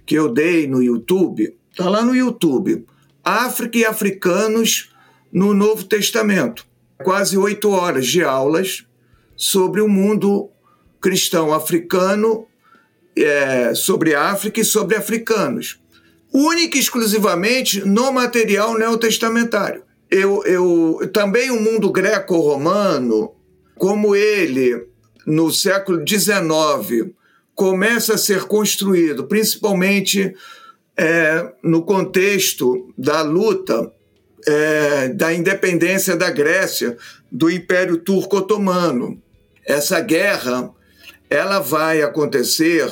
que 0.07 0.15
eu 0.15 0.29
dei 0.29 0.65
no 0.65 0.81
YouTube, 0.81 1.53
está 1.69 1.89
lá 1.89 2.01
no 2.01 2.15
YouTube, 2.15 2.85
África 3.23 3.77
e 3.77 3.85
Africanos 3.85 4.95
no 5.31 5.53
Novo 5.53 5.83
Testamento. 5.83 6.65
Quase 7.03 7.37
oito 7.37 7.69
horas 7.69 8.07
de 8.07 8.23
aulas 8.23 8.85
sobre 9.35 9.81
o 9.81 9.87
mundo 9.89 10.49
cristão 11.01 11.53
africano, 11.53 12.47
é, 13.17 13.75
sobre 13.75 14.15
África 14.15 14.61
e 14.61 14.65
sobre 14.65 14.95
africanos. 14.95 15.77
Única 16.33 16.77
e 16.77 16.79
exclusivamente 16.79 17.85
no 17.85 18.11
material 18.11 18.77
neotestamentário. 18.77 19.83
Eu, 20.09 20.41
eu, 20.45 21.09
também 21.11 21.51
o 21.51 21.61
mundo 21.61 21.91
greco-romano, 21.91 23.35
como 23.75 24.15
ele, 24.15 24.87
no 25.25 25.51
século 25.51 26.01
XIX, 26.07 27.11
começa 27.57 28.13
a 28.13 28.17
ser 28.19 28.43
construído, 28.43 29.25
principalmente 29.25 30.35
é, 30.95 31.53
no 31.63 31.81
contexto 31.81 32.93
da 32.95 33.23
luta 33.23 33.91
é, 34.45 35.09
da 35.09 35.33
independência 35.33 36.15
da 36.15 36.29
Grécia 36.29 36.95
do 37.31 37.49
Império 37.49 37.97
Turco-Otomano. 37.97 39.19
Essa 39.65 39.99
guerra 39.99 40.69
ela 41.31 41.57
vai 41.59 42.03
acontecer 42.03 42.87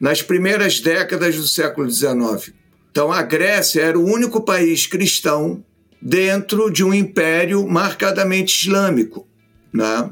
nas 0.00 0.22
primeiras 0.22 0.80
décadas 0.80 1.36
do 1.36 1.46
século 1.46 1.88
XIX. 1.90 2.54
Então, 2.90 3.12
a 3.12 3.20
Grécia 3.20 3.82
era 3.82 3.98
o 3.98 4.04
único 4.04 4.40
país 4.40 4.86
cristão 4.86 5.62
dentro 6.00 6.70
de 6.70 6.82
um 6.82 6.94
império 6.94 7.68
marcadamente 7.68 8.62
islâmico. 8.62 9.28
Né? 9.70 10.10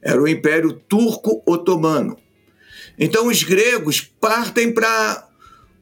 Era 0.00 0.22
o 0.22 0.26
Império 0.26 0.72
Turco-Otomano. 0.72 2.21
Então 2.98 3.26
os 3.26 3.42
gregos 3.42 4.00
partem 4.00 4.72
para 4.72 5.28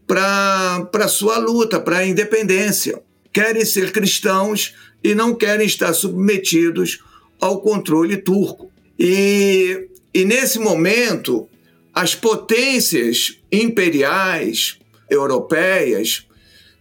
para 0.06 1.06
sua 1.06 1.38
luta, 1.38 1.78
para 1.78 1.98
a 1.98 2.06
independência. 2.06 3.00
Querem 3.32 3.64
ser 3.64 3.92
cristãos 3.92 4.74
e 5.04 5.14
não 5.14 5.36
querem 5.36 5.64
estar 5.64 5.92
submetidos 5.92 6.98
ao 7.40 7.60
controle 7.60 8.16
turco. 8.16 8.72
E, 8.98 9.88
e 10.12 10.24
nesse 10.24 10.58
momento, 10.58 11.48
as 11.94 12.12
potências 12.14 13.38
imperiais 13.52 14.78
europeias 15.08 16.26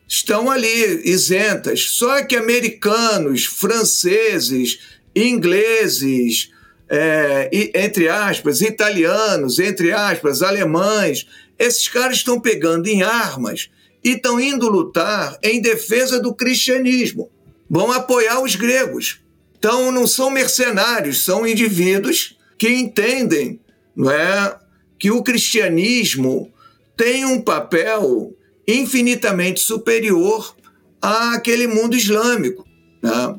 estão 0.08 0.50
ali 0.50 1.08
isentas. 1.08 1.82
Só 1.92 2.24
que 2.24 2.36
americanos, 2.36 3.46
franceses, 3.46 4.80
ingleses, 5.16 6.50
é, 6.90 7.50
entre 7.76 8.10
aspas, 8.10 8.62
italianos, 8.62 9.60
entre 9.60 9.92
aspas, 9.92 10.42
alemães, 10.42 11.28
esses 11.58 11.88
caras 11.88 12.18
estão 12.18 12.40
pegando 12.40 12.88
em 12.88 13.04
armas 13.04 13.70
e 14.04 14.12
estão 14.12 14.40
indo 14.40 14.70
lutar 14.70 15.38
em 15.44 15.62
defesa 15.62 16.20
do 16.20 16.34
cristianismo. 16.34 17.30
Vão 17.70 17.92
apoiar 17.92 18.42
os 18.42 18.56
gregos. 18.56 19.20
Então 19.58 19.92
não 19.92 20.08
são 20.08 20.30
mercenários, 20.30 21.24
são 21.24 21.46
indivíduos 21.46 22.38
que 22.58 22.70
entendem 22.70 23.60
não 23.96 24.10
é, 24.10 24.58
que 24.98 25.12
o 25.12 25.22
cristianismo 25.22 26.52
tem 26.96 27.26
um 27.26 27.42
papel 27.42 28.34
infinitamente 28.66 29.60
superior 29.60 30.56
àquele 31.02 31.68
mundo 31.68 31.96
islâmico. 31.96 32.66
Né? 33.02 33.36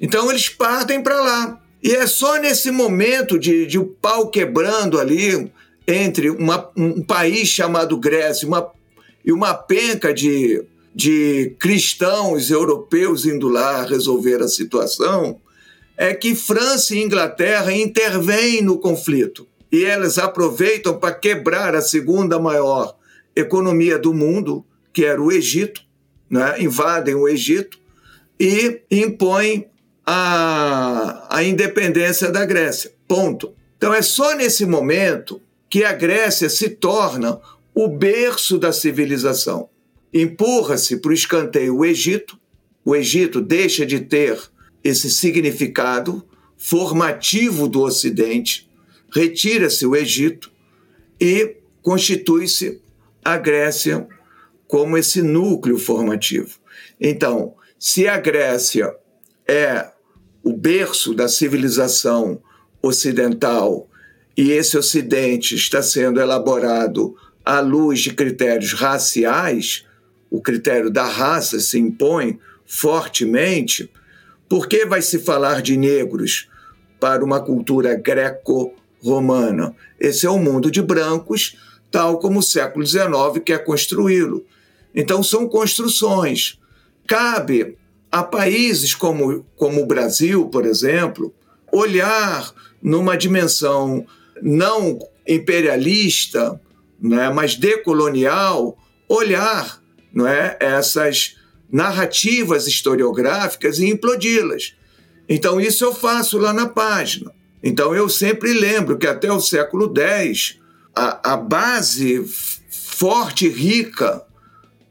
Então 0.00 0.30
eles 0.30 0.48
partem 0.48 1.02
para 1.02 1.20
lá. 1.20 1.60
E 1.82 1.94
é 1.94 2.06
só 2.06 2.38
nesse 2.38 2.70
momento 2.70 3.38
de, 3.38 3.66
de 3.66 3.78
o 3.78 3.86
pau 3.86 4.28
quebrando 4.28 4.98
ali 4.98 5.50
entre 5.86 6.28
uma, 6.30 6.70
um 6.76 7.02
país 7.02 7.48
chamado 7.48 7.96
Grécia 7.96 8.44
e 8.44 8.48
uma, 8.48 8.70
e 9.24 9.32
uma 9.32 9.54
penca 9.54 10.12
de, 10.12 10.62
de 10.94 11.54
cristãos 11.58 12.50
europeus 12.50 13.24
indo 13.24 13.48
lá 13.48 13.84
resolver 13.84 14.42
a 14.42 14.48
situação, 14.48 15.40
é 15.96 16.14
que 16.14 16.34
França 16.34 16.94
e 16.94 17.02
Inglaterra 17.02 17.72
intervêm 17.72 18.62
no 18.62 18.78
conflito. 18.78 19.46
E 19.70 19.84
elas 19.84 20.18
aproveitam 20.18 20.98
para 20.98 21.14
quebrar 21.14 21.74
a 21.74 21.82
segunda 21.82 22.38
maior 22.38 22.96
economia 23.34 23.98
do 23.98 24.12
mundo, 24.12 24.64
que 24.92 25.04
era 25.04 25.20
o 25.20 25.30
Egito, 25.30 25.82
né? 26.28 26.60
invadem 26.60 27.14
o 27.14 27.28
Egito 27.28 27.78
e 28.38 28.80
impõem 28.90 29.66
a, 30.10 31.26
a 31.28 31.44
independência 31.44 32.32
da 32.32 32.46
Grécia. 32.46 32.90
Ponto. 33.06 33.52
Então 33.76 33.92
é 33.92 34.00
só 34.00 34.34
nesse 34.34 34.64
momento 34.64 35.38
que 35.68 35.84
a 35.84 35.92
Grécia 35.92 36.48
se 36.48 36.70
torna 36.70 37.38
o 37.74 37.88
berço 37.88 38.58
da 38.58 38.72
civilização. 38.72 39.68
Empurra-se 40.12 40.96
para 40.96 41.10
o 41.10 41.14
escanteio 41.14 41.76
o 41.76 41.84
Egito, 41.84 42.38
o 42.82 42.96
Egito 42.96 43.42
deixa 43.42 43.84
de 43.84 44.00
ter 44.00 44.40
esse 44.82 45.10
significado 45.10 46.26
formativo 46.56 47.68
do 47.68 47.82
Ocidente, 47.82 48.66
retira-se 49.14 49.84
o 49.84 49.94
Egito 49.94 50.50
e 51.20 51.56
constitui-se 51.82 52.80
a 53.22 53.36
Grécia 53.36 54.08
como 54.66 54.96
esse 54.96 55.20
núcleo 55.20 55.78
formativo. 55.78 56.58
Então, 56.98 57.54
se 57.78 58.08
a 58.08 58.16
Grécia 58.16 58.96
é 59.46 59.97
o 60.48 60.56
berço 60.56 61.12
da 61.12 61.28
civilização 61.28 62.40
ocidental 62.80 63.86
e 64.34 64.50
esse 64.50 64.78
ocidente 64.78 65.54
está 65.54 65.82
sendo 65.82 66.18
elaborado 66.18 67.14
à 67.44 67.60
luz 67.60 68.00
de 68.00 68.14
critérios 68.14 68.72
raciais, 68.72 69.84
o 70.30 70.40
critério 70.40 70.90
da 70.90 71.04
raça 71.04 71.60
se 71.60 71.78
impõe 71.78 72.38
fortemente, 72.64 73.90
por 74.48 74.66
que 74.66 74.86
vai 74.86 75.02
se 75.02 75.18
falar 75.18 75.60
de 75.60 75.76
negros 75.76 76.48
para 76.98 77.22
uma 77.22 77.40
cultura 77.40 77.94
greco-romana? 77.94 79.76
Esse 80.00 80.24
é 80.24 80.30
o 80.30 80.36
um 80.36 80.42
mundo 80.42 80.70
de 80.70 80.80
brancos, 80.80 81.58
tal 81.90 82.18
como 82.18 82.38
o 82.38 82.42
século 82.42 82.86
XIX 82.86 83.04
quer 83.44 83.62
construí-lo. 83.64 84.46
Então, 84.94 85.22
são 85.22 85.46
construções. 85.46 86.58
Cabe 87.06 87.76
a 88.10 88.22
países 88.22 88.94
como, 88.94 89.44
como 89.56 89.82
o 89.82 89.86
Brasil, 89.86 90.46
por 90.46 90.64
exemplo, 90.64 91.34
olhar 91.72 92.52
numa 92.82 93.16
dimensão 93.16 94.06
não 94.42 94.98
imperialista, 95.26 96.60
né, 97.00 97.30
mas 97.30 97.54
decolonial, 97.54 98.76
olhar 99.08 99.82
não 100.12 100.26
é, 100.26 100.56
essas 100.60 101.36
narrativas 101.70 102.66
historiográficas 102.66 103.78
e 103.78 103.88
implodi-las. 103.88 104.74
Então, 105.28 105.60
isso 105.60 105.84
eu 105.84 105.94
faço 105.94 106.38
lá 106.38 106.52
na 106.52 106.66
página. 106.66 107.30
Então, 107.62 107.94
eu 107.94 108.08
sempre 108.08 108.52
lembro 108.54 108.96
que 108.96 109.06
até 109.06 109.30
o 109.30 109.40
século 109.40 109.92
X, 109.94 110.58
a, 110.94 111.34
a 111.34 111.36
base 111.36 112.24
forte 112.70 113.46
e 113.46 113.50
rica 113.50 114.24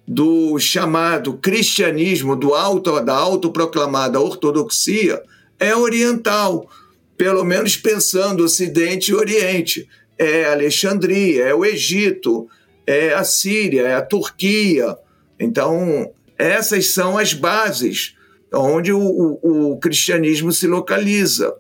do 0.08 0.58
chamado 0.58 1.34
cristianismo, 1.34 2.36
do 2.36 2.54
auto, 2.54 3.02
da 3.02 3.14
autoproclamada 3.14 4.22
ortodoxia, 4.22 5.22
é 5.60 5.76
oriental, 5.76 6.70
pelo 7.18 7.44
menos 7.44 7.76
pensando 7.76 8.44
Ocidente 8.44 9.12
e 9.12 9.16
Oriente. 9.16 9.90
É 10.18 10.46
Alexandria, 10.46 11.44
é 11.44 11.54
o 11.54 11.66
Egito, 11.66 12.48
é 12.86 13.14
a 13.14 13.24
Síria, 13.24 13.82
é 13.82 13.96
a 13.96 14.02
Turquia. 14.02 14.98
Então, 15.38 16.12
essas 16.38 16.88
são 16.94 17.18
as 17.18 17.34
bases 17.34 18.16
onde 18.54 18.94
o, 18.94 19.00
o, 19.00 19.74
o 19.74 19.78
cristianismo 19.78 20.54
se 20.54 20.68
localiza. 20.68 21.54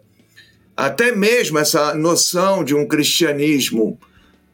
Até 0.76 1.14
mesmo 1.14 1.60
essa 1.60 1.93
noção 1.93 2.64
de 2.64 2.74
um 2.74 2.88
cristianismo 2.88 4.00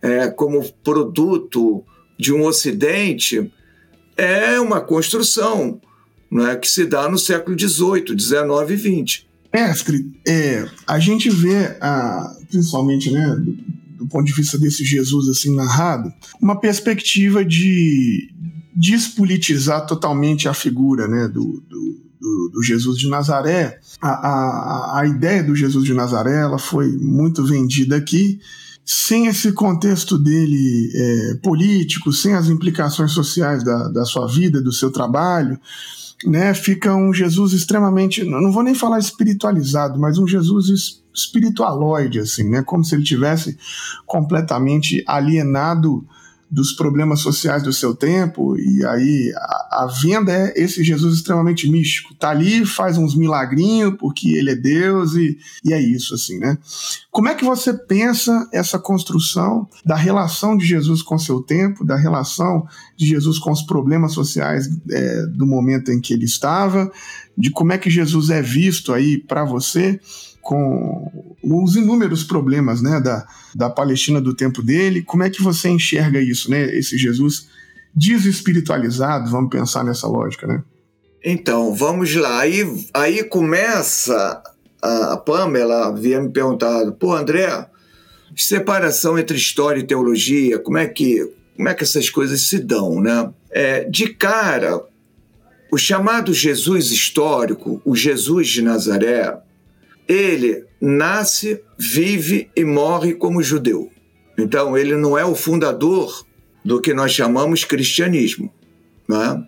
é, 0.02 0.30
como 0.30 0.68
produto 0.84 1.84
de 2.18 2.34
um 2.34 2.44
Ocidente 2.44 3.52
é 4.18 4.60
uma 4.60 4.82
construção 4.82 5.82
né, 6.32 6.56
que 6.56 6.68
se 6.68 6.86
dá 6.86 7.10
no 7.10 7.18
século 7.18 7.58
XVIII, 7.58 8.20
XIX 8.20 8.70
e 8.70 9.06
XX. 9.06 9.26
Mestre, 9.54 10.12
é, 10.28 10.68
a 10.88 10.98
gente 11.00 11.30
vê, 11.30 11.78
principalmente 12.50 13.12
né, 13.12 13.36
do, 13.36 13.58
do 14.00 14.08
ponto 14.08 14.26
de 14.26 14.34
vista 14.34 14.58
desse 14.58 14.84
Jesus 14.84 15.30
assim 15.30 15.56
narrado, 15.56 16.12
uma 16.42 16.60
perspectiva 16.60 17.46
de, 17.46 18.34
despolitizar 18.76 19.86
totalmente 19.86 20.48
a 20.48 20.54
figura 20.54 21.08
né, 21.08 21.28
do, 21.28 21.64
do, 21.70 22.02
do, 22.20 22.50
do 22.54 22.64
Jesus 22.64 22.98
de 22.98 23.08
Nazaré. 23.08 23.80
A, 24.02 24.10
a, 24.10 25.00
a 25.02 25.08
ideia 25.08 25.44
do 25.44 25.56
Jesus 25.56 25.86
de 25.86 25.94
Nazaré 25.94 26.42
ela 26.42 26.58
foi 26.58 26.92
muito 26.98 27.46
vendida 27.46 27.96
aqui 27.96 28.40
sem 28.86 29.28
esse 29.28 29.52
contexto 29.54 30.18
dele 30.18 30.92
é, 30.94 31.36
político, 31.36 32.12
sem 32.12 32.34
as 32.34 32.50
implicações 32.50 33.12
sociais 33.12 33.64
da, 33.64 33.88
da 33.90 34.06
sua 34.06 34.28
vida, 34.28 34.62
do 34.62 34.72
seu 34.72 34.92
trabalho, 34.92 35.60
né, 36.26 36.54
fica 36.54 36.96
um 36.96 37.14
Jesus 37.14 37.54
extremamente, 37.54 38.24
não 38.24 38.52
vou 38.52 38.64
nem 38.64 38.76
falar 38.76 39.00
espiritualizado, 39.00 40.00
mas 40.00 40.18
um 40.18 40.28
Jesus 40.28 41.02
espiritualoide, 41.14 42.20
assim, 42.20 42.50
né, 42.50 42.62
como 42.64 42.84
se 42.84 42.96
ele 42.96 43.04
tivesse 43.04 43.58
completamente 44.06 45.04
alienado 45.08 46.06
dos 46.54 46.72
problemas 46.72 47.22
sociais 47.22 47.64
do 47.64 47.74
seu 47.74 47.96
tempo, 47.96 48.56
e 48.56 48.86
aí 48.86 49.34
a, 49.36 49.86
a, 49.86 49.88
venda 49.88 50.32
é 50.32 50.54
esse 50.56 50.84
Jesus 50.84 51.16
extremamente 51.16 51.68
místico. 51.68 52.14
Tá 52.14 52.30
ali, 52.30 52.64
faz 52.64 52.96
uns 52.96 53.16
milagrinhos, 53.16 53.96
porque 54.00 54.30
ele 54.30 54.52
é 54.52 54.56
Deus, 54.56 55.16
e, 55.16 55.36
e 55.66 55.74
é 55.74 55.82
isso, 55.82 56.14
assim, 56.14 56.38
né? 56.38 56.56
Como 57.10 57.28
é 57.28 57.34
que 57.34 57.44
você 57.44 57.74
pensa 57.74 58.48
essa 58.54 58.78
construção 58.78 59.68
da 59.84 59.96
relação 59.96 60.56
de 60.56 60.64
Jesus 60.64 61.02
com 61.02 61.18
seu 61.18 61.42
tempo, 61.42 61.84
da 61.84 61.96
relação 61.96 62.68
de 62.96 63.08
Jesus 63.08 63.40
com 63.40 63.52
os 63.52 63.64
problemas 63.64 64.14
sociais 64.14 64.70
é, 64.92 65.26
do 65.26 65.48
momento 65.48 65.92
em 65.92 66.00
que 66.00 66.14
ele 66.14 66.26
estava, 66.26 66.92
de 67.36 67.50
como 67.50 67.74
é 67.74 67.80
que 67.80 67.90
Jesus 67.90 68.30
é 68.30 68.44
visto 68.44 68.94
aí 68.94 69.18
para 69.18 69.44
você? 69.44 70.00
Com 70.44 71.36
os 71.42 71.76
inúmeros 71.76 72.24
problemas 72.24 72.82
né, 72.82 73.00
da, 73.00 73.26
da 73.56 73.70
Palestina 73.70 74.22
do 74.22 74.36
tempo 74.36 74.62
dele. 74.62 75.02
Como 75.02 75.24
é 75.24 75.30
que 75.30 75.42
você 75.42 75.70
enxerga 75.70 76.20
isso, 76.20 76.52
né? 76.52 76.64
Esse 76.78 76.98
Jesus 76.98 77.48
desespiritualizado, 77.96 79.32
vamos 79.32 79.50
pensar 79.50 79.84
nessa 79.84 80.08
lógica, 80.08 80.46
né? 80.46 80.62
Então, 81.24 81.74
vamos 81.74 82.14
lá. 82.14 82.42
Aí, 82.42 82.86
aí 82.94 83.24
começa 83.24 84.44
a, 84.82 85.16
Pamela 85.16 85.88
havia 85.88 86.22
me 86.22 86.30
perguntado, 86.30 86.92
pô, 86.94 87.16
André, 87.16 87.66
separação 88.36 89.18
entre 89.18 89.38
história 89.38 89.80
e 89.80 89.88
teologia, 89.88 90.60
como 90.60 90.78
é 90.78 90.88
que, 90.88 91.32
como 91.56 91.70
é 91.70 91.74
que 91.74 91.84
essas 91.84 92.10
coisas 92.10 92.50
se 92.50 92.60
dão, 92.60 93.00
né? 93.00 93.32
É, 93.50 93.84
de 93.86 94.08
cara, 94.08 94.84
o 95.72 95.78
chamado 95.78 96.34
Jesus 96.34 96.92
histórico, 96.92 97.82
o 97.86 97.96
Jesus 97.96 98.50
de 98.50 98.62
Nazaré, 98.62 99.38
ele 100.08 100.66
nasce, 100.80 101.62
vive 101.78 102.50
e 102.56 102.64
morre 102.64 103.14
como 103.14 103.44
judeu. 103.44 103.92
Então, 104.38 104.78
ele 104.78 104.96
não 104.96 105.18
é 105.18 105.24
o 105.24 105.36
fundador 105.36 106.26
do 106.64 106.82
que 106.82 106.94
nós 106.94 107.12
chamamos 107.12 107.64
cristianismo. 107.64 108.52
Né? 109.08 109.46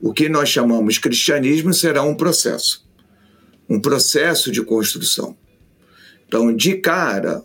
O 0.00 0.12
que 0.12 0.28
nós 0.28 0.48
chamamos 0.48 0.98
cristianismo 0.98 1.72
será 1.72 2.02
um 2.02 2.14
processo 2.14 2.84
um 3.68 3.80
processo 3.80 4.50
de 4.50 4.62
construção. 4.62 5.36
Então, 6.26 6.54
de 6.54 6.76
cara, 6.76 7.42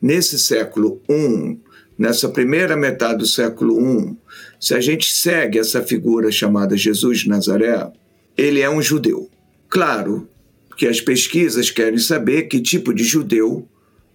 nesse 0.00 0.38
século 0.38 1.00
I, 1.08 1.58
nessa 1.98 2.28
primeira 2.28 2.76
metade 2.76 3.18
do 3.18 3.26
século 3.26 3.80
I, 3.80 4.16
se 4.60 4.74
a 4.74 4.80
gente 4.80 5.12
segue 5.12 5.58
essa 5.58 5.82
figura 5.82 6.30
chamada 6.30 6.76
Jesus 6.76 7.20
de 7.20 7.28
Nazaré, 7.28 7.90
ele 8.36 8.60
é 8.60 8.68
um 8.68 8.82
judeu. 8.82 9.30
Claro 9.68 10.28
que 10.76 10.86
as 10.86 11.00
pesquisas 11.00 11.70
querem 11.70 11.98
saber 11.98 12.44
que 12.44 12.60
tipo 12.60 12.92
de 12.92 13.04
judeu 13.04 13.68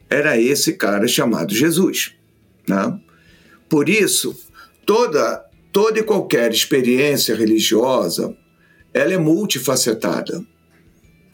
era 0.09 0.39
esse 0.39 0.73
cara 0.73 1.07
chamado 1.07 1.53
Jesus. 1.53 2.13
Né? 2.67 2.99
Por 3.69 3.87
isso, 3.87 4.35
toda, 4.85 5.45
toda 5.71 5.99
e 5.99 6.03
qualquer 6.03 6.51
experiência 6.51 7.35
religiosa 7.35 8.35
ela 8.93 9.13
é 9.13 9.17
multifacetada. 9.17 10.43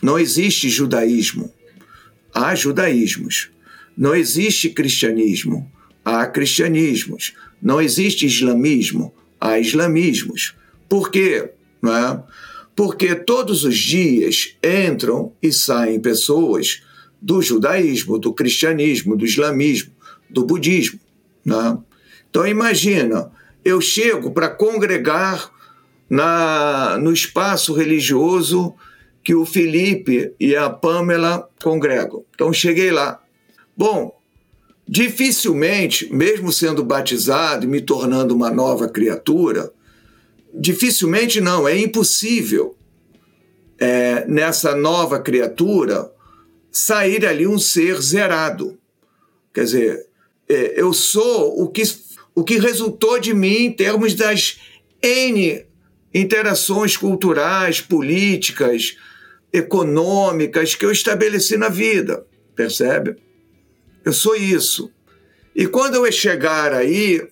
Não 0.03 0.19
existe 0.19 0.69
judaísmo, 0.69 1.51
há 2.33 2.53
judaísmos. 2.53 3.49
Não 3.97 4.13
existe 4.13 4.69
cristianismo, 4.69 5.71
há 6.03 6.25
cristianismos. 6.27 7.33
Não 7.61 7.81
existe 7.81 8.25
islamismo, 8.25 9.13
há 9.39 9.57
islamismos. 9.57 10.53
Por 10.89 11.09
quê? 11.09 11.51
Não 11.81 11.95
é? 11.95 12.23
Porque 12.75 13.15
todos 13.15 13.63
os 13.63 13.77
dias 13.77 14.57
entram 14.63 15.31
e 15.41 15.51
saem 15.51 15.99
pessoas 15.99 16.83
do 17.21 17.41
judaísmo, 17.41 18.19
do 18.19 18.33
cristianismo, 18.33 19.15
do 19.15 19.25
islamismo, 19.25 19.91
do 20.29 20.45
budismo. 20.45 20.99
Né? 21.43 21.77
Então 22.29 22.45
imagina, 22.45 23.31
eu 23.63 23.79
chego 23.79 24.31
para 24.31 24.49
congregar 24.49 25.49
na, 26.09 26.97
no 26.99 27.11
espaço 27.11 27.73
religioso 27.73 28.75
que 29.23 29.33
o 29.33 29.45
Felipe 29.45 30.33
e 30.39 30.55
a 30.55 30.69
Pamela 30.69 31.49
congregam. 31.63 32.23
Então 32.35 32.53
cheguei 32.53 32.91
lá. 32.91 33.19
Bom, 33.75 34.15
dificilmente, 34.87 36.13
mesmo 36.13 36.51
sendo 36.51 36.83
batizado 36.83 37.65
e 37.65 37.67
me 37.67 37.81
tornando 37.81 38.35
uma 38.35 38.51
nova 38.51 38.87
criatura, 38.87 39.71
Dificilmente 40.57 41.41
não, 41.41 41.67
é 41.67 41.77
impossível 41.77 42.75
é, 43.77 44.25
nessa 44.27 44.75
nova 44.75 45.19
criatura 45.19 46.11
sair 46.71 47.25
ali 47.25 47.45
um 47.45 47.59
ser 47.59 48.01
zerado. 48.01 48.77
Quer 49.53 49.63
dizer, 49.65 50.07
é, 50.47 50.79
eu 50.79 50.93
sou 50.93 51.61
o 51.61 51.69
que, 51.69 51.83
o 52.33 52.43
que 52.43 52.57
resultou 52.57 53.19
de 53.19 53.33
mim 53.33 53.65
em 53.65 53.71
termos 53.71 54.13
das 54.13 54.59
N 55.01 55.65
interações 56.13 56.95
culturais, 56.95 57.81
políticas, 57.81 58.97
econômicas 59.51 60.73
que 60.73 60.85
eu 60.85 60.91
estabeleci 60.91 61.57
na 61.57 61.67
vida, 61.67 62.25
percebe? 62.55 63.17
Eu 64.03 64.13
sou 64.13 64.35
isso. 64.35 64.89
E 65.55 65.67
quando 65.67 65.95
eu 65.95 66.11
chegar 66.11 66.73
aí, 66.73 67.25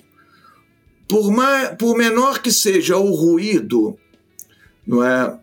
por, 1.07 1.31
mais, 1.31 1.75
por 1.77 1.97
menor 1.97 2.41
que 2.41 2.51
seja 2.51 2.97
o 2.97 3.13
ruído, 3.13 3.97
não 4.85 5.03
é? 5.03 5.39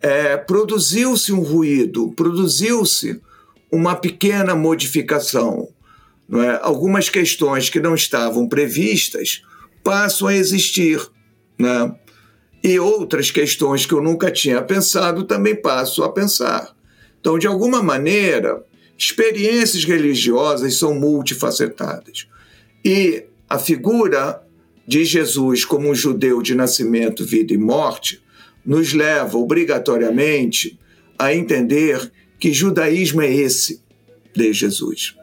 é 0.00 0.36
produziu-se 0.36 1.32
um 1.32 1.40
ruído, 1.40 2.12
produziu-se 2.12 3.20
uma 3.70 3.96
pequena 3.96 4.54
modificação. 4.54 5.68
Não 6.28 6.42
é? 6.42 6.58
Algumas 6.62 7.08
questões 7.08 7.68
que 7.68 7.80
não 7.80 7.94
estavam 7.94 8.48
previstas 8.48 9.42
passam 9.82 10.28
a 10.28 10.34
existir. 10.34 11.00
Né? 11.58 11.94
E 12.62 12.78
outras 12.78 13.30
questões 13.30 13.84
que 13.84 13.92
eu 13.92 14.02
nunca 14.02 14.30
tinha 14.30 14.62
pensado 14.62 15.24
também 15.24 15.54
passo 15.54 16.02
a 16.02 16.10
pensar. 16.10 16.74
Então, 17.20 17.38
de 17.38 17.46
alguma 17.46 17.82
maneira, 17.82 18.64
experiências 18.96 19.84
religiosas 19.84 20.78
são 20.78 20.94
multifacetadas. 20.94 22.26
E 22.84 23.24
a 23.48 23.58
figura 23.58 24.43
de 24.86 25.04
Jesus 25.04 25.64
como 25.64 25.90
um 25.90 25.94
judeu 25.94 26.42
de 26.42 26.54
nascimento, 26.54 27.24
vida 27.24 27.54
e 27.54 27.58
morte, 27.58 28.22
nos 28.64 28.92
leva 28.92 29.36
obrigatoriamente 29.36 30.78
a 31.18 31.34
entender 31.34 32.10
que 32.38 32.52
judaísmo 32.52 33.22
é 33.22 33.32
esse 33.32 33.80
de 34.34 34.52
Jesus. 34.52 35.14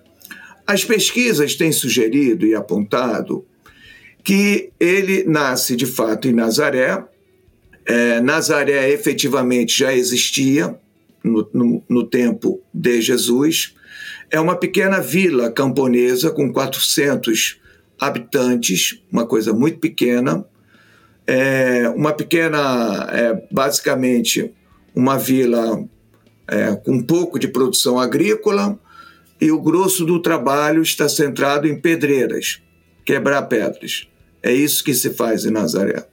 As 0.66 0.86
pesquisas 0.86 1.55
têm 1.55 1.72
sugerido 1.72 2.45
e 2.45 2.55
apontado 2.55 3.45
que 4.24 4.72
ele 4.80 5.24
nasce 5.24 5.76
de 5.76 5.86
fato 5.86 6.28
em 6.28 6.34
Nazaré. 6.34 7.03
É, 7.86 8.22
Nazaré 8.22 8.91
efetivamente 8.91 9.78
já 9.78 9.93
existia 9.93 10.76
no, 11.24 11.47
no, 11.53 11.84
no 11.89 12.03
tempo 12.07 12.62
de 12.74 13.01
Jesus. 13.01 13.76
É 14.30 14.39
uma 14.39 14.55
pequena 14.55 14.99
vila 14.99 15.51
camponesa 15.51 16.32
com 16.32 16.51
400 16.51 17.59
habitantes, 18.02 18.99
uma 19.12 19.28
coisa 19.28 19.54
muito 19.54 19.80
pequena, 19.80 20.43
é 21.28 21.88
uma 21.89 22.12
pequena, 22.12 23.08
é, 23.12 23.47
basicamente, 23.52 24.52
uma 24.95 25.18
vila 25.18 25.88
é, 26.47 26.76
com 26.76 27.02
pouco 27.02 27.38
de 27.38 27.47
produção 27.47 27.99
agrícola 27.99 28.78
e 29.39 29.52
o 29.52 29.62
grosso 29.62 30.04
do 30.04 30.20
trabalho 30.20 30.82
está 30.82 31.08
centrado 31.08 31.68
em 31.68 31.80
pedreiras, 31.80 32.62
quebrar 33.06 33.43
pedras. 33.43 34.08
É 34.41 34.52
isso 34.52 34.84
que 34.84 34.93
se 34.95 35.12
faz 35.12 35.45
em 35.45 35.52
Nazaré. 35.52 36.06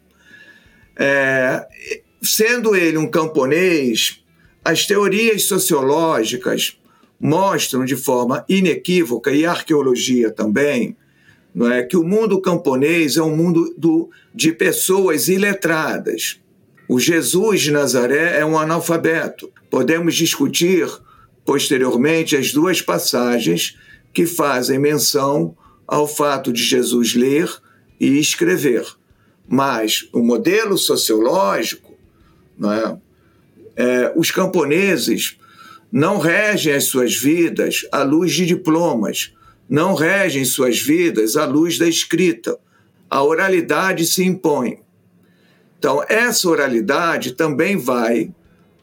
É, 0.94 1.66
sendo 2.22 2.76
ele 2.76 2.98
um 2.98 3.10
camponês, 3.10 4.22
as 4.64 4.86
teorias 4.86 5.44
sociológicas 5.44 6.78
mostram 7.18 7.84
de 7.84 7.96
forma 7.96 8.44
inequívoca, 8.48 9.30
e 9.32 9.44
a 9.44 9.50
arqueologia 9.50 10.30
também, 10.30 10.96
não 11.54 11.70
é 11.70 11.82
que 11.82 11.96
o 11.96 12.04
mundo 12.04 12.40
camponês 12.40 13.16
é 13.16 13.22
um 13.22 13.34
mundo 13.34 13.74
do, 13.76 14.10
de 14.34 14.52
pessoas 14.52 15.28
iletradas. 15.28 16.40
O 16.88 16.98
Jesus 16.98 17.62
de 17.62 17.70
Nazaré 17.70 18.38
é 18.38 18.44
um 18.44 18.58
analfabeto. 18.58 19.50
Podemos 19.70 20.14
discutir 20.14 20.88
posteriormente 21.44 22.36
as 22.36 22.52
duas 22.52 22.80
passagens 22.80 23.76
que 24.12 24.26
fazem 24.26 24.78
menção 24.78 25.56
ao 25.86 26.06
fato 26.06 26.52
de 26.52 26.62
Jesus 26.62 27.14
ler 27.14 27.50
e 27.98 28.18
escrever. 28.18 28.86
Mas 29.48 30.08
o 30.12 30.22
modelo 30.22 30.76
sociológico, 30.76 31.94
não 32.58 32.72
é? 32.72 32.98
É, 33.76 34.12
os 34.16 34.30
camponeses 34.30 35.38
não 35.90 36.18
regem 36.18 36.74
as 36.74 36.84
suas 36.84 37.16
vidas 37.16 37.86
à 37.90 38.02
luz 38.02 38.32
de 38.32 38.44
diplomas, 38.44 39.32
não 39.68 39.94
regem 39.94 40.44
suas 40.44 40.80
vidas 40.80 41.36
à 41.36 41.44
luz 41.44 41.78
da 41.78 41.86
escrita. 41.86 42.58
A 43.10 43.22
oralidade 43.22 44.06
se 44.06 44.24
impõe. 44.24 44.80
Então, 45.78 46.02
essa 46.08 46.48
oralidade 46.48 47.32
também 47.32 47.76
vai 47.76 48.32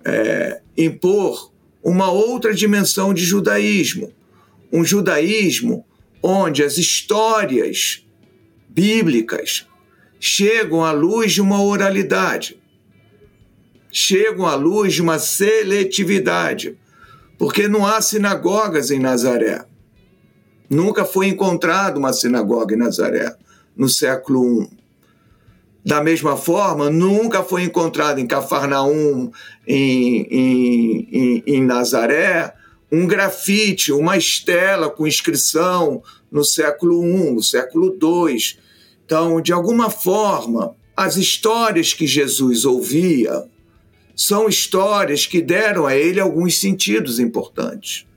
é, 0.03 0.61
impor 0.77 1.51
uma 1.83 2.09
outra 2.11 2.53
dimensão 2.53 3.13
de 3.13 3.23
judaísmo. 3.23 4.13
Um 4.71 4.83
judaísmo 4.83 5.85
onde 6.21 6.63
as 6.63 6.77
histórias 6.77 8.05
bíblicas 8.69 9.67
chegam 10.19 10.83
à 10.83 10.91
luz 10.91 11.33
de 11.33 11.41
uma 11.41 11.61
oralidade, 11.61 12.59
chegam 13.91 14.45
à 14.45 14.55
luz 14.55 14.93
de 14.93 15.01
uma 15.01 15.19
seletividade, 15.19 16.77
porque 17.37 17.67
não 17.67 17.85
há 17.85 18.01
sinagogas 18.01 18.89
em 18.89 18.99
Nazaré. 18.99 19.65
Nunca 20.69 21.05
foi 21.05 21.27
encontrada 21.27 21.99
uma 21.99 22.13
sinagoga 22.13 22.75
em 22.75 22.77
Nazaré 22.77 23.35
no 23.75 23.89
século 23.89 24.63
I. 24.63 24.69
Da 25.85 26.01
mesma 26.01 26.35
forma, 26.35 26.89
nunca 26.89 27.43
foi 27.43 27.63
encontrado 27.63 28.19
em 28.19 28.25
Cafarnaum, 28.25 29.31
em, 29.67 30.21
em, 30.31 31.07
em, 31.11 31.43
em 31.45 31.63
Nazaré, 31.63 32.55
um 32.91 33.05
grafite, 33.05 33.91
uma 33.91 34.17
estela 34.17 34.89
com 34.89 35.05
inscrição 35.05 36.01
no 36.31 36.43
século 36.43 37.05
I, 37.05 37.31
no 37.31 37.43
século 37.43 37.95
II. 38.01 38.37
Então, 39.05 39.39
de 39.39 39.53
alguma 39.53 39.91
forma, 39.91 40.75
as 40.97 41.17
histórias 41.17 41.93
que 41.93 42.07
Jesus 42.07 42.65
ouvia 42.65 43.45
são 44.15 44.47
histórias 44.47 45.27
que 45.27 45.41
deram 45.41 45.85
a 45.85 45.95
ele 45.95 46.19
alguns 46.19 46.59
sentidos 46.59 47.19
importantes. 47.19 48.07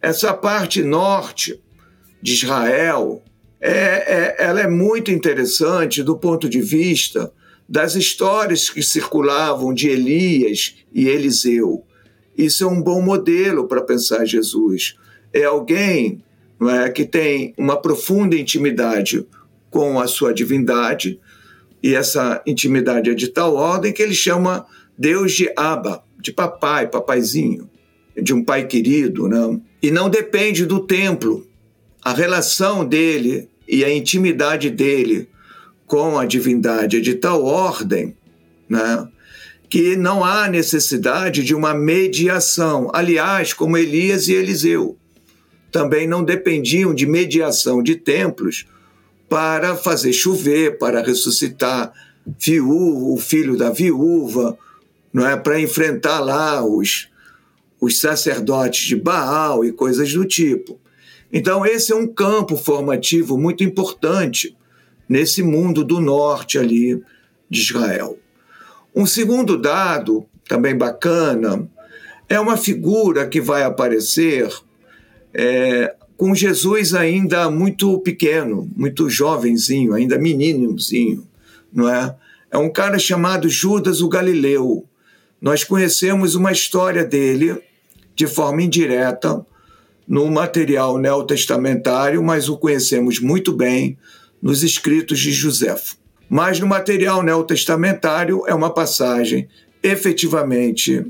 Essa 0.00 0.32
parte 0.34 0.82
norte 0.82 1.60
de 2.20 2.32
Israel, 2.34 3.22
é, 3.60 3.70
é, 3.70 4.36
ela 4.38 4.60
é 4.60 4.68
muito 4.68 5.10
interessante 5.10 6.02
do 6.02 6.16
ponto 6.16 6.48
de 6.48 6.60
vista 6.60 7.32
das 7.68 7.94
histórias 7.94 8.70
que 8.70 8.82
circulavam 8.82 9.74
de 9.74 9.88
Elias 9.88 10.76
e 10.92 11.08
Eliseu. 11.08 11.84
Isso 12.36 12.64
é 12.64 12.66
um 12.66 12.80
bom 12.80 13.00
modelo 13.00 13.66
para 13.66 13.82
pensar 13.82 14.24
Jesus. 14.24 14.96
É 15.32 15.44
alguém 15.44 16.22
é, 16.60 16.88
que 16.90 17.04
tem 17.04 17.54
uma 17.56 17.80
profunda 17.80 18.36
intimidade 18.36 19.26
com 19.70 19.98
a 19.98 20.06
sua 20.06 20.32
divindade, 20.32 21.20
e 21.82 21.94
essa 21.94 22.42
intimidade 22.46 23.10
é 23.10 23.14
de 23.14 23.28
tal 23.28 23.54
ordem 23.54 23.92
que 23.92 24.02
ele 24.02 24.14
chama 24.14 24.66
Deus 24.96 25.32
de 25.32 25.50
Abba, 25.56 26.02
de 26.18 26.32
papai, 26.32 26.88
papaizinho, 26.88 27.68
de 28.16 28.32
um 28.32 28.42
pai 28.42 28.66
querido, 28.66 29.28
né? 29.28 29.60
e 29.82 29.90
não 29.90 30.08
depende 30.08 30.64
do 30.64 30.80
templo. 30.80 31.45
A 32.06 32.12
relação 32.12 32.86
dele 32.86 33.48
e 33.66 33.84
a 33.84 33.92
intimidade 33.92 34.70
dele 34.70 35.28
com 35.88 36.16
a 36.16 36.24
divindade 36.24 36.98
é 36.98 37.00
de 37.00 37.14
tal 37.14 37.44
ordem 37.44 38.16
né, 38.68 39.08
que 39.68 39.96
não 39.96 40.24
há 40.24 40.46
necessidade 40.48 41.42
de 41.42 41.52
uma 41.52 41.74
mediação. 41.74 42.88
Aliás, 42.92 43.52
como 43.52 43.76
Elias 43.76 44.28
e 44.28 44.34
Eliseu 44.34 44.96
também 45.72 46.06
não 46.06 46.22
dependiam 46.22 46.94
de 46.94 47.06
mediação 47.06 47.82
de 47.82 47.96
templos 47.96 48.68
para 49.28 49.74
fazer 49.74 50.12
chover, 50.12 50.78
para 50.78 51.02
ressuscitar 51.02 51.92
viúvo, 52.38 53.14
o 53.14 53.18
filho 53.18 53.56
da 53.56 53.70
viúva, 53.70 54.56
não 55.12 55.26
é 55.26 55.36
para 55.36 55.60
enfrentar 55.60 56.20
lá 56.20 56.64
os, 56.64 57.08
os 57.80 57.98
sacerdotes 57.98 58.86
de 58.86 58.94
Baal 58.94 59.64
e 59.64 59.72
coisas 59.72 60.12
do 60.12 60.24
tipo. 60.24 60.78
Então, 61.32 61.66
esse 61.66 61.92
é 61.92 61.96
um 61.96 62.06
campo 62.06 62.56
formativo 62.56 63.36
muito 63.36 63.64
importante 63.64 64.56
nesse 65.08 65.42
mundo 65.42 65.84
do 65.84 66.00
norte 66.00 66.58
ali 66.58 67.02
de 67.48 67.60
Israel. 67.60 68.18
Um 68.94 69.06
segundo 69.06 69.58
dado, 69.58 70.26
também 70.48 70.76
bacana, 70.76 71.68
é 72.28 72.38
uma 72.40 72.56
figura 72.56 73.26
que 73.28 73.40
vai 73.40 73.62
aparecer 73.62 74.48
é, 75.34 75.94
com 76.16 76.34
Jesus 76.34 76.94
ainda 76.94 77.50
muito 77.50 77.98
pequeno, 78.00 78.70
muito 78.74 79.10
jovenzinho, 79.10 79.92
ainda 79.92 80.18
meninozinho, 80.18 81.26
não 81.72 81.88
é? 81.88 82.16
É 82.50 82.56
um 82.56 82.70
cara 82.70 82.98
chamado 82.98 83.48
Judas 83.48 84.00
o 84.00 84.08
Galileu. 84.08 84.86
Nós 85.40 85.62
conhecemos 85.62 86.34
uma 86.34 86.52
história 86.52 87.04
dele 87.04 87.60
de 88.14 88.26
forma 88.26 88.62
indireta 88.62 89.44
no 90.06 90.30
material 90.30 90.98
neotestamentário, 90.98 92.22
mas 92.22 92.48
o 92.48 92.56
conhecemos 92.56 93.20
muito 93.20 93.52
bem 93.52 93.98
nos 94.40 94.62
escritos 94.62 95.18
de 95.18 95.32
Joséfo. 95.32 95.96
Mas 96.28 96.60
no 96.60 96.66
material 96.66 97.22
neotestamentário 97.22 98.44
é 98.46 98.54
uma 98.54 98.70
passagem 98.70 99.48
efetivamente 99.82 101.04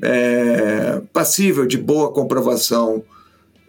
é, 0.00 1.00
passível 1.12 1.66
de 1.66 1.76
boa 1.76 2.12
comprovação 2.12 3.04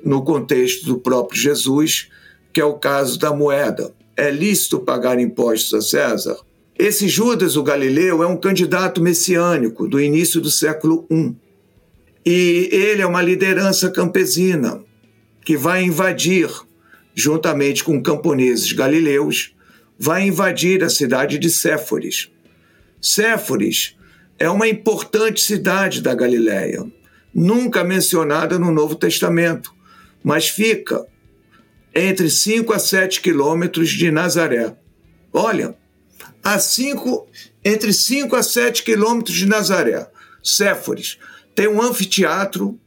no 0.03 0.23
contexto 0.23 0.85
do 0.85 0.99
próprio 0.99 1.39
Jesus, 1.39 2.09
que 2.51 2.61
é 2.61 2.65
o 2.65 2.73
caso 2.73 3.17
da 3.17 3.33
moeda. 3.33 3.93
É 4.15 4.29
lícito 4.29 4.79
pagar 4.79 5.19
impostos 5.19 5.73
a 5.73 5.81
César? 5.81 6.37
Esse 6.77 7.07
Judas, 7.07 7.55
o 7.55 7.63
Galileu, 7.63 8.23
é 8.23 8.27
um 8.27 8.37
candidato 8.37 9.01
messiânico 9.01 9.87
do 9.87 10.01
início 10.01 10.41
do 10.41 10.49
século 10.49 11.05
I. 11.09 11.35
E 12.25 12.69
ele 12.71 13.01
é 13.01 13.05
uma 13.05 13.21
liderança 13.21 13.91
campesina 13.91 14.81
que 15.43 15.57
vai 15.57 15.83
invadir, 15.83 16.49
juntamente 17.13 17.83
com 17.83 18.01
camponeses 18.01 18.71
galileus, 18.71 19.53
vai 19.99 20.27
invadir 20.27 20.83
a 20.83 20.89
cidade 20.89 21.37
de 21.37 21.49
Séforis. 21.49 22.31
Séforis 23.01 23.97
é 24.39 24.49
uma 24.49 24.67
importante 24.67 25.41
cidade 25.41 26.01
da 26.01 26.15
Galiléia, 26.15 26.85
nunca 27.33 27.83
mencionada 27.83 28.57
no 28.57 28.71
Novo 28.71 28.95
Testamento, 28.95 29.73
mas 30.23 30.47
fica 30.47 31.05
entre 31.93 32.29
5 32.29 32.73
a 32.73 32.79
7 32.79 33.21
quilômetros 33.21 33.89
de 33.89 34.09
Nazaré. 34.09 34.75
Olha, 35.31 35.75
a 36.43 36.57
cinco, 36.59 37.27
entre 37.63 37.93
5 37.93 38.35
a 38.35 38.43
7 38.43 38.83
quilômetros 38.83 39.35
de 39.35 39.45
Nazaré, 39.45 40.07
Séforis 40.43 41.17
tem 41.55 41.67
um 41.67 41.81
anfiteatro 41.81 42.79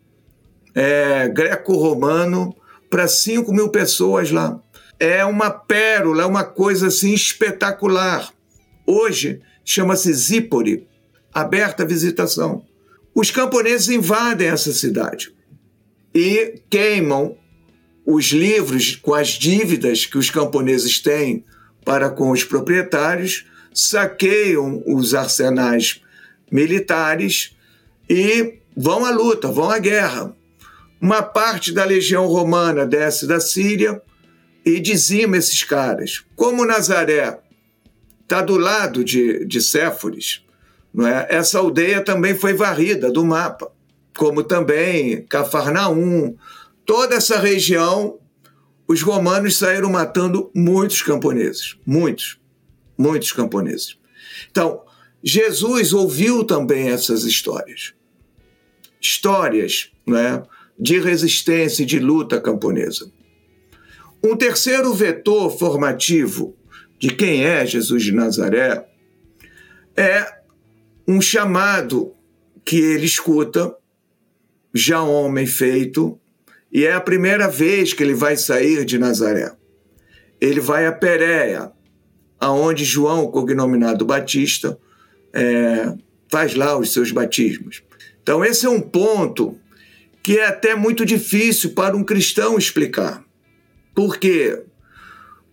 é, 0.74 1.28
greco-romano 1.28 2.54
para 2.90 3.08
5 3.08 3.52
mil 3.52 3.68
pessoas 3.68 4.30
lá. 4.30 4.60
É 4.98 5.24
uma 5.24 5.50
pérola, 5.50 6.22
é 6.22 6.26
uma 6.26 6.44
coisa 6.44 6.88
assim 6.88 7.12
espetacular. 7.12 8.32
Hoje 8.86 9.40
chama-se 9.64 10.12
Zípori, 10.12 10.86
aberta 11.32 11.82
à 11.82 11.86
visitação. 11.86 12.64
Os 13.14 13.30
camponeses 13.30 13.88
invadem 13.88 14.48
essa 14.48 14.72
cidade 14.72 15.34
e 16.14 16.60
queimam 16.70 17.36
os 18.04 18.26
livros 18.26 18.96
com 18.96 19.14
as 19.14 19.28
dívidas 19.30 20.06
que 20.06 20.16
os 20.16 20.30
camponeses 20.30 21.00
têm 21.00 21.44
para 21.84 22.08
com 22.08 22.30
os 22.30 22.44
proprietários, 22.44 23.46
saqueiam 23.74 24.82
os 24.86 25.14
arsenais 25.14 26.00
militares 26.50 27.55
e 28.08 28.58
vão 28.76 29.04
à 29.04 29.10
luta, 29.10 29.48
vão 29.48 29.70
à 29.70 29.78
guerra. 29.78 30.34
Uma 31.00 31.22
parte 31.22 31.72
da 31.72 31.84
legião 31.84 32.26
romana 32.26 32.86
desce 32.86 33.26
da 33.26 33.40
Síria 33.40 34.00
e 34.64 34.80
dizima 34.80 35.36
esses 35.36 35.62
caras. 35.62 36.24
Como 36.34 36.64
Nazaré 36.64 37.38
está 38.22 38.42
do 38.42 38.58
lado 38.58 39.04
de, 39.04 39.44
de 39.44 39.60
Séforis, 39.60 40.44
não 40.92 41.06
é? 41.06 41.26
essa 41.30 41.58
aldeia 41.58 42.02
também 42.02 42.34
foi 42.34 42.54
varrida 42.54 43.10
do 43.10 43.24
mapa, 43.24 43.70
como 44.16 44.42
também 44.42 45.24
Cafarnaum. 45.26 46.36
Toda 46.84 47.16
essa 47.16 47.38
região, 47.38 48.18
os 48.88 49.02
romanos 49.02 49.58
saíram 49.58 49.90
matando 49.90 50.50
muitos 50.54 51.02
camponeses, 51.02 51.76
muitos, 51.86 52.40
muitos 52.96 53.32
camponeses. 53.32 53.98
Então, 54.50 54.82
Jesus 55.22 55.92
ouviu 55.92 56.44
também 56.44 56.88
essas 56.88 57.24
histórias 57.24 57.95
histórias 59.06 59.92
né, 60.06 60.42
de 60.78 60.98
resistência 60.98 61.82
e 61.82 61.86
de 61.86 61.98
luta 61.98 62.40
camponesa. 62.40 63.10
Um 64.22 64.36
terceiro 64.36 64.92
vetor 64.92 65.56
formativo 65.56 66.56
de 66.98 67.10
quem 67.10 67.44
é 67.44 67.64
Jesus 67.64 68.02
de 68.02 68.12
Nazaré 68.12 68.86
é 69.96 70.40
um 71.06 71.20
chamado 71.20 72.12
que 72.64 72.76
ele 72.76 73.06
escuta, 73.06 73.74
já 74.74 75.02
homem 75.02 75.46
feito, 75.46 76.18
e 76.72 76.84
é 76.84 76.92
a 76.92 77.00
primeira 77.00 77.48
vez 77.48 77.92
que 77.92 78.02
ele 78.02 78.14
vai 78.14 78.36
sair 78.36 78.84
de 78.84 78.98
Nazaré. 78.98 79.52
Ele 80.40 80.60
vai 80.60 80.86
a 80.86 80.92
Pérea, 80.92 81.70
aonde 82.40 82.84
João, 82.84 83.30
cognominado 83.30 84.04
Batista, 84.04 84.78
é, 85.32 85.94
faz 86.28 86.54
lá 86.54 86.76
os 86.76 86.92
seus 86.92 87.12
batismos. 87.12 87.85
Então, 88.26 88.44
esse 88.44 88.66
é 88.66 88.68
um 88.68 88.80
ponto 88.80 89.56
que 90.20 90.36
é 90.36 90.46
até 90.46 90.74
muito 90.74 91.06
difícil 91.06 91.74
para 91.74 91.96
um 91.96 92.02
cristão 92.02 92.58
explicar. 92.58 93.24
Por 93.94 94.18
quê? 94.18 94.64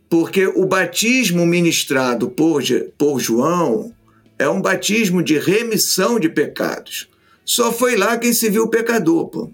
Porque 0.09 0.47
o 0.47 0.65
batismo 0.65 1.45
ministrado 1.45 2.31
por, 2.31 2.63
por 2.97 3.19
João 3.19 3.93
é 4.39 4.49
um 4.49 4.59
batismo 4.59 5.21
de 5.21 5.37
remissão 5.37 6.19
de 6.19 6.27
pecados. 6.27 7.07
Só 7.45 7.71
foi 7.71 7.95
lá 7.95 8.17
quem 8.17 8.33
se 8.33 8.49
viu 8.49 8.67
pecador, 8.67 9.27
pô. 9.27 9.51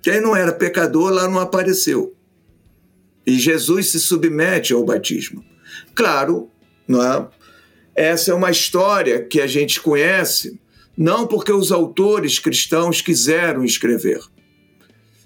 Quem 0.00 0.18
não 0.18 0.34
era 0.34 0.54
pecador 0.54 1.12
lá 1.12 1.28
não 1.28 1.38
apareceu. 1.38 2.16
E 3.26 3.38
Jesus 3.38 3.90
se 3.90 4.00
submete 4.00 4.72
ao 4.72 4.82
batismo. 4.82 5.44
Claro, 5.94 6.50
não 6.88 7.02
é? 7.02 7.28
essa 7.94 8.30
é 8.30 8.34
uma 8.34 8.50
história 8.50 9.22
que 9.22 9.38
a 9.38 9.46
gente 9.46 9.82
conhece, 9.82 10.58
não 10.96 11.26
porque 11.26 11.52
os 11.52 11.70
autores 11.70 12.38
cristãos 12.38 13.00
quiseram 13.00 13.64
escrever. 13.64 14.20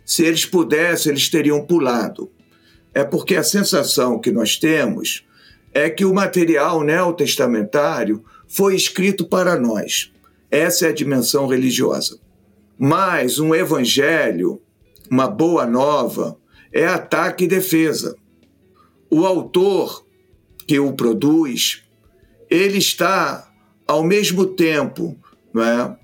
Se 0.04 0.24
eles 0.24 0.44
pudessem, 0.44 1.12
eles 1.12 1.28
teriam 1.28 1.64
pulado. 1.64 2.30
É 2.92 3.04
porque 3.04 3.36
a 3.36 3.44
sensação 3.44 4.18
que 4.18 4.32
nós 4.32 4.56
temos 4.56 5.24
é 5.72 5.88
que 5.88 6.04
o 6.04 6.12
material 6.12 6.82
neotestamentário 6.82 8.24
foi 8.48 8.74
escrito 8.74 9.24
para 9.24 9.58
nós. 9.58 10.12
Essa 10.50 10.86
é 10.86 10.88
a 10.88 10.94
dimensão 10.94 11.46
religiosa. 11.46 12.18
Mas 12.76 13.38
um 13.38 13.54
evangelho, 13.54 14.60
uma 15.08 15.28
boa 15.28 15.64
nova, 15.64 16.36
é 16.72 16.86
ataque 16.86 17.44
e 17.44 17.48
defesa. 17.48 18.16
O 19.08 19.24
autor 19.24 20.04
que 20.66 20.80
o 20.80 20.92
produz, 20.92 21.84
ele 22.48 22.78
está, 22.78 23.48
ao 23.86 24.02
mesmo 24.02 24.46
tempo, 24.46 25.16
não 25.52 25.62
é, 25.62 25.96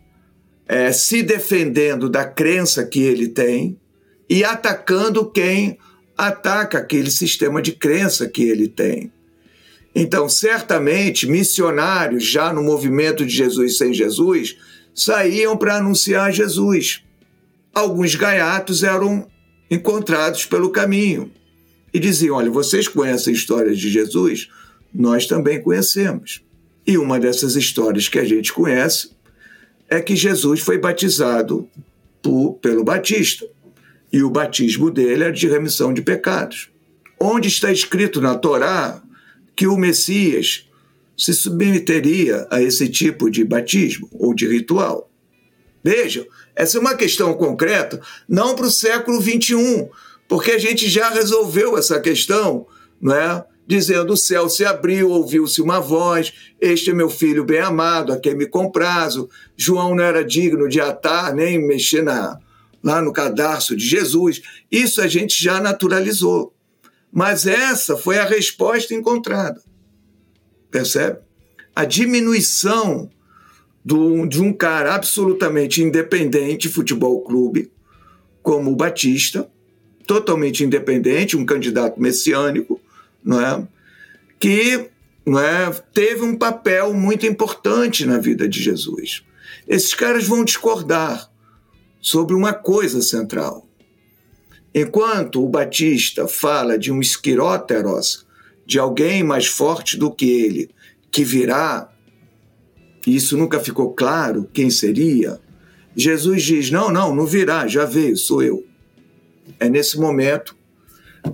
é, 0.69 0.93
se 0.93 1.23
defendendo 1.23 2.09
da 2.09 2.25
crença 2.25 2.85
que 2.85 3.01
ele 3.01 3.29
tem 3.29 3.79
e 4.29 4.45
atacando 4.45 5.31
quem 5.31 5.79
ataca 6.17 6.79
aquele 6.79 7.11
sistema 7.11 7.61
de 7.63 7.73
crença 7.73 8.29
que 8.29 8.43
ele 8.43 8.69
tem. 8.69 9.13
Então, 9.95 10.29
certamente, 10.29 11.27
missionários 11.27 12.25
já 12.25 12.53
no 12.53 12.63
movimento 12.63 13.25
de 13.25 13.35
Jesus 13.35 13.79
sem 13.79 13.95
Jesus 13.95 14.57
saíam 14.95 15.57
para 15.57 15.77
anunciar 15.77 16.33
Jesus. 16.33 17.03
Alguns 17.75 18.15
gaiatos 18.15 18.83
eram 18.83 19.27
encontrados 19.71 20.45
pelo 20.45 20.71
caminho 20.71 21.31
e 21.93 21.99
diziam: 21.99 22.37
Olha, 22.37 22.51
vocês 22.51 22.89
conhecem 22.89 23.33
a 23.33 23.37
história 23.37 23.75
de 23.75 23.91
Jesus? 23.91 24.49
Nós 24.93 25.27
também 25.27 25.63
conhecemos. 25.63 26.43
E 26.87 26.99
uma 26.99 27.19
dessas 27.19 27.57
histórias 27.57 28.09
que 28.09 28.19
a 28.19 28.25
gente 28.25 28.53
conhece 28.53 29.16
é 29.89 30.01
que 30.01 30.17
Jesus 30.17 30.61
foi 30.61 30.79
batizado 30.79 31.69
por, 32.23 32.55
pelo 32.55 32.85
Batista. 32.85 33.47
E 34.13 34.23
o 34.23 34.31
batismo 34.31 34.91
dele 34.91 35.25
era 35.25 35.33
de 35.33 35.49
remissão 35.49 35.93
de 35.93 36.03
pecados. 36.03 36.71
Onde 37.19 37.49
está 37.49 37.73
escrito 37.73 38.21
na 38.21 38.35
Torá 38.35 39.03
que 39.55 39.67
o 39.67 39.77
Messias 39.77 40.69
se 41.17 41.33
submeteria 41.33 42.47
a 42.51 42.61
esse 42.61 42.89
tipo 42.89 43.31
de 43.31 43.45
batismo 43.45 44.09
ou 44.13 44.35
de 44.35 44.47
ritual? 44.47 45.11
Vejam, 45.83 46.27
essa 46.55 46.79
é 46.79 46.81
uma 46.81 46.95
questão 46.95 47.33
concreta, 47.35 48.01
não 48.29 48.55
para 48.55 48.67
o 48.67 48.71
século 48.71 49.21
XXI, 49.21 49.89
porque 50.29 50.53
a 50.53 50.59
gente 50.59 50.89
já 50.89 51.11
resolveu 51.11 51.79
essa 51.79 52.01
questão, 52.01 52.67
não 53.01 53.15
é? 53.15 53.45
Dizendo: 53.67 54.13
O 54.13 54.17
céu 54.17 54.49
se 54.49 54.65
abriu, 54.65 55.11
ouviu-se 55.11 55.61
uma 55.61 55.81
voz: 55.81 56.33
Este 56.61 56.91
é 56.91 56.95
meu 56.95 57.11
filho 57.11 57.45
bem 57.45 57.59
amado, 57.59 58.13
a 58.13 58.19
quem 58.19 58.35
me 58.35 58.47
comprazo. 58.47 59.29
João 59.57 59.95
não 59.95 60.05
era 60.05 60.25
digno 60.25 60.69
de 60.69 60.81
atar 60.81 61.35
nem 61.35 61.59
mexer 61.59 62.03
na, 62.03 62.39
lá 62.83 63.03
no 63.03 63.13
cadarço 63.13 63.77
de 63.77 63.85
Jesus. 63.85 64.41
Isso 64.71 65.01
a 65.01 65.09
gente 65.09 65.43
já 65.43 65.61
naturalizou. 65.61 66.55
Mas 67.13 67.47
essa 67.47 67.97
foi 67.97 68.19
a 68.19 68.25
resposta 68.25 68.95
encontrada. 68.95 69.61
Percebe? 70.71 71.19
A 71.75 71.85
diminuição 71.85 73.11
do, 73.85 74.27
de 74.27 74.43
um 74.43 74.53
cara 74.53 74.95
absolutamente 74.95 75.83
independente, 75.83 76.69
futebol 76.69 77.23
clube, 77.23 77.71
como 78.43 78.71
o 78.71 78.77
Batista, 78.77 79.49
totalmente 80.07 80.63
independente, 80.65 81.37
um 81.37 81.45
candidato 81.45 82.01
messiânico, 82.01 82.81
não 83.27 83.41
é? 83.41 83.67
que 84.39 84.91
não 85.27 85.41
é, 85.41 85.71
teve 85.93 86.23
um 86.23 86.37
papel 86.37 86.95
muito 86.95 87.27
importante 87.27 88.07
na 88.07 88.19
vida 88.19 88.49
de 88.49 88.63
Jesus. 88.63 89.25
Esses 89.67 89.93
caras 89.93 90.25
vão 90.25 90.45
discordar 90.45 91.29
sobre 92.01 92.35
uma 92.35 92.53
coisa 92.53 93.03
central. 93.03 93.69
Enquanto 94.73 95.45
o 95.45 95.49
Batista 95.49 96.29
fala 96.29 96.79
de 96.79 96.93
um 96.93 97.01
esquiróteros, 97.01 98.25
de 98.65 98.79
alguém 98.79 99.23
mais 99.25 99.47
forte 99.47 99.97
do 99.97 100.11
que 100.11 100.31
ele, 100.31 100.71
que 101.11 101.25
virá, 101.25 101.91
e 103.07 103.17
isso 103.17 103.37
nunca 103.37 103.59
ficou 103.59 103.95
claro 103.95 104.49
quem 104.53 104.71
seria, 104.71 105.41
Jesus 105.97 106.43
diz: 106.43 106.71
não, 106.71 106.91
não, 106.91 107.15
não 107.15 107.27
virá, 107.27 107.67
já 107.67 107.85
veio, 107.85 108.17
sou 108.17 108.43
eu. 108.43 108.65
É 109.59 109.69
nesse 109.69 109.99
momento 109.99 110.55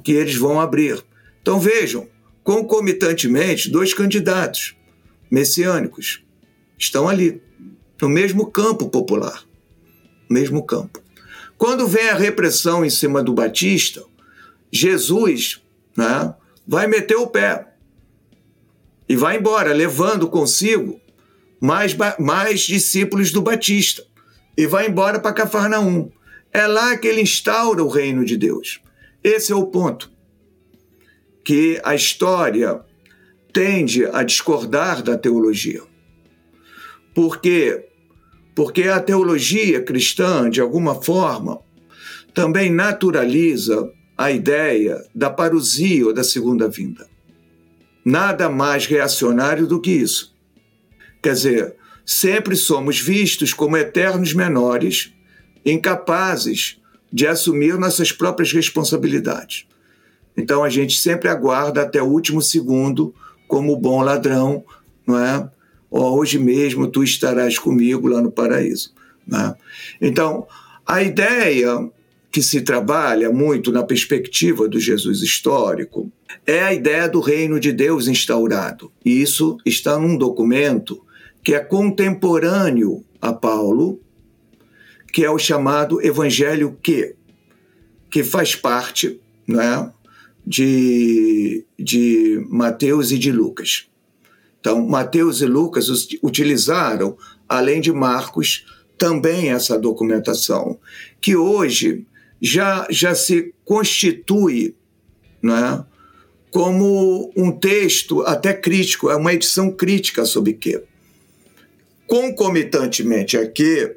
que 0.05 0.13
eles 0.13 0.37
vão 0.37 0.61
abrir. 0.61 1.03
Então 1.43 1.59
vejam, 1.59 2.09
concomitantemente, 2.45 3.69
dois 3.69 3.93
candidatos 3.93 4.77
messiânicos 5.29 6.25
estão 6.79 7.09
ali, 7.09 7.43
no 8.01 8.09
mesmo 8.09 8.47
campo 8.47 8.89
popular. 8.89 9.45
Mesmo 10.31 10.65
campo. 10.65 11.03
Quando 11.59 11.87
vem 11.87 12.09
a 12.09 12.15
repressão 12.15 12.85
em 12.85 12.91
cima 12.91 13.23
do 13.23 13.35
Batista, 13.35 14.05
Jesus 14.71 15.61
né, 15.97 16.35
vai 16.67 16.87
meter 16.87 17.17
o 17.17 17.27
pé 17.27 17.69
e 19.09 19.17
vai 19.17 19.37
embora, 19.37 19.73
levando 19.73 20.29
consigo 20.29 21.01
mais, 21.61 21.95
mais 22.19 22.61
discípulos 22.61 23.31
do 23.31 23.43
Batista. 23.43 24.05
E 24.57 24.67
vai 24.67 24.89
embora 24.89 25.19
para 25.19 25.33
Cafarnaum. 25.33 26.11
É 26.53 26.67
lá 26.67 26.97
que 26.97 27.09
ele 27.09 27.21
instaura 27.21 27.83
o 27.83 27.89
reino 27.89 28.25
de 28.25 28.37
Deus. 28.37 28.81
Esse 29.25 29.53
é 29.53 29.55
o 29.55 29.67
ponto 29.67 30.12
que 31.45 31.81
a 31.85 31.95
história 31.95 32.81
tende 33.53 34.05
a 34.07 34.23
discordar 34.23 35.03
da 35.03 35.17
teologia. 35.19 35.83
Por 37.15 37.41
quê? 37.41 37.89
Porque 38.55 38.85
a 38.85 39.01
teologia 39.01 39.83
cristã, 39.83 40.49
de 40.49 40.61
alguma 40.61 41.03
forma, 41.03 41.61
também 42.35 42.71
naturaliza 42.71 43.91
a 44.17 44.31
ideia 44.31 45.05
da 45.15 45.31
parousia 45.31 46.07
ou 46.07 46.15
da 46.15 46.25
segunda 46.25 46.69
vinda. 46.69 47.07
Nada 48.05 48.49
mais 48.49 48.87
reacionário 48.87 49.67
do 49.67 49.81
que 49.81 49.91
isso. 49.91 50.35
Quer 51.23 51.35
dizer, 51.35 51.77
sempre 52.05 52.57
somos 52.57 52.99
vistos 52.99 53.53
como 53.53 53.77
eternos 53.77 54.35
menores, 54.35 55.13
incapazes 55.65 56.81
de 57.13 57.27
assumir 57.27 57.79
nossas 57.79 58.11
próprias 58.11 58.53
responsabilidades. 58.53 59.67
Então 60.37 60.65
a 60.65 60.69
gente 60.69 60.99
sempre 60.99 61.29
aguarda 61.29 61.83
até 61.83 62.03
o 62.03 62.07
último 62.07 62.41
segundo, 62.41 63.15
como 63.47 63.77
bom 63.77 64.03
ladrão, 64.03 64.65
não 65.07 65.19
é? 65.19 65.49
Hoje 65.91 66.39
mesmo 66.39 66.87
tu 66.87 67.05
estarás 67.05 67.59
comigo 67.59 68.09
lá 68.09 68.23
no 68.23 68.33
paraíso. 68.33 68.95
Né? 69.27 69.55
Então, 70.01 70.47
a 70.87 71.03
ideia 71.03 71.91
que 72.31 72.43
se 72.43 72.63
trabalha 72.63 73.31
muito 73.31 73.71
na 73.71 73.83
perspectiva 73.83 74.67
do 74.67 74.81
Jesus 74.81 75.21
histórico 75.21 76.11
é 76.47 76.63
a 76.63 76.73
ideia 76.73 77.07
do 77.07 77.21
reino 77.21 77.61
de 77.61 77.73
Deus 77.73 78.09
instaurado. 78.09 78.91
E 79.05 79.21
isso 79.21 79.59
está 79.67 79.99
num 79.99 80.17
documento 80.17 81.05
que 81.45 81.55
é 81.55 81.61
contemporâneo 81.61 83.05
a 83.21 83.35
Paulo, 83.35 84.01
que 85.13 85.23
é 85.23 85.31
o 85.31 85.39
chamado 85.39 86.01
Evangelho 86.01 86.79
que, 86.83 87.15
que 88.11 88.25
faz 88.25 88.57
parte 88.57 89.21
não 89.47 89.61
é, 89.61 89.93
de, 90.47 91.65
de 91.79 92.45
Mateus 92.49 93.11
e 93.11 93.19
de 93.19 93.31
Lucas. 93.31 93.87
Então, 94.61 94.87
Mateus 94.87 95.41
e 95.41 95.47
Lucas 95.47 95.89
utilizaram, 96.23 97.17
além 97.49 97.81
de 97.81 97.93
Marcos, 97.93 98.65
também 98.97 99.51
essa 99.51 99.79
documentação, 99.79 100.79
que 101.21 101.35
hoje 101.35 102.07
já, 102.41 102.87
já 102.91 103.15
se 103.15 103.53
constitui 103.65 104.77
né, 105.43 105.85
como 106.51 107.33
um 107.37 107.51
texto 107.51 108.23
até 108.23 108.53
crítico, 108.53 109.11
é 109.11 109.17
uma 109.17 109.33
edição 109.33 109.73
crítica 109.73 110.25
sobre 110.25 110.53
quê? 110.53 110.83
Concomitantemente 112.07 113.37
aqui, 113.37 113.97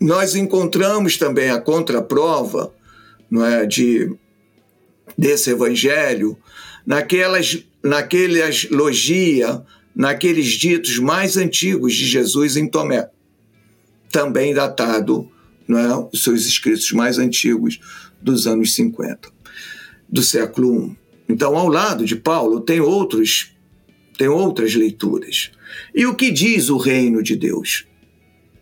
nós 0.00 0.34
encontramos 0.34 1.16
também 1.16 1.50
a 1.50 1.60
contraprova 1.60 2.74
não 3.30 3.44
é, 3.44 3.66
de 3.66 4.12
desse 5.16 5.50
evangelho 5.50 6.38
naquelas, 6.86 7.64
naquelas 7.82 8.68
logia, 8.70 9.62
naqueles 9.94 10.48
ditos 10.50 10.98
mais 10.98 11.36
antigos 11.36 11.94
de 11.94 12.06
Jesus 12.06 12.56
em 12.56 12.68
Tomé, 12.68 13.10
também 14.10 14.54
datado, 14.54 15.28
não 15.66 15.78
é, 15.78 16.08
os 16.12 16.22
seus 16.22 16.46
escritos 16.46 16.92
mais 16.92 17.18
antigos 17.18 17.80
dos 18.20 18.46
anos 18.46 18.74
50, 18.74 19.28
do 20.08 20.22
século 20.22 20.86
I. 20.86 20.96
Então, 21.28 21.56
ao 21.56 21.68
lado 21.68 22.04
de 22.04 22.14
Paulo, 22.14 22.60
tem 22.60 22.80
outros 22.80 23.52
tem 24.16 24.28
outras 24.28 24.74
leituras. 24.74 25.50
E 25.94 26.06
o 26.06 26.14
que 26.14 26.30
diz 26.30 26.70
o 26.70 26.78
reino 26.78 27.22
de 27.22 27.36
Deus? 27.36 27.86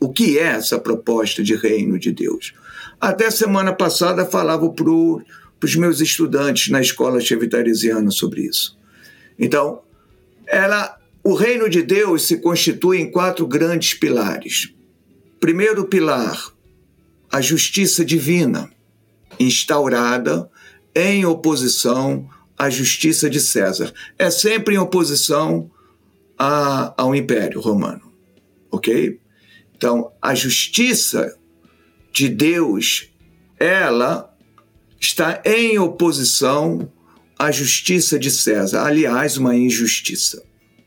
O 0.00 0.12
que 0.12 0.38
é 0.38 0.46
essa 0.46 0.78
proposta 0.78 1.42
de 1.42 1.54
reino 1.54 1.96
de 1.98 2.10
Deus? 2.10 2.52
Até 3.00 3.30
semana 3.30 3.72
passada 3.72 4.26
falava 4.26 4.68
para 4.70 4.90
os 5.62 5.76
meus 5.76 6.00
estudantes 6.00 6.70
na 6.70 6.80
escola 6.80 7.20
chevitaresiana 7.20 8.10
sobre 8.10 8.42
isso. 8.42 8.78
Então, 9.38 9.82
ela, 10.46 10.98
o 11.22 11.34
reino 11.34 11.68
de 11.68 11.82
Deus 11.82 12.26
se 12.26 12.38
constitui 12.38 13.00
em 13.00 13.10
quatro 13.10 13.46
grandes 13.46 13.94
pilares. 13.94 14.74
Primeiro 15.40 15.86
pilar, 15.86 16.52
a 17.30 17.40
justiça 17.40 18.04
divina, 18.04 18.70
instaurada 19.38 20.50
em 20.94 21.24
oposição 21.24 22.28
à 22.56 22.70
justiça 22.70 23.28
de 23.28 23.40
César. 23.40 23.92
É 24.18 24.30
sempre 24.30 24.74
em 24.74 24.78
oposição 24.78 25.70
a, 26.38 26.94
ao 26.96 27.14
Império 27.14 27.60
Romano, 27.60 28.12
ok? 28.70 29.18
Então, 29.76 30.12
a 30.22 30.34
justiça 30.34 31.36
de 32.12 32.28
Deus, 32.28 33.10
ela 33.58 34.33
está 35.04 35.42
em 35.44 35.78
oposição 35.78 36.90
à 37.38 37.50
justiça 37.50 38.18
de 38.18 38.30
César. 38.30 38.82
Aliás, 38.82 39.36
uma 39.36 39.54
injustiça, 39.54 40.42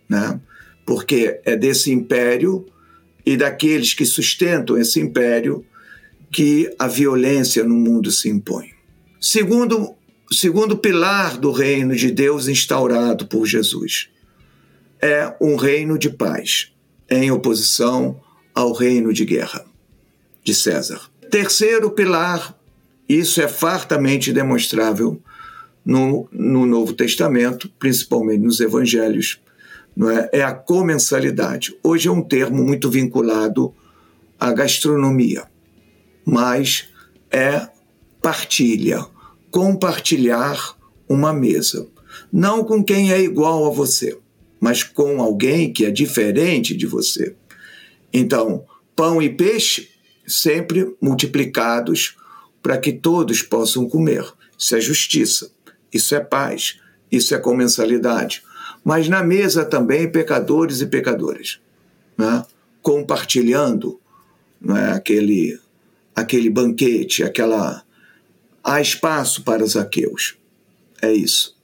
né? 0.09 0.39
Porque 0.85 1.39
é 1.45 1.55
desse 1.55 1.91
império 1.91 2.65
e 3.25 3.37
daqueles 3.37 3.93
que 3.93 4.05
sustentam 4.05 4.77
esse 4.77 4.99
império 4.99 5.65
que 6.31 6.69
a 6.79 6.87
violência 6.87 7.63
no 7.63 7.75
mundo 7.75 8.11
se 8.11 8.29
impõe. 8.29 8.71
Segundo, 9.19 9.95
segundo 10.31 10.77
pilar 10.77 11.37
do 11.37 11.51
reino 11.51 11.95
de 11.95 12.11
Deus 12.11 12.47
instaurado 12.47 13.27
por 13.27 13.45
Jesus 13.45 14.09
é 14.99 15.35
um 15.39 15.55
reino 15.55 15.97
de 15.97 16.09
paz, 16.09 16.71
em 17.09 17.29
oposição 17.29 18.19
ao 18.55 18.73
reino 18.73 19.13
de 19.13 19.25
guerra 19.25 19.63
de 20.43 20.55
César. 20.55 21.01
Terceiro 21.29 21.91
pilar, 21.91 22.56
isso 23.07 23.41
é 23.41 23.47
fartamente 23.47 24.33
demonstrável 24.33 25.21
no, 25.85 26.27
no 26.31 26.65
Novo 26.65 26.93
Testamento, 26.93 27.71
principalmente 27.79 28.41
nos 28.41 28.59
Evangelhos, 28.59 29.39
não 29.95 30.09
é? 30.09 30.29
é 30.33 30.43
a 30.43 30.53
comensalidade. 30.53 31.77
Hoje 31.81 32.07
é 32.07 32.11
um 32.11 32.21
termo 32.21 32.63
muito 32.63 32.89
vinculado 32.89 33.73
à 34.39 34.51
gastronomia, 34.51 35.45
mas 36.25 36.89
é 37.31 37.67
partilha, 38.21 39.05
compartilhar 39.49 40.75
uma 41.07 41.31
mesa. 41.31 41.87
Não 42.31 42.63
com 42.63 42.83
quem 42.83 43.11
é 43.13 43.21
igual 43.21 43.65
a 43.65 43.69
você, 43.69 44.17
mas 44.59 44.83
com 44.83 45.21
alguém 45.21 45.71
que 45.71 45.85
é 45.85 45.91
diferente 45.91 46.75
de 46.75 46.85
você. 46.85 47.35
Então, 48.11 48.65
pão 48.95 49.21
e 49.21 49.29
peixe 49.29 49.89
sempre 50.27 50.95
multiplicados 51.01 52.17
para 52.67 52.77
que 52.77 52.91
todos 52.91 53.41
possam 53.41 53.87
comer. 53.87 54.25
Isso 54.57 54.75
é 54.75 54.81
justiça, 54.81 55.49
isso 55.93 56.13
é 56.13 56.19
paz, 56.19 56.81
isso 57.09 57.33
é 57.33 57.37
comensalidade. 57.37 58.43
Mas 58.83 59.07
na 59.07 59.23
mesa 59.23 59.63
também 59.63 60.11
pecadores 60.11 60.81
e 60.81 60.85
pecadoras, 60.85 61.61
né? 62.17 62.45
compartilhando 62.81 64.01
né? 64.59 64.91
aquele, 64.91 65.57
aquele 66.13 66.49
banquete, 66.49 67.23
aquela. 67.23 67.85
Há 68.61 68.81
espaço 68.81 69.45
para 69.45 69.63
os 69.63 69.77
aqueus. 69.77 70.35
É 71.01 71.13
isso. 71.13 71.55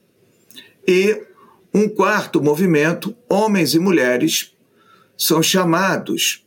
E 0.88 1.22
um 1.74 1.86
quarto 1.86 2.42
movimento, 2.42 3.14
homens 3.28 3.74
e 3.74 3.78
mulheres 3.78 4.54
são 5.18 5.42
chamados 5.42 6.46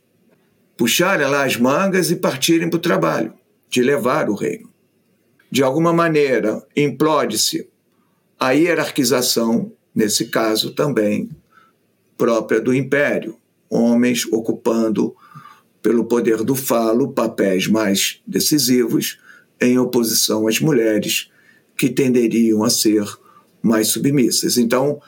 puxarem 0.76 1.28
lá 1.28 1.44
as 1.44 1.56
mangas 1.56 2.10
e 2.10 2.16
partirem 2.16 2.68
para 2.68 2.76
o 2.76 2.80
trabalho, 2.80 3.37
de 3.68 3.82
levar 3.82 4.28
o 4.28 4.34
reino. 4.34 4.70
De 5.50 5.62
alguma 5.62 5.92
maneira, 5.92 6.64
implode-se 6.76 7.68
a 8.38 8.52
hierarquização, 8.52 9.72
nesse 9.94 10.26
caso 10.26 10.72
também 10.74 11.30
própria 12.16 12.60
do 12.60 12.74
império, 12.74 13.36
homens 13.70 14.26
ocupando, 14.30 15.14
pelo 15.80 16.04
poder 16.04 16.42
do 16.42 16.54
falo, 16.54 17.12
papéis 17.12 17.66
mais 17.66 18.20
decisivos, 18.26 19.18
em 19.60 19.78
oposição 19.78 20.46
às 20.46 20.60
mulheres, 20.60 21.30
que 21.76 21.88
tenderiam 21.88 22.64
a 22.64 22.70
ser 22.70 23.04
mais 23.62 23.88
submissas. 23.88 24.58
Então, 24.58 25.00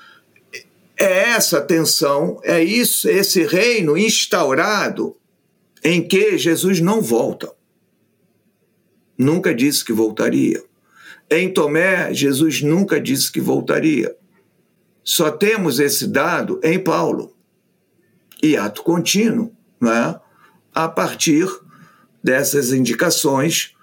é 0.96 1.30
essa 1.30 1.60
tensão, 1.60 2.40
é 2.44 2.62
isso, 2.62 3.08
esse 3.08 3.44
reino 3.44 3.96
instaurado 3.96 5.16
em 5.82 6.06
que 6.06 6.38
Jesus 6.38 6.80
não 6.80 7.00
volta. 7.00 7.52
Nunca 9.20 9.54
disse 9.54 9.84
que 9.84 9.92
voltaria. 9.92 10.64
Em 11.30 11.52
Tomé, 11.52 12.14
Jesus 12.14 12.62
nunca 12.62 12.98
disse 12.98 13.30
que 13.30 13.38
voltaria. 13.38 14.16
Só 15.04 15.30
temos 15.30 15.78
esse 15.78 16.06
dado 16.06 16.58
em 16.64 16.78
Paulo. 16.78 17.36
E 18.42 18.56
ato 18.56 18.82
contínuo, 18.82 19.52
não 19.78 19.92
é? 19.92 20.18
a 20.74 20.88
partir 20.88 21.46
dessas 22.24 22.72
indicações. 22.72 23.74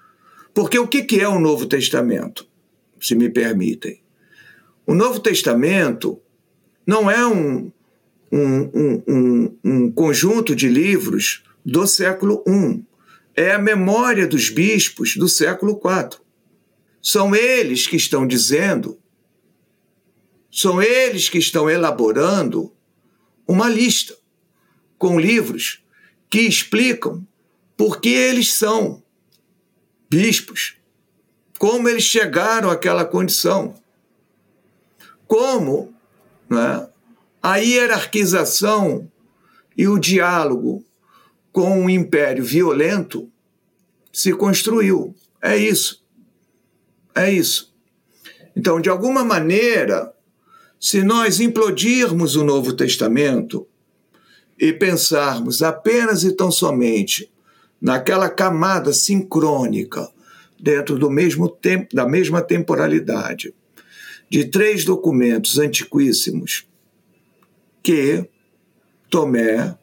Porque 0.55 0.79
o 0.79 0.87
que 0.87 1.19
é 1.19 1.27
o 1.27 1.39
Novo 1.39 1.67
Testamento, 1.67 2.47
se 2.99 3.13
me 3.13 3.29
permitem? 3.29 4.01
O 4.87 4.95
Novo 4.95 5.19
Testamento 5.19 6.19
não 6.83 7.11
é 7.11 7.23
um, 7.27 7.71
um, 8.31 9.03
um, 9.07 9.57
um, 9.63 9.91
conjunto 9.91 10.55
de 10.55 10.67
livros 10.67 11.43
do 11.63 11.85
século 11.85 12.43
I. 12.47 12.86
É 13.39 13.51
a 13.51 13.59
memória 13.59 14.25
dos 14.25 14.49
bispos 14.49 15.15
do 15.15 15.29
século 15.29 15.79
IV. 15.79 16.19
São 17.03 17.35
eles 17.35 17.85
que 17.85 17.95
estão 17.95 18.25
dizendo, 18.25 18.99
são 20.51 20.81
eles 20.81 21.29
que 21.29 21.37
estão 21.37 21.69
elaborando 21.69 22.75
uma 23.47 23.69
lista 23.69 24.17
com 24.97 25.19
livros 25.19 25.83
que 26.31 26.41
explicam 26.41 27.25
por 27.77 28.01
que 28.01 28.09
eles 28.09 28.55
são 28.55 29.03
bispos, 30.09 30.77
como 31.59 31.87
eles 31.87 32.03
chegaram 32.03 32.71
àquela 32.71 33.05
condição, 33.05 33.75
como 35.27 35.93
né, 36.49 36.89
a 37.43 37.57
hierarquização 37.57 39.11
e 39.77 39.87
o 39.87 39.99
diálogo 39.99 40.86
com 41.57 41.75
um 41.75 41.89
império 41.89 42.45
violento 42.45 43.31
se 44.13 44.31
construiu. 44.31 45.15
É 45.41 45.57
isso. 45.57 46.05
É 47.15 47.31
isso. 47.31 47.73
Então, 48.55 48.79
de 48.79 48.89
alguma 48.89 49.23
maneira, 49.23 50.13
se 50.79 51.01
nós 51.01 51.39
implodirmos 51.39 52.35
o 52.35 52.43
Novo 52.43 52.73
Testamento 52.73 53.67
e 54.59 54.71
pensarmos 54.71 55.63
apenas 55.63 56.23
e 56.23 56.31
tão 56.31 56.51
somente 56.51 57.33
naquela 57.81 58.29
camada 58.29 58.93
sincrônica 58.93 60.07
dentro 60.59 60.95
do 60.99 61.09
mesmo 61.09 61.49
tempo, 61.49 61.95
da 61.95 62.07
mesma 62.07 62.39
temporalidade 62.39 63.51
de 64.29 64.45
três 64.45 64.85
documentos 64.85 65.57
antiquíssimos 65.57 66.67
que 67.81 68.29
Tomé 69.09 69.75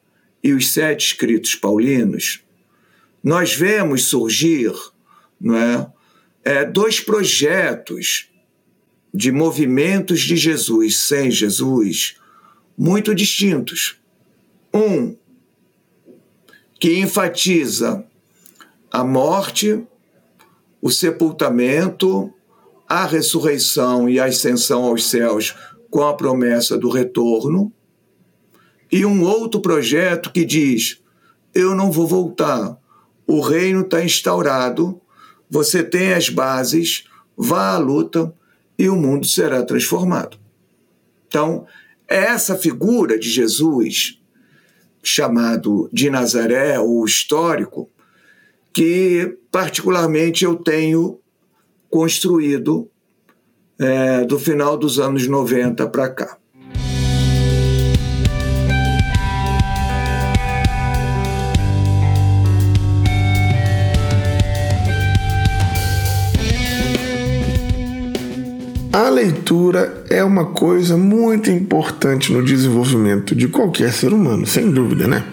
e 0.45 0.53
os 0.53 0.75
sete 0.75 1.07
escritos 1.07 1.55
paulinos, 1.55 2.43
nós 3.23 3.55
vemos 3.55 4.05
surgir 4.05 4.71
não 5.41 5.57
é, 5.57 5.93
é, 6.45 6.65
dois 6.67 7.01
projetos 7.01 8.29
de 9.13 9.33
movimentos 9.33 10.21
de 10.21 10.37
Jesus 10.37 10.99
sem 10.99 11.31
Jesus 11.31 12.17
muito 12.77 13.15
distintos. 13.15 13.97
Um 14.73 15.17
que 16.79 16.99
enfatiza 16.99 18.05
a 18.93 19.03
morte, 19.03 19.83
o 20.83 20.91
sepultamento, 20.91 22.31
a 22.87 23.07
ressurreição 23.07 24.11
e 24.11 24.21
a 24.21 24.27
ascensão 24.27 24.85
aos 24.85 25.09
céus 25.09 25.57
com 25.91 26.03
a 26.03 26.15
promessa 26.15 26.77
do 26.77 26.91
retorno 26.91 27.73
e 28.95 29.05
um 29.05 29.25
outro 29.25 29.61
projeto 29.61 30.31
que 30.31 30.45
diz: 30.45 31.03
eu 31.53 31.75
não 31.75 31.91
vou 31.91 32.07
voltar, 32.07 32.79
o 33.27 33.41
reino 33.41 33.81
está 33.81 34.05
instaurado, 34.05 35.01
você 35.51 35.83
tem 35.83 36.13
as 36.13 36.29
bases, 36.29 37.03
vá 37.37 37.73
à 37.73 37.79
luta 37.79 38.33
e 38.79 38.89
o 38.89 38.95
mundo 38.95 39.27
será 39.27 39.65
transformado. 39.65 40.39
Então, 41.27 41.67
é 42.09 42.19
essa 42.19 42.55
figura 42.55 43.19
de 43.19 43.29
Jesus, 43.29 44.21
chamado 45.03 45.91
de 45.93 46.09
Nazaré, 46.09 46.79
ou 46.79 47.05
histórico, 47.05 47.91
que 48.73 49.37
particularmente 49.51 50.45
eu 50.45 50.55
tenho 50.55 51.19
construído 51.91 52.89
é, 53.77 54.25
do 54.25 54.39
final 54.39 54.77
dos 54.77 55.01
anos 55.01 55.27
90 55.27 55.85
para 55.89 56.09
cá. 56.11 56.39
A 68.95 69.09
leitura 69.09 70.05
é 70.09 70.23
uma 70.23 70.45
coisa 70.45 70.97
muito 70.97 71.51
importante 71.51 72.33
no 72.33 72.45
desenvolvimento 72.45 73.35
de 73.35 73.49
qualquer 73.49 73.93
ser 73.93 74.13
humano, 74.13 74.47
sem 74.47 74.71
dúvida, 74.71 75.09
né? 75.09 75.25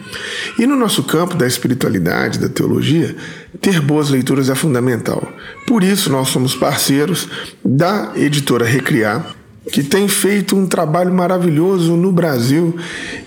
E 0.57 0.65
no 0.65 0.75
nosso 0.75 1.03
campo 1.03 1.35
da 1.35 1.45
espiritualidade, 1.45 2.39
da 2.39 2.49
teologia, 2.49 3.15
ter 3.61 3.79
boas 3.79 4.09
leituras 4.09 4.49
é 4.49 4.55
fundamental. 4.55 5.31
Por 5.67 5.83
isso, 5.83 6.11
nós 6.11 6.29
somos 6.29 6.55
parceiros 6.55 7.29
da 7.63 8.13
editora 8.15 8.65
Recriar, 8.65 9.35
que 9.71 9.83
tem 9.83 10.07
feito 10.07 10.55
um 10.55 10.65
trabalho 10.65 11.13
maravilhoso 11.13 11.95
no 11.95 12.11
Brasil 12.11 12.75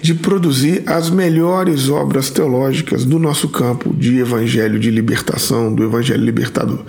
de 0.02 0.14
produzir 0.14 0.82
as 0.84 1.10
melhores 1.10 1.88
obras 1.88 2.28
teológicas 2.28 3.04
do 3.04 3.20
nosso 3.20 3.50
campo 3.50 3.94
de 3.94 4.18
evangelho 4.18 4.80
de 4.80 4.90
libertação, 4.90 5.72
do 5.72 5.84
evangelho 5.84 6.24
libertador. 6.24 6.84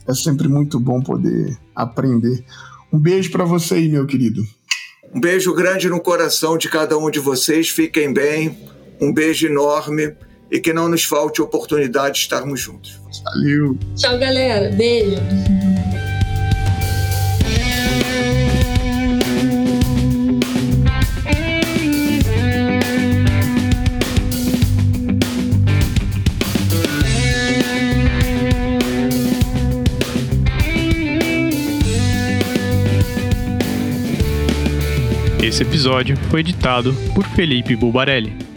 É 0.06 0.12
sempre 0.12 0.46
muito 0.46 0.78
bom 0.78 1.00
poder 1.00 1.56
aprender. 1.74 2.44
Um 2.92 2.98
beijo 2.98 3.30
para 3.30 3.46
você 3.46 3.76
aí, 3.76 3.88
meu 3.88 4.04
querido. 4.04 4.42
Um 5.14 5.18
beijo 5.18 5.54
grande 5.54 5.88
no 5.88 5.98
coração 5.98 6.58
de 6.58 6.68
cada 6.68 6.98
um 6.98 7.10
de 7.10 7.18
vocês. 7.18 7.70
Fiquem 7.70 8.12
bem. 8.12 8.58
Um 9.00 9.10
beijo 9.10 9.46
enorme 9.46 10.14
e 10.50 10.60
que 10.60 10.74
não 10.74 10.86
nos 10.86 11.02
falte 11.02 11.40
oportunidade 11.40 12.16
de 12.16 12.20
estarmos 12.20 12.60
juntos. 12.60 13.00
Valeu. 13.24 13.78
Tchau, 13.96 14.18
galera. 14.18 14.70
Beijo. 14.76 15.16
Episódio 35.86 36.16
foi 36.30 36.40
editado 36.40 36.92
por 37.14 37.24
Felipe 37.24 37.76
Bulbarelli. 37.76 38.55